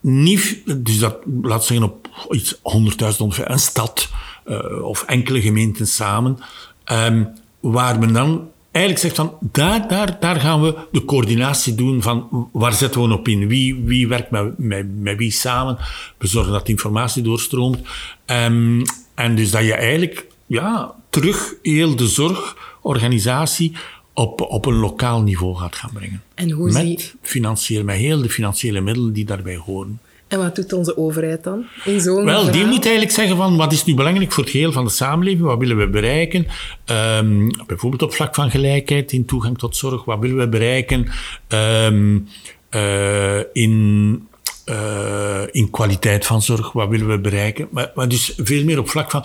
niet, 0.00 0.62
dus 0.76 0.98
dat, 0.98 1.16
laat 1.42 1.64
zeggen, 1.64 1.86
op 1.86 2.07
iets 2.30 2.54
100.000 2.54 2.60
ongeveer, 3.18 3.50
een 3.50 3.58
stad 3.58 4.08
uh, 4.46 4.82
of 4.82 5.02
enkele 5.02 5.40
gemeenten 5.40 5.86
samen, 5.86 6.38
um, 6.92 7.28
waar 7.60 7.98
men 7.98 8.12
dan 8.12 8.50
eigenlijk 8.70 9.04
zegt 9.04 9.16
van, 9.16 9.38
daar, 9.52 9.88
daar, 9.88 10.16
daar 10.20 10.40
gaan 10.40 10.62
we 10.62 10.74
de 10.92 11.04
coördinatie 11.04 11.74
doen 11.74 12.02
van 12.02 12.48
waar 12.52 12.72
zetten 12.72 13.08
we 13.08 13.14
op 13.14 13.28
in, 13.28 13.48
wie, 13.48 13.82
wie 13.84 14.08
werkt 14.08 14.30
met, 14.30 14.58
met, 14.58 14.86
met 14.98 15.16
wie 15.16 15.30
samen, 15.30 15.78
we 16.18 16.26
zorgen 16.26 16.52
dat 16.52 16.68
informatie 16.68 17.22
doorstroomt. 17.22 17.78
Um, 18.26 18.82
en 19.14 19.34
dus 19.34 19.50
dat 19.50 19.64
je 19.64 19.74
eigenlijk 19.74 20.26
ja, 20.46 20.94
terug 21.10 21.54
heel 21.62 21.96
de 21.96 22.08
zorgorganisatie 22.08 23.76
op, 24.14 24.40
op 24.40 24.66
een 24.66 24.78
lokaal 24.78 25.22
niveau 25.22 25.56
gaat 25.56 25.76
gaan 25.76 25.90
brengen. 25.92 26.22
En 26.34 26.50
hoe 26.50 26.72
met 26.72 27.00
zie... 27.00 27.12
financieel, 27.22 27.84
met 27.84 27.96
heel 27.96 28.22
de 28.22 28.30
financiële 28.30 28.80
middelen 28.80 29.12
die 29.12 29.24
daarbij 29.24 29.56
horen. 29.56 30.00
En 30.28 30.38
wat 30.38 30.56
doet 30.56 30.72
onze 30.72 30.96
overheid 30.96 31.44
dan? 31.44 31.66
In 31.84 32.00
zo'n 32.00 32.24
Wel, 32.24 32.34
verhaal? 32.34 32.52
die 32.52 32.64
moet 32.64 32.84
eigenlijk 32.84 33.14
zeggen 33.14 33.36
van 33.36 33.56
wat 33.56 33.72
is 33.72 33.84
nu 33.84 33.94
belangrijk 33.94 34.32
voor 34.32 34.42
het 34.42 34.52
geheel 34.52 34.72
van 34.72 34.84
de 34.84 34.90
samenleving, 34.90 35.44
wat 35.44 35.58
willen 35.58 35.76
we 35.76 35.88
bereiken, 35.88 36.46
um, 36.86 37.50
bijvoorbeeld 37.66 38.02
op 38.02 38.14
vlak 38.14 38.34
van 38.34 38.50
gelijkheid 38.50 39.12
in 39.12 39.24
toegang 39.24 39.58
tot 39.58 39.76
zorg, 39.76 40.04
wat 40.04 40.18
willen 40.18 40.36
we 40.36 40.48
bereiken 40.48 41.08
um, 41.48 42.28
uh, 42.70 43.38
in, 43.52 44.28
uh, 44.66 45.42
in 45.50 45.70
kwaliteit 45.70 46.26
van 46.26 46.42
zorg, 46.42 46.72
wat 46.72 46.88
willen 46.88 47.08
we 47.08 47.18
bereiken, 47.18 47.68
maar, 47.70 47.92
maar 47.94 48.08
dus 48.08 48.32
veel 48.36 48.64
meer 48.64 48.78
op 48.78 48.88
vlak 48.88 49.10
van 49.10 49.24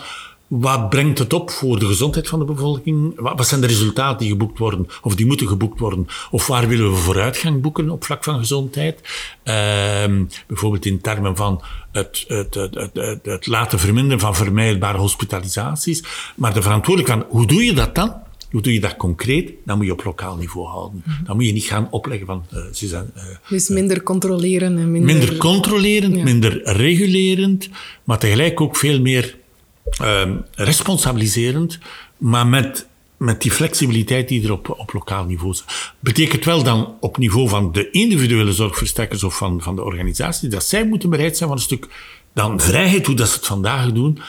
wat 0.59 0.89
brengt 0.89 1.19
het 1.19 1.33
op 1.33 1.51
voor 1.51 1.79
de 1.79 1.85
gezondheid 1.85 2.27
van 2.27 2.39
de 2.39 2.45
bevolking? 2.45 3.13
Wat 3.15 3.47
zijn 3.47 3.61
de 3.61 3.67
resultaten 3.67 4.17
die 4.17 4.29
geboekt 4.29 4.57
worden, 4.57 4.87
of 5.01 5.15
die 5.15 5.25
moeten 5.25 5.47
geboekt 5.47 5.79
worden? 5.79 6.07
Of 6.31 6.47
waar 6.47 6.67
willen 6.67 6.89
we 6.91 6.95
vooruitgang 6.95 7.61
boeken 7.61 7.89
op 7.89 8.03
vlak 8.03 8.23
van 8.23 8.37
gezondheid? 8.37 8.99
Um, 9.43 10.29
bijvoorbeeld 10.47 10.85
in 10.85 11.01
termen 11.01 11.35
van 11.35 11.61
het, 11.91 12.25
het, 12.27 12.53
het, 12.53 12.89
het, 13.23 13.47
laten 13.47 13.79
verminderen 13.79 14.19
van 14.19 14.35
vermijdbare 14.35 14.97
hospitalisaties. 14.97 16.03
Maar 16.35 16.53
de 16.53 16.61
verantwoordelijkheid 16.61 17.25
van 17.27 17.37
hoe 17.37 17.47
doe 17.47 17.63
je 17.63 17.73
dat 17.73 17.95
dan? 17.95 18.13
Hoe 18.51 18.61
doe 18.61 18.73
je 18.73 18.79
dat 18.79 18.95
concreet? 18.95 19.51
Dan 19.65 19.77
moet 19.77 19.85
je 19.85 19.91
op 19.91 20.03
lokaal 20.03 20.35
niveau 20.35 20.67
houden. 20.67 21.01
-hmm. 21.05 21.25
Dan 21.25 21.35
moet 21.35 21.45
je 21.45 21.53
niet 21.53 21.63
gaan 21.63 21.87
opleggen 21.91 22.25
van... 22.27 22.45
Uh, 22.53 22.59
Suzanne, 22.71 23.09
uh, 23.15 23.23
dus 23.49 23.69
minder 23.69 24.03
controleren 24.03 24.77
en 24.77 24.91
minder... 24.91 25.15
Minder 25.15 25.37
controlerend, 25.37 26.15
ja. 26.15 26.23
minder 26.23 26.61
regulerend, 26.63 27.69
maar 28.03 28.19
tegelijk 28.19 28.61
ook 28.61 28.75
veel 28.75 29.01
meer 29.01 29.41
uh, 30.01 30.29
responsabiliserend, 30.51 31.79
maar 32.17 32.47
met, 32.47 32.87
met 33.17 33.41
die 33.41 33.51
flexibiliteit 33.51 34.27
die 34.27 34.43
er 34.43 34.51
op, 34.51 34.75
op 34.79 34.93
lokaal 34.93 35.25
niveau 35.25 35.51
is. 35.51 35.63
Betekent 35.99 36.45
wel 36.45 36.63
dan 36.63 36.95
op 36.99 37.17
niveau 37.17 37.49
van 37.49 37.71
de 37.71 37.91
individuele 37.91 38.53
zorgverstrekkers 38.53 39.23
of 39.23 39.37
van, 39.37 39.61
van 39.61 39.75
de 39.75 39.83
organisatie, 39.83 40.49
dat 40.49 40.65
zij 40.65 40.85
moeten 40.85 41.09
bereid 41.09 41.37
zijn 41.37 41.49
van 41.49 41.57
een 41.57 41.63
stuk 41.63 41.87
dan 42.33 42.59
vrijheid, 42.59 43.05
hoe 43.05 43.15
dat 43.15 43.27
ze 43.27 43.35
het 43.35 43.45
vandaag 43.45 43.91
doen, 43.91 44.19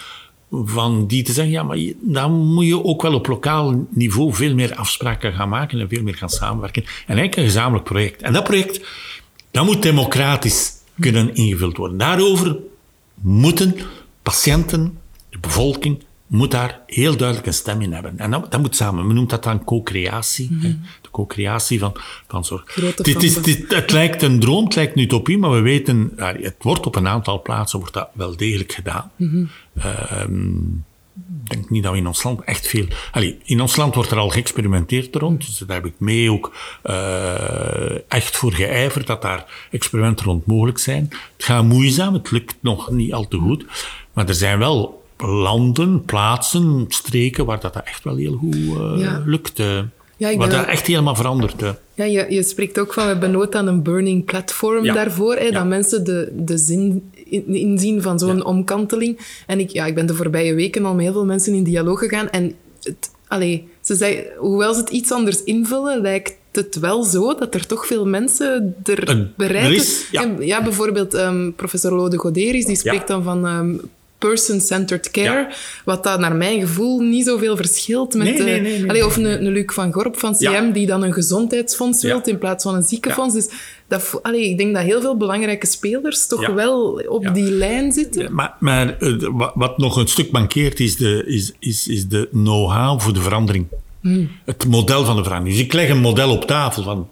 van 0.51 1.07
die 1.07 1.23
te 1.23 1.33
zeggen, 1.33 1.53
ja, 1.53 1.63
maar 1.63 1.79
dan 2.01 2.33
moet 2.33 2.67
je 2.67 2.85
ook 2.85 3.03
wel 3.03 3.15
op 3.15 3.27
lokaal 3.27 3.87
niveau 3.91 4.35
veel 4.35 4.55
meer 4.55 4.75
afspraken 4.75 5.33
gaan 5.33 5.49
maken 5.49 5.81
en 5.81 5.89
veel 5.89 6.03
meer 6.03 6.15
gaan 6.15 6.31
samenwerken. 6.31 6.83
En 6.83 6.91
eigenlijk 7.07 7.37
een 7.37 7.45
gezamenlijk 7.45 7.85
project. 7.85 8.23
En 8.23 8.33
dat 8.33 8.45
project, 8.45 8.87
dat 9.51 9.65
moet 9.65 9.83
democratisch 9.83 10.73
kunnen 11.01 11.35
ingevuld 11.35 11.77
worden. 11.77 11.99
Daarover 11.99 12.57
moeten 13.21 13.77
patiënten, 14.23 14.99
bevolking 15.45 16.03
moet 16.27 16.51
daar 16.51 16.81
heel 16.87 17.17
duidelijk 17.17 17.47
een 17.47 17.55
stem 17.55 17.81
in 17.81 17.93
hebben. 17.93 18.19
En 18.19 18.31
dat, 18.31 18.51
dat 18.51 18.61
moet 18.61 18.77
samen. 18.77 19.07
Men 19.07 19.15
noemt 19.15 19.31
dat 19.31 19.45
dan 19.45 19.65
co-creatie. 19.65 20.49
Mm 20.51 20.61
-hmm. 20.61 20.81
De 21.03 21.11
co-creatie 21.11 21.79
van, 21.79 21.93
van 22.29 22.45
zorg. 22.45 22.65
Dit 22.97 23.23
is, 23.23 23.43
dit, 23.43 23.75
het 23.75 23.93
lijkt 23.93 24.23
een 24.23 24.41
droom, 24.41 24.65
het 24.65 24.75
lijkt 24.75 24.97
een 24.97 25.03
utopie, 25.03 25.39
maar 25.39 25.51
we 25.51 25.61
weten, 25.61 26.13
het 26.17 26.57
wordt 26.59 26.87
op 26.87 26.97
een 26.97 27.09
aantal 27.09 27.43
plaatsen 27.43 27.79
wordt 27.79 27.95
dat 27.95 28.09
wel 28.13 28.37
degelijk 28.37 28.73
gedaan. 28.73 29.11
Mm 29.17 29.29
-hmm. 29.29 29.49
um, 30.21 30.85
ik 31.45 31.51
denk 31.51 31.71
niet 31.71 31.83
dat 31.83 31.93
we 31.93 31.99
in 31.99 32.07
ons 32.07 32.23
land 32.23 32.45
echt 32.45 32.67
veel... 32.67 32.87
Allee, 33.13 33.39
in 33.45 33.61
ons 33.61 33.77
land 33.77 33.95
wordt 33.95 34.11
er 34.11 34.19
al 34.19 34.29
geëxperimenteerd 34.29 35.17
rond, 35.17 35.47
dus 35.47 35.59
daar 35.59 35.77
heb 35.77 35.87
ik 35.87 35.95
mee 35.99 36.33
ook 36.33 36.55
uh, 36.85 38.13
echt 38.13 38.37
voor 38.37 38.53
geijverd 38.53 39.07
dat 39.07 39.23
daar 39.23 39.69
experimenten 39.71 40.27
rond 40.27 40.47
mogelijk 40.47 40.79
zijn. 40.79 41.09
Het 41.37 41.45
gaat 41.45 41.65
moeizaam, 41.65 42.15
het 42.15 42.31
lukt 42.31 42.57
nog 42.61 42.91
niet 42.91 43.13
al 43.13 43.29
te 43.29 43.37
goed, 43.37 43.65
maar 44.13 44.29
er 44.29 44.35
zijn 44.35 44.59
wel 44.59 45.04
landen, 45.19 46.05
plaatsen, 46.05 46.85
streken 46.89 47.45
waar 47.45 47.61
dat 47.61 47.81
echt 47.85 48.05
wel 48.05 48.17
heel 48.17 48.37
goed 48.37 48.55
uh, 48.55 48.95
ja. 48.97 49.23
lukt. 49.27 49.59
Uh, 49.59 49.79
ja, 50.17 50.37
waar 50.37 50.51
dat 50.51 50.67
echt 50.67 50.87
helemaal 50.87 51.15
verandert. 51.15 51.63
Uh. 51.63 51.71
Ja, 51.95 52.05
je, 52.05 52.27
je 52.29 52.43
spreekt 52.43 52.79
ook 52.79 52.93
van, 52.93 53.03
we 53.03 53.11
hebben 53.11 53.31
nood 53.31 53.55
aan 53.55 53.67
een 53.67 53.83
burning 53.83 54.25
platform 54.25 54.85
ja. 54.85 54.95
daarvoor, 54.95 55.35
hè, 55.37 55.51
dat 55.51 55.67
mensen 55.67 56.05
de, 56.05 56.33
de 56.37 56.59
zin 56.59 57.11
in, 57.25 57.47
inzien 57.47 58.03
van 58.03 58.19
zo'n 58.19 58.45
omkanteling. 58.45 59.43
En 59.47 59.61
ik, 59.61 59.71
ja, 59.71 59.87
ik 59.87 59.95
ben 59.95 60.07
de 60.07 60.15
voorbije 60.15 60.55
weken 60.55 60.85
al 60.85 60.95
met 60.95 61.05
heel 61.05 61.13
veel 61.13 61.25
mensen 61.25 61.55
in 61.55 61.65
dialoog 61.65 61.99
gegaan 61.99 62.31
en 62.31 62.55
het, 62.83 63.11
allee, 63.29 63.69
ze 63.81 63.95
zei, 63.95 64.27
hoewel 64.39 64.75
ze 64.75 64.81
het 64.81 64.91
iets 64.91 65.13
anders 65.13 65.45
invullen, 65.45 66.01
lijkt 66.01 66.37
het 66.53 66.79
wel 66.79 67.03
zo 67.03 67.35
dat 67.35 67.55
er 67.55 67.67
toch 67.67 67.87
veel 67.87 68.07
mensen 68.07 68.77
er 68.85 69.31
bereid 69.37 69.83
zijn. 70.11 70.31
Ja. 70.31 70.45
ja. 70.45 70.63
bijvoorbeeld 70.63 71.15
um, 71.15 71.55
professor 71.55 71.93
Lode 71.93 72.19
Goderis, 72.19 72.65
die 72.65 72.77
spreekt 72.77 73.09
dan 73.09 73.23
van... 73.23 73.47
Um, 73.47 73.81
person-centered 74.29 75.11
care, 75.11 75.39
ja. 75.39 75.51
wat 75.85 76.05
dat 76.05 76.21
naar 76.21 76.37
mijn 76.37 76.61
gevoel 76.61 77.01
niet 77.01 77.25
zoveel 77.25 77.57
verschilt 77.57 78.15
met... 78.15 78.27
Nee, 78.27 78.43
nee, 78.43 78.61
nee, 78.61 78.79
nee 78.79 78.89
allee, 78.89 79.07
of 79.07 79.17
een, 79.17 79.25
een 79.25 79.53
Luc 79.53 79.73
van 79.73 79.93
Gorp 79.93 80.19
van 80.19 80.33
CM, 80.35 80.51
ja. 80.51 80.71
die 80.71 80.87
dan 80.87 81.03
een 81.03 81.13
gezondheidsfonds 81.13 82.03
wilt 82.03 82.29
in 82.29 82.39
plaats 82.39 82.65
van 82.65 82.75
een 82.75 82.83
ziekenfonds. 82.83 83.35
Dus 83.35 83.49
dat, 83.89 84.19
allee, 84.23 84.51
ik 84.51 84.59
denk 84.59 84.75
dat 84.75 84.83
heel 84.83 85.01
veel 85.01 85.17
belangrijke 85.17 85.67
spelers 85.67 86.27
toch 86.27 86.47
wel 86.47 87.03
op 87.09 87.35
die 87.35 87.51
lijn 87.51 87.93
zitten. 87.93 88.35
maar, 88.35 88.55
maar 88.61 88.97
uh, 89.01 89.51
wat 89.55 89.79
nog 89.79 89.97
een 89.97 90.09
stuk 90.09 90.31
mankeert, 90.31 90.81
is 90.81 90.97
de, 90.97 91.25
is, 91.27 91.53
is, 91.59 91.89
is 91.89 92.09
de 92.09 92.29
know-how 92.33 93.01
voor 93.01 93.13
de 93.13 93.21
verandering. 93.21 93.67
Hmm. 94.01 94.31
Het 94.45 94.67
model 94.67 95.05
van 95.05 95.17
de 95.17 95.23
verandering. 95.23 95.57
Dus 95.57 95.67
ik 95.67 95.73
leg 95.73 95.89
een 95.89 96.01
model 96.01 96.31
op 96.31 96.45
tafel 96.45 96.83
van 96.83 97.09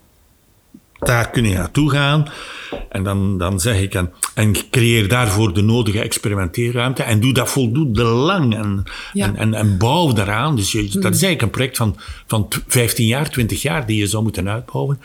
daar 1.02 1.30
kun 1.30 1.44
je 1.44 1.54
naartoe 1.54 1.90
gaan. 1.90 2.28
En 2.88 3.02
dan, 3.02 3.38
dan 3.38 3.60
zeg 3.60 3.80
ik, 3.80 3.94
en, 3.94 4.12
en 4.34 4.54
creëer 4.70 5.08
daarvoor 5.08 5.54
de 5.54 5.62
nodige 5.62 6.00
experimenteerruimte. 6.00 7.02
En 7.02 7.20
doe 7.20 7.32
dat 7.32 7.50
voldoende 7.50 8.02
lang. 8.02 8.54
En, 8.54 8.82
ja. 9.12 9.26
en, 9.26 9.36
en, 9.36 9.54
en, 9.54 9.78
bouw 9.78 10.12
daaraan. 10.12 10.56
Dus 10.56 10.72
je, 10.72 10.82
dat 10.82 10.94
is 10.94 11.22
eigenlijk 11.22 11.42
een 11.42 11.50
project 11.50 11.76
van, 11.76 11.96
van 12.26 12.48
15 12.66 13.06
jaar, 13.06 13.30
20 13.30 13.62
jaar 13.62 13.86
die 13.86 13.98
je 13.98 14.06
zou 14.06 14.22
moeten 14.22 14.48
uitbouwen. 14.48 15.00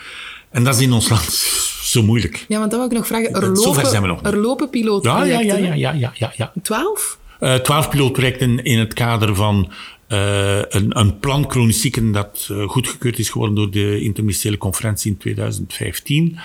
En 0.49 0.63
dat 0.63 0.75
is 0.75 0.81
in 0.81 0.93
ons 0.93 1.09
land 1.09 1.33
zo 1.93 2.03
moeilijk. 2.03 2.45
Ja, 2.47 2.59
want 2.59 2.71
dat 2.71 2.79
wil 2.79 2.89
ik 2.89 2.95
nog 2.95 3.07
vragen. 3.07 3.33
Er 3.33 3.47
lopen, 3.47 3.87
zijn 3.87 4.01
we 4.01 4.07
nog 4.07 4.23
niet. 4.23 4.33
er 4.33 4.39
lopen 4.39 4.65
Ja, 4.65 4.71
pilootprojecten. 4.71 5.47
ja, 5.47 5.57
ja, 5.57 5.67
ja, 5.67 5.73
ja, 5.73 5.91
ja, 5.93 6.11
ja, 6.15 6.33
ja. 6.35 6.51
Twaalf? 6.61 7.17
Eh, 7.39 7.55
Twaalf 7.55 7.89
pilootprojecten 7.89 8.63
in 8.63 8.79
het 8.79 8.93
kader 8.93 9.35
van 9.35 9.71
eh, 10.07 10.57
een, 10.57 10.99
een 10.99 11.19
plan 11.19 11.45
chronisch 11.49 11.81
zieken 11.81 12.11
dat 12.11 12.47
eh, 12.51 12.67
goedgekeurd 12.67 13.19
is 13.19 13.29
geworden 13.29 13.55
door 13.55 13.71
de 13.71 14.01
interministeriële 14.01 14.57
conferentie 14.57 15.11
in 15.11 15.17
2015. 15.17 16.37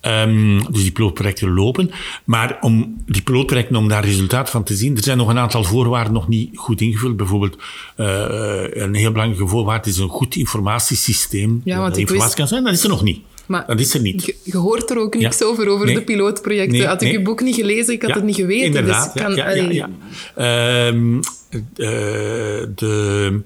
Ehm, 0.00 0.58
dus 0.70 0.82
die 0.82 0.92
pilootprojecten 0.92 1.54
lopen. 1.54 1.90
Maar 2.24 2.58
om 2.60 3.02
die 3.06 3.22
pilootprojecten, 3.22 3.76
om 3.76 3.88
daar 3.88 4.04
resultaat 4.04 4.50
van 4.50 4.62
te 4.64 4.74
zien, 4.74 4.96
er 4.96 5.02
zijn 5.02 5.18
nog 5.18 5.28
een 5.28 5.38
aantal 5.38 5.64
voorwaarden 5.64 6.12
nog 6.12 6.28
niet 6.28 6.58
goed 6.58 6.80
ingevuld. 6.80 7.16
Bijvoorbeeld, 7.16 7.56
een 7.96 8.94
heel 8.94 9.12
belangrijke 9.12 9.48
voorwaarde 9.48 9.90
is 9.90 9.98
een 9.98 10.08
goed 10.08 10.36
informatiesysteem. 10.36 11.60
Ja, 11.64 11.78
want 11.80 11.96
informatie 11.96 12.24
wist- 12.24 12.34
kan 12.34 12.48
zijn, 12.48 12.64
dat 12.64 12.72
is 12.72 12.82
er 12.82 12.88
nog 12.88 13.02
niet. 13.02 13.20
Maar 13.50 13.66
dat 13.66 13.80
is 13.80 13.94
er 13.94 14.00
niet. 14.00 14.24
Je, 14.24 14.34
je 14.42 14.56
hoort 14.56 14.90
er 14.90 14.98
ook 14.98 15.14
niks 15.14 15.38
Ja. 15.38 15.46
over, 15.46 15.68
over 15.68 15.86
Nee. 15.86 15.94
de 15.94 16.02
pilootprojecten. 16.02 16.78
Nee, 16.78 16.86
had 16.86 17.02
ik 17.02 17.08
nee. 17.08 17.18
je 17.18 17.24
boek 17.24 17.40
niet 17.40 17.54
gelezen, 17.54 17.92
ik 17.94 18.00
had 18.02 18.10
Ja, 18.10 18.16
het 18.16 18.24
niet 18.24 18.34
geweten. 18.36 18.66
Inderdaad, 18.66 19.12
dus 19.12 19.22
kan, 19.22 19.34
ja, 19.34 19.46
eh, 19.46 20.94
de, 22.74 23.40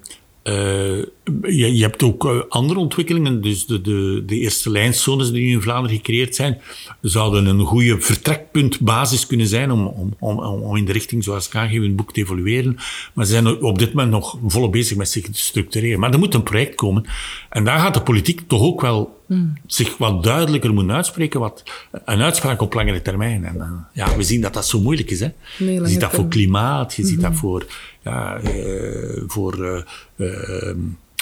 eh, 0.45 0.99
je, 1.43 1.75
je 1.75 1.83
hebt 1.83 2.03
ook 2.03 2.25
eh, 2.25 2.41
andere 2.49 2.81
ontwikkelingen. 2.81 3.41
Dus 3.41 3.67
de, 3.67 3.81
de, 3.81 4.23
de 4.27 4.39
eerste 4.39 4.71
lijnzones 4.71 5.31
die 5.31 5.47
nu 5.47 5.53
in 5.53 5.63
Vlaanderen 5.63 5.97
gecreëerd 5.97 6.35
zijn, 6.35 6.61
zouden 7.01 7.47
een 7.47 7.61
goede 7.61 8.01
vertrekpuntbasis 8.01 9.27
kunnen 9.27 9.47
zijn 9.47 9.71
om, 9.71 9.87
om, 9.87 10.15
om, 10.19 10.39
om 10.39 10.77
in 10.77 10.85
de 10.85 10.93
richting, 10.93 11.25
zoals 11.25 11.47
ik 11.47 11.55
aangeef 11.55 11.77
in 11.77 11.83
het 11.83 11.97
boek, 11.97 12.13
te 12.13 12.21
evolueren. 12.21 12.77
Maar 13.13 13.25
ze 13.25 13.33
zijn 13.33 13.63
op 13.63 13.79
dit 13.79 13.89
moment 13.93 14.11
nog 14.11 14.39
volop 14.47 14.73
bezig 14.73 14.97
met 14.97 15.09
zich 15.09 15.25
te 15.25 15.31
structureren. 15.33 16.01
Maar 16.01 16.13
er 16.13 16.19
moet 16.19 16.35
een 16.35 16.43
project 16.43 16.75
komen. 16.75 17.05
En 17.51 17.65
daar 17.65 17.79
gaat 17.79 17.95
de 17.95 18.03
politiek 18.03 18.41
toch 18.47 18.63
ook 18.63 18.81
wel 18.81 19.23
zich 19.67 19.97
wat 19.97 20.23
duidelijker 20.23 20.75
moeten 20.75 20.95
uitspreken. 20.95 21.41
Wat 21.41 21.63
een 22.05 22.21
uitspraak 22.21 22.61
op 22.61 22.75
langere 22.75 23.03
termijn. 23.03 23.45
En 23.45 23.61
eh, 23.61 23.71
ja, 23.93 24.17
we 24.17 24.23
zien 24.23 24.41
dat 24.41 24.55
dat 24.55 24.67
zo 24.67 24.81
moeilijk 24.81 25.11
is. 25.11 25.21
Hè? 25.21 25.29
Nee, 25.59 25.81
je 25.81 25.89
ziet 25.89 26.01
dat 26.01 26.13
voor 26.13 26.29
klimaat, 26.29 26.95
je 26.95 27.07
ziet 27.07 27.21
dat 27.21 27.35
voor, 27.35 27.67
ja, 28.05 28.37
eh, 28.37 29.23
voor 29.27 29.65
eh, 29.65 29.83
eh, 30.17 30.77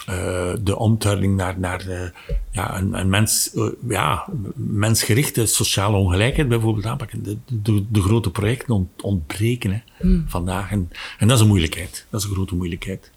eh, 0.06 0.56
de 0.62 0.76
omtuiling 0.76 1.36
naar, 1.36 1.58
naar 1.58 2.12
ja, 2.50 2.78
een, 2.78 2.98
een 2.98 3.08
mens, 3.08 3.56
ja, 3.88 4.26
mensgerichte 4.54 5.46
sociale 5.46 5.96
ongelijkheid 5.96 6.48
bijvoorbeeld 6.48 6.86
aanpakken. 6.86 7.22
De, 7.22 7.36
de, 7.62 7.84
de 7.88 8.00
grote 8.00 8.30
projecten 8.30 8.74
ont- 8.74 9.02
ontbreken 9.02 9.70
hè, 9.98 10.08
vandaag. 10.26 10.70
En, 10.70 10.90
en 11.18 11.26
dat 11.28 11.36
is 11.36 11.42
een 11.42 11.48
moeilijkheid. 11.48 12.06
Dat 12.10 12.20
is 12.20 12.26
een 12.26 12.32
grote 12.34 12.54
moeilijkheid. 12.54 13.10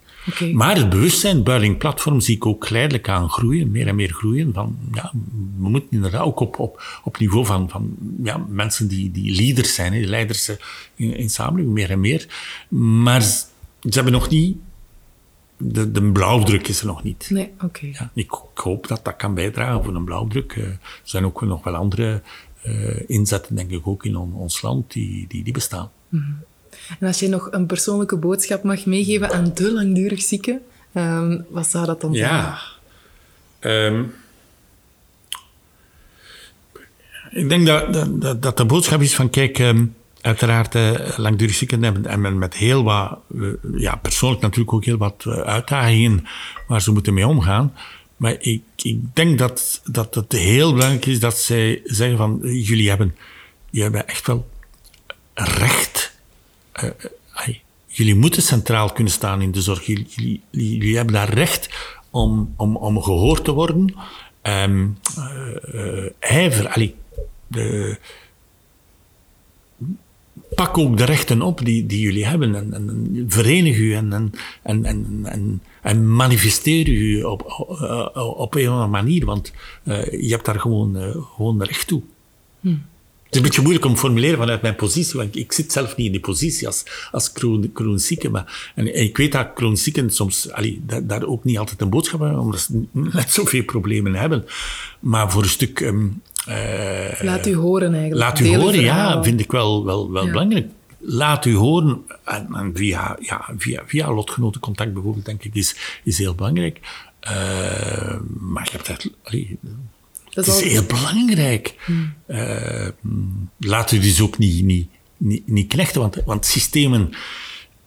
Maar 0.54 0.76
het 0.76 0.90
bewustzijn, 0.90 1.44
Builing 1.44 1.78
Platform, 1.78 2.20
zie 2.20 2.36
ik 2.36 2.46
ook 2.46 2.66
geleidelijk 2.68 3.10
aan 3.10 3.30
groeien, 3.30 3.72
meer 3.72 3.88
en 3.88 3.96
meer 3.96 4.14
groeien. 4.14 4.54
Van, 4.54 4.78
ja, 4.94 5.12
we 5.58 5.70
moeten 5.70 5.90
inderdaad 5.92 6.22
ook 6.22 6.40
op, 6.40 6.60
op, 6.60 7.02
op 7.04 7.18
niveau 7.20 7.46
van, 7.46 7.70
van 7.70 7.96
ja, 8.24 8.46
mensen 8.50 8.88
die, 8.88 9.12
die 9.12 9.36
leaders 9.36 9.74
zijn, 9.74 9.94
hè, 9.94 10.00
die 10.00 10.08
leiders 10.08 10.52
in, 10.96 11.18
in 11.18 11.30
samenleving, 11.30 11.74
meer 11.74 11.90
en 11.90 12.00
meer. 12.00 12.28
Maar 13.04 13.26
ze 13.90 13.94
hebben 13.94 14.14
nog 14.14 14.30
niet, 14.30 14.58
de, 15.58 15.92
de 15.92 16.12
blauwdruk 16.12 16.68
is 16.68 16.80
er 16.80 16.86
nog 16.86 17.04
niet. 17.04 17.28
Nee, 17.30 17.52
oké. 17.62 17.86
Ja, 17.86 18.12
ik, 18.14 18.32
ik 18.54 18.60
hoop 18.60 18.88
dat 18.88 19.06
dat 19.06 19.16
kan 19.16 19.34
bijdragen 19.34 19.84
voor 19.84 19.96
een 19.96 20.04
blauwdruk. 20.06 20.52
Eh, 20.56 20.64
er 20.64 20.80
zijn 21.04 21.26
ook 21.26 21.42
nog 21.42 21.64
wel 21.64 21.76
andere 21.76 22.22
eh, 22.62 23.10
inzetten, 23.10 23.56
denk 23.56 23.72
ik, 23.72 23.88
ook 23.88 24.06
in 24.06 24.16
on- 24.16 24.34
ons 24.34 24.62
land, 24.62 24.92
die, 24.92 25.26
die, 25.28 25.44
die 25.44 25.54
bestaan. 25.54 25.92
En 27.00 27.08
als 27.08 27.20
je 27.20 27.28
nog 27.28 27.48
een 27.52 27.66
persoonlijke 27.66 28.18
boodschap 28.18 28.64
mag 28.64 28.86
meegeven 28.86 29.32
aan 29.32 29.52
de 29.54 29.72
langdurig 29.74 30.22
zieken, 30.22 30.62
ehm, 30.92 31.42
wat 31.50 31.68
zou 31.68 31.86
dat 31.86 32.02
dan 32.02 32.16
zijn? 32.16 32.30
Ja. 32.30 32.58
Ehm, 33.60 34.04
ik 37.32 37.50
denk 37.50 37.66
dat, 37.68 37.94
dat, 37.94 38.22
dat, 38.22 38.42
dat 38.42 38.58
de 38.58 38.66
boodschap 38.66 39.02
is 39.02 39.16
van, 39.16 39.30
kijk, 39.30 39.60
ehm, 39.60 39.86
uiteraard 40.26 40.76
eh, 40.76 41.18
langdurig 41.18 41.56
zieken 41.56 41.84
hebben 41.84 42.06
en 42.06 42.38
met 42.38 42.54
heel 42.54 42.84
wat, 42.84 43.20
eh, 43.40 43.48
ja, 43.78 43.96
persoonlijk 43.96 44.42
natuurlijk 44.42 44.74
ook 44.74 44.86
heel 44.86 44.98
wat 44.98 45.24
eh, 45.28 45.40
uitdagingen 45.40 46.28
waar 46.68 46.82
ze 46.82 46.92
moeten 46.92 47.14
mee 47.14 47.28
omgaan. 47.28 47.74
Maar 48.18 48.36
ik, 48.40 48.62
ik 48.76 49.00
denk 49.14 49.38
dat, 49.38 49.82
dat 49.86 50.16
het 50.16 50.32
heel 50.32 50.74
belangrijk 50.74 51.06
is 51.06 51.20
dat 51.20 51.38
zij 51.38 51.82
zeggen 51.84 52.18
van, 52.18 52.40
jullie 52.42 52.90
hebben, 52.90 53.16
jullie 53.70 53.84
hebben 53.84 54.08
echt 54.08 54.28
wel 54.28 54.50
recht 55.34 56.14
jullie 57.96 58.16
moeten 58.16 58.42
centraal 58.42 58.92
kunnen 58.92 59.14
staan 59.14 59.42
in 59.42 59.52
de 59.52 59.62
zorg. 59.62 59.86
Jullie, 59.86 60.42
jullie, 60.50 60.96
hebben 60.96 61.14
daar 61.14 61.34
recht 61.34 61.70
om, 62.10 62.54
om, 62.58 62.76
om 62.76 63.02
gehoord 63.02 63.44
te 63.44 63.52
worden. 63.52 63.96
Eh, 64.42 64.64
eh, 64.64 66.12
ijver, 66.20 66.94
de, 67.48 67.98
pak 70.56 70.78
ook 70.78 70.98
de 70.98 71.04
rechten 71.06 71.42
op 71.42 71.66
die, 71.66 71.86
die 71.86 72.00
jullie 72.00 72.26
hebben 72.26 72.56
en, 72.56 72.74
en 72.74 73.26
verenig 73.28 73.78
u 73.78 73.94
en, 73.94 74.14
en, 74.14 74.34
en, 74.64 74.86
en, 75.24 75.62
en, 75.82 76.16
manifesteer 76.16 76.88
u 76.88 77.24
op, 77.24 77.44
op, 77.46 78.36
op 78.38 78.56
een 78.56 78.66
of 78.68 78.72
andere 78.72 78.88
manier, 78.88 79.26
want 79.26 79.54
eh, 79.84 80.12
je 80.22 80.30
hebt 80.30 80.46
daar 80.46 80.60
gewoon, 80.60 80.98
eh, 80.98 81.16
gewoon 81.36 81.64
recht 81.64 81.88
toe. 81.88 82.02
Het 83.24 83.34
is 83.34 83.38
een 83.38 83.42
beetje 83.42 83.62
moeilijk 83.62 83.86
om 83.86 83.94
te 83.94 84.00
formuleren 84.00 84.38
vanuit 84.38 84.62
mijn 84.62 84.76
positie, 84.76 85.20
want 85.20 85.36
ik 85.36 85.52
zit 85.52 85.72
zelf 85.72 85.96
niet 85.96 86.06
in 86.06 86.12
die 86.12 86.22
positie 86.22 86.68
als, 86.68 86.84
als 87.12 87.32
chron- 87.34 87.72
chronisch 87.74 88.08
zieke. 88.08 88.30
Maar, 88.30 88.72
en 88.76 89.00
ik 89.02 89.18
weet 89.18 89.32
dat 89.32 89.52
chronisch 89.56 89.84
zieken 89.84 90.10
soms 90.10 90.52
allee, 90.52 90.82
da- 90.86 91.02
daar 91.02 91.24
ook 91.24 91.44
niet 91.44 91.58
altijd 91.58 91.82
een 91.82 91.90
boodschap 91.90 92.20
hebben, 92.20 92.40
omdat 92.40 92.60
ze 92.60 92.84
net 92.92 93.32
zoveel 93.32 93.64
problemen 93.64 94.16
hebben. 94.16 94.46
Maar 95.00 95.32
voor 95.32 95.44
een 95.44 95.50
stuk... 95.50 95.80
ehm, 95.82 96.08
eh, 96.46 97.22
Laat 97.22 97.46
u 97.48 97.56
horen 97.56 97.94
eigenlijk. 97.94 98.22
Laat 98.22 98.40
u 98.40 98.56
horen, 98.56 98.82
ja, 98.82 99.24
vind 99.24 99.40
ik 99.40 99.52
wel, 99.52 99.86
wel, 99.86 100.12
wel 100.12 100.26
Ja. 100.26 100.32
belangrijk. 100.32 100.68
Laat 101.00 101.46
u 101.46 101.56
horen, 101.56 102.02
en, 102.24 102.48
en 102.54 102.72
via, 102.76 103.18
ja, 103.20 103.50
via, 103.58 103.84
via 103.86 104.14
lotgenotencontact 104.14 104.94
bijvoorbeeld, 104.94 105.26
denk 105.26 105.44
ik, 105.44 105.56
is, 105.56 105.76
is 106.04 106.18
heel 106.18 106.36
belangrijk. 106.36 106.80
Eh, 107.20 108.16
maar 108.40 108.70
hebt 108.72 108.90
echt, 108.90 109.10
allee, 109.24 109.58
Dat 110.30 110.46
het 110.46 110.56
is 110.56 110.72
heel 110.72 110.84
belangrijk. 110.84 111.76
Eh, 112.26 112.88
laat 113.60 113.92
u 113.92 114.00
dus 114.00 114.22
ook 114.22 114.38
niet, 114.38 114.64
niet, 114.64 114.88
niet, 115.18 115.48
niet 115.48 115.68
knechten, 115.68 116.02
want, 116.02 116.22
want 116.26 116.46
systemen 116.46 117.10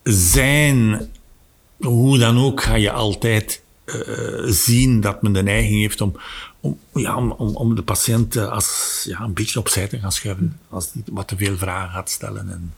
zijn, 0.02 1.08
hoe 1.78 2.18
dan 2.18 2.38
ook, 2.38 2.62
ga 2.62 2.74
je 2.74 2.90
altijd 2.92 3.62
zien 4.44 5.00
dat 5.00 5.22
men 5.22 5.32
de 5.32 5.42
neiging 5.42 5.80
heeft 5.80 6.00
om, 6.00 6.16
om, 6.60 6.78
ja, 6.94 7.16
om, 7.16 7.30
om, 7.32 7.74
de 7.74 7.82
patiënt 7.82 8.36
eh, 8.36 8.52
als, 8.52 9.02
ja, 9.08 9.20
een 9.20 9.32
beetje 9.32 9.58
opzij 9.58 9.88
te 9.88 9.98
gaan 9.98 10.12
schuiven. 10.12 10.58
Als 10.68 10.92
die 10.92 11.02
wat 11.12 11.28
te 11.28 11.36
veel 11.36 11.56
vragen 11.56 11.90
gaat 11.90 12.10
stellen 12.10 12.48
en, 12.50 12.74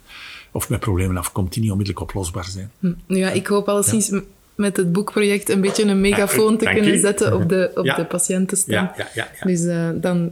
of 0.50 0.68
met 0.68 0.80
problemen 0.80 1.16
afkomt 1.16 1.52
die 1.52 1.62
niet 1.62 1.70
onmiddellijk 1.70 2.04
oplosbaar 2.08 2.44
zijn. 2.44 2.70
Hm. 2.78 2.92
Ja, 3.06 3.30
ik 3.30 3.46
hoop 3.46 3.68
alleszins 3.68 4.08
m- 4.10 4.20
met 4.54 4.76
het 4.76 4.92
boekproject 4.92 5.48
een 5.48 5.60
beetje 5.60 5.84
een 5.84 6.00
megafoon 6.00 6.56
te 6.58 6.64
dank 6.64 6.76
kunnen 6.76 7.00
zetten 7.00 7.34
op 7.34 7.48
de, 7.48 7.70
op 7.74 7.84
Ja. 7.84 7.94
de 7.96 8.04
patiëntenstem. 8.04 8.74
Ja, 8.74 8.94
ja, 8.96 9.08
ja, 9.14 9.28
ja. 9.40 9.46
Dus 9.46 9.64
eh, 9.64 9.88
dan, 9.94 10.30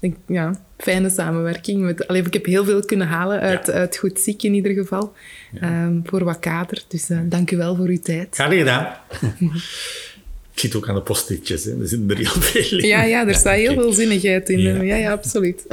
denk 0.00 0.14
ik, 0.14 0.20
ja, 0.26 0.60
fijne 0.78 1.10
samenwerking. 1.10 1.80
Met, 1.80 2.08
allee, 2.08 2.22
ik 2.22 2.32
heb 2.32 2.44
heel 2.44 2.64
veel 2.64 2.80
kunnen 2.84 3.06
halen 3.06 3.40
uit, 3.40 3.66
Ja. 3.66 3.72
uit 3.72 3.96
Goed 3.96 4.20
Ziek 4.20 4.42
in 4.42 4.54
ieder 4.54 4.72
geval. 4.72 5.12
Ehm, 5.60 6.00
voor 6.04 6.24
wat 6.24 6.38
kader. 6.38 6.84
Dus 6.88 7.10
eh, 7.10 7.18
dank 7.24 7.50
u 7.50 7.56
wel 7.56 7.76
voor 7.76 7.86
uw 7.86 8.00
tijd. 8.00 8.34
Graag 8.34 8.52
gedaan. 8.52 8.92
Ik 10.52 10.60
zit 10.60 10.74
ook 10.74 10.88
aan 10.88 10.94
de 10.94 11.02
post-itjes, 11.02 11.64
hè. 11.64 11.80
er 11.80 11.88
zitten 11.88 12.10
er 12.10 12.16
heel 12.16 12.42
veel 12.42 12.78
in. 12.78 12.86
Ja, 12.86 13.02
ja, 13.02 13.26
er 13.26 13.34
staat 13.34 13.56
heel 13.56 13.74
veel 13.74 13.92
zinnigheid 13.92 14.48
in. 14.48 14.58
Ja. 14.58 14.82
Ja, 14.82 14.96
ja, 14.96 15.12
absoluut. 15.12 15.66